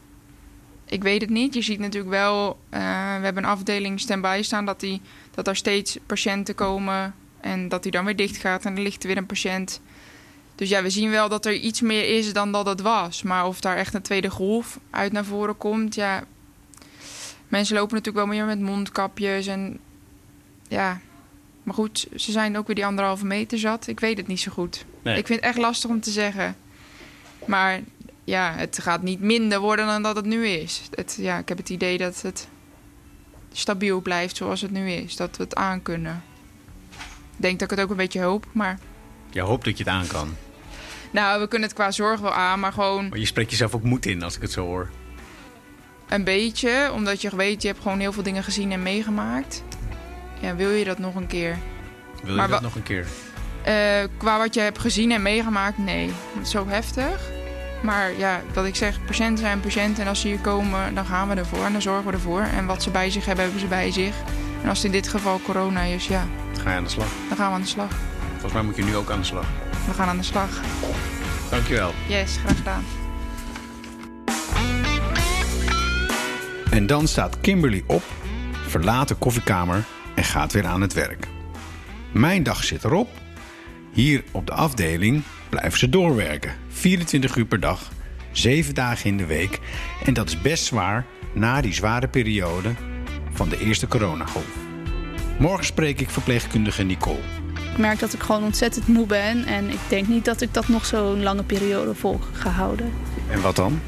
ik 0.85 1.03
weet 1.03 1.21
het 1.21 1.29
niet. 1.29 1.53
Je 1.53 1.61
ziet 1.61 1.79
natuurlijk 1.79 2.13
wel, 2.13 2.59
uh, 2.73 2.79
we 3.17 3.23
hebben 3.23 3.43
een 3.43 3.49
afdeling 3.49 3.99
stand-by 3.99 4.39
staan... 4.43 4.65
Dat, 4.65 4.79
die, 4.79 5.01
dat 5.31 5.47
er 5.47 5.55
steeds 5.55 5.97
patiënten 6.05 6.55
komen 6.55 7.13
en 7.43 7.69
dat 7.69 7.83
die 7.83 7.91
dan 7.91 8.05
weer 8.05 8.15
dicht 8.15 8.37
gaat... 8.37 8.65
en 8.65 8.75
er 8.75 8.81
ligt 8.81 9.03
weer 9.03 9.17
een 9.17 9.25
patiënt. 9.25 9.81
Dus 10.55 10.69
ja, 10.69 10.81
we 10.81 10.89
zien 10.89 11.09
wel 11.09 11.29
dat 11.29 11.45
er 11.45 11.53
iets 11.53 11.81
meer 11.81 12.17
is 12.17 12.33
dan 12.33 12.51
dat 12.51 12.65
het 12.65 12.81
was. 12.81 13.23
Maar 13.23 13.47
of 13.47 13.61
daar 13.61 13.77
echt 13.77 13.93
een 13.93 14.01
tweede 14.01 14.29
golf 14.29 14.79
uit 14.89 15.11
naar 15.11 15.25
voren 15.25 15.57
komt, 15.57 15.95
ja... 15.95 16.23
Mensen 17.47 17.75
lopen 17.75 17.95
natuurlijk 17.95 18.25
wel 18.25 18.35
meer 18.35 18.45
met 18.45 18.59
mondkapjes 18.59 19.47
en 19.47 19.79
ja, 20.67 21.01
maar 21.63 21.73
goed, 21.73 22.07
ze 22.15 22.31
zijn 22.31 22.57
ook 22.57 22.67
weer 22.67 22.75
die 22.75 22.85
anderhalve 22.85 23.25
meter 23.25 23.59
zat. 23.59 23.87
Ik 23.87 23.99
weet 23.99 24.17
het 24.17 24.27
niet 24.27 24.39
zo 24.39 24.51
goed. 24.51 24.85
Nee. 25.01 25.17
Ik 25.17 25.27
vind 25.27 25.39
het 25.39 25.49
echt 25.49 25.57
lastig 25.57 25.89
om 25.89 25.99
te 25.99 26.11
zeggen. 26.11 26.57
Maar 27.45 27.81
ja, 28.23 28.53
het 28.55 28.79
gaat 28.81 29.01
niet 29.01 29.19
minder 29.19 29.59
worden 29.59 29.85
dan 29.85 30.03
dat 30.03 30.15
het 30.15 30.25
nu 30.25 30.47
is. 30.47 30.81
Het, 30.95 31.17
ja, 31.19 31.37
ik 31.37 31.49
heb 31.49 31.57
het 31.57 31.69
idee 31.69 31.97
dat 31.97 32.21
het 32.21 32.47
stabiel 33.51 34.01
blijft 34.01 34.35
zoals 34.35 34.61
het 34.61 34.71
nu 34.71 34.89
is. 34.89 35.15
Dat 35.15 35.37
we 35.37 35.43
het 35.43 35.55
aan 35.55 35.81
kunnen. 35.81 36.15
Ik 36.15 36.32
denk 37.35 37.59
dat 37.59 37.71
ik 37.71 37.77
het 37.77 37.85
ook 37.85 37.91
een 37.91 37.97
beetje 37.97 38.21
hoop, 38.21 38.45
maar... 38.51 38.79
Je 39.29 39.41
hoopt 39.41 39.65
dat 39.65 39.77
je 39.77 39.83
het 39.83 39.93
aan 39.93 40.07
kan? 40.07 40.35
Nou, 41.11 41.41
we 41.41 41.47
kunnen 41.47 41.67
het 41.67 41.77
qua 41.77 41.91
zorg 41.91 42.19
wel 42.19 42.33
aan, 42.33 42.59
maar 42.59 42.73
gewoon... 42.73 43.09
Maar 43.09 43.19
je 43.19 43.25
spreekt 43.25 43.51
jezelf 43.51 43.75
ook 43.75 43.83
moed 43.83 44.05
in 44.05 44.23
als 44.23 44.35
ik 44.35 44.41
het 44.41 44.51
zo 44.51 44.65
hoor. 44.65 44.89
Een 46.07 46.23
beetje, 46.23 46.91
omdat 46.93 47.21
je 47.21 47.35
weet, 47.35 47.61
je 47.61 47.67
hebt 47.67 47.81
gewoon 47.81 47.99
heel 47.99 48.11
veel 48.11 48.23
dingen 48.23 48.43
gezien 48.43 48.71
en 48.71 48.83
meegemaakt. 48.83 49.63
Ja, 50.39 50.55
wil 50.55 50.69
je 50.69 50.85
dat 50.85 50.99
nog 50.99 51.15
een 51.15 51.27
keer? 51.27 51.57
Wil 52.23 52.35
je 52.35 52.47
dat 52.47 52.61
nog 52.61 52.75
een 52.75 52.83
keer? 52.83 53.05
Uh, 53.67 54.09
qua 54.17 54.37
wat 54.37 54.53
je 54.53 54.59
hebt 54.59 54.79
gezien 54.79 55.11
en 55.11 55.21
meegemaakt, 55.21 55.77
nee. 55.77 56.11
Het 56.33 56.45
is 56.45 56.49
zo 56.49 56.67
heftig. 56.67 57.31
Maar 57.83 58.17
ja, 58.17 58.41
wat 58.53 58.65
ik 58.65 58.75
zeg, 58.75 59.05
patiënten 59.05 59.37
zijn 59.37 59.59
patiënten. 59.59 60.03
En 60.03 60.09
als 60.09 60.21
ze 60.21 60.27
hier 60.27 60.39
komen, 60.39 60.95
dan 60.95 61.05
gaan 61.05 61.29
we 61.29 61.35
ervoor 61.35 61.65
en 61.65 61.71
dan 61.71 61.81
zorgen 61.81 62.05
we 62.05 62.11
ervoor. 62.11 62.41
En 62.41 62.65
wat 62.65 62.83
ze 62.83 62.89
bij 62.89 63.09
zich 63.09 63.25
hebben, 63.25 63.43
hebben 63.43 63.61
ze 63.61 63.67
bij 63.67 63.91
zich. 63.91 64.15
En 64.61 64.69
als 64.69 64.77
het 64.77 64.85
in 64.85 64.91
dit 64.91 65.07
geval 65.07 65.41
corona 65.41 65.81
is, 65.81 66.07
ja. 66.07 66.27
Ga 66.63 66.69
je 66.69 66.77
aan 66.77 66.83
de 66.83 66.89
slag. 66.89 67.07
Dan 67.27 67.37
gaan 67.37 67.47
we 67.47 67.53
aan 67.53 67.61
de 67.61 67.67
slag. 67.67 67.91
Volgens 68.31 68.53
mij 68.53 68.61
moet 68.61 68.75
je 68.75 68.83
nu 68.83 68.95
ook 68.95 69.11
aan 69.11 69.19
de 69.19 69.25
slag. 69.25 69.45
We 69.87 69.93
gaan 69.93 70.07
aan 70.07 70.17
de 70.17 70.23
slag. 70.23 70.61
Dankjewel. 71.49 71.93
Yes, 72.07 72.37
graag 72.37 72.57
gedaan. 72.57 72.83
En 76.71 76.85
dan 76.85 77.07
staat 77.07 77.41
Kimberly 77.41 77.83
op, 77.87 78.03
verlaat 78.67 79.07
de 79.07 79.15
koffiekamer 79.15 79.83
en 80.15 80.23
gaat 80.23 80.53
weer 80.53 80.65
aan 80.65 80.81
het 80.81 80.93
werk. 80.93 81.27
Mijn 82.11 82.43
dag 82.43 82.63
zit 82.63 82.83
erop. 82.83 83.09
Hier 83.91 84.23
op 84.31 84.45
de 84.45 84.53
afdeling 84.53 85.23
blijven 85.49 85.79
ze 85.79 85.89
doorwerken. 85.89 86.55
24 86.69 87.35
uur 87.35 87.45
per 87.45 87.59
dag, 87.59 87.91
7 88.31 88.73
dagen 88.73 89.09
in 89.09 89.17
de 89.17 89.25
week. 89.25 89.59
En 90.05 90.13
dat 90.13 90.27
is 90.27 90.41
best 90.41 90.65
zwaar 90.65 91.05
na 91.33 91.61
die 91.61 91.73
zware 91.73 92.07
periode 92.07 92.73
van 93.33 93.49
de 93.49 93.59
eerste 93.59 93.87
coronagolf. 93.87 94.62
Morgen 95.39 95.65
spreek 95.65 95.99
ik 95.99 96.09
verpleegkundige 96.09 96.83
Nicole. 96.83 97.19
Ik 97.71 97.77
merk 97.77 97.99
dat 97.99 98.13
ik 98.13 98.21
gewoon 98.21 98.43
ontzettend 98.43 98.87
moe 98.87 99.05
ben 99.05 99.45
en 99.45 99.69
ik 99.69 99.79
denk 99.87 100.07
niet 100.07 100.25
dat 100.25 100.41
ik 100.41 100.53
dat 100.53 100.67
nog 100.67 100.85
zo'n 100.85 101.23
lange 101.23 101.43
periode 101.43 101.95
vol 101.95 102.19
ga 102.31 102.49
houden. 102.49 102.91
En 103.29 103.41
wat 103.41 103.55
dan? 103.55 103.81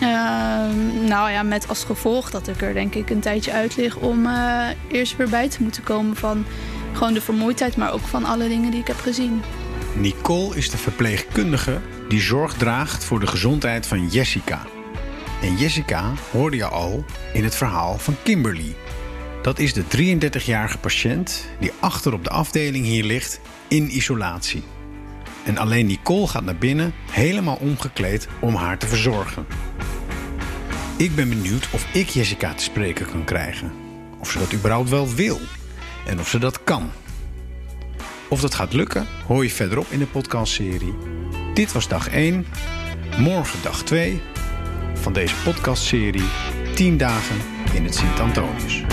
Ehm, 0.00 1.04
nou 1.08 1.30
ja, 1.30 1.42
met 1.42 1.68
als 1.68 1.84
gevolg 1.84 2.30
dat 2.30 2.48
ik 2.48 2.62
er 2.62 2.74
denk 2.74 2.94
ik 2.94 3.10
een 3.10 3.20
tijdje 3.20 3.52
uit 3.52 3.76
lig 3.76 3.96
om 3.96 4.26
uh, 4.26 4.66
eerst 4.90 5.16
weer 5.16 5.28
bij 5.28 5.48
te 5.48 5.62
moeten 5.62 5.82
komen 5.82 6.16
van 6.16 6.44
gewoon 6.92 7.14
de 7.14 7.20
vermoeidheid, 7.20 7.76
maar 7.76 7.92
ook 7.92 8.06
van 8.06 8.24
alle 8.24 8.48
dingen 8.48 8.70
die 8.70 8.80
ik 8.80 8.86
heb 8.86 9.00
gezien. 9.00 9.42
Nicole 9.94 10.56
is 10.56 10.70
de 10.70 10.76
verpleegkundige 10.76 11.80
die 12.08 12.20
zorg 12.20 12.54
draagt 12.54 13.04
voor 13.04 13.20
de 13.20 13.26
gezondheid 13.26 13.86
van 13.86 14.08
Jessica. 14.08 14.66
En 15.42 15.56
Jessica 15.56 16.12
hoorde 16.32 16.56
je 16.56 16.66
al 16.66 17.04
in 17.32 17.44
het 17.44 17.54
verhaal 17.54 17.98
van 17.98 18.16
Kimberly. 18.22 18.74
Dat 19.46 19.58
is 19.58 19.72
de 19.72 19.84
33-jarige 19.84 20.78
patiënt 20.78 21.48
die 21.60 21.72
achter 21.80 22.12
op 22.12 22.24
de 22.24 22.30
afdeling 22.30 22.84
hier 22.84 23.04
ligt 23.04 23.40
in 23.68 23.96
isolatie. 23.96 24.62
En 25.44 25.58
alleen 25.58 25.86
Nicole 25.86 26.26
gaat 26.26 26.44
naar 26.44 26.56
binnen, 26.56 26.92
helemaal 27.10 27.56
omgekleed 27.56 28.28
om 28.40 28.54
haar 28.54 28.78
te 28.78 28.86
verzorgen. 28.86 29.46
Ik 30.96 31.14
ben 31.14 31.28
benieuwd 31.28 31.68
of 31.72 31.94
ik 31.94 32.08
Jessica 32.08 32.54
te 32.54 32.62
spreken 32.62 33.10
kan 33.10 33.24
krijgen. 33.24 33.72
Of 34.18 34.30
ze 34.30 34.38
dat 34.38 34.52
überhaupt 34.52 34.90
wel 34.90 35.14
wil. 35.14 35.40
En 36.06 36.20
of 36.20 36.28
ze 36.28 36.38
dat 36.38 36.64
kan. 36.64 36.90
Of 38.28 38.40
dat 38.40 38.54
gaat 38.54 38.72
lukken, 38.72 39.06
hoor 39.26 39.42
je 39.42 39.50
verderop 39.50 39.86
in 39.90 39.98
de 39.98 40.06
podcastserie. 40.06 40.94
Dit 41.54 41.72
was 41.72 41.88
dag 41.88 42.08
1. 42.08 42.46
Morgen 43.18 43.62
dag 43.62 43.82
2 43.82 44.20
van 44.94 45.12
deze 45.12 45.34
podcastserie 45.44 46.28
10 46.74 46.96
dagen 46.96 47.36
in 47.74 47.84
het 47.84 47.94
Sint-Antonius. 47.94 48.84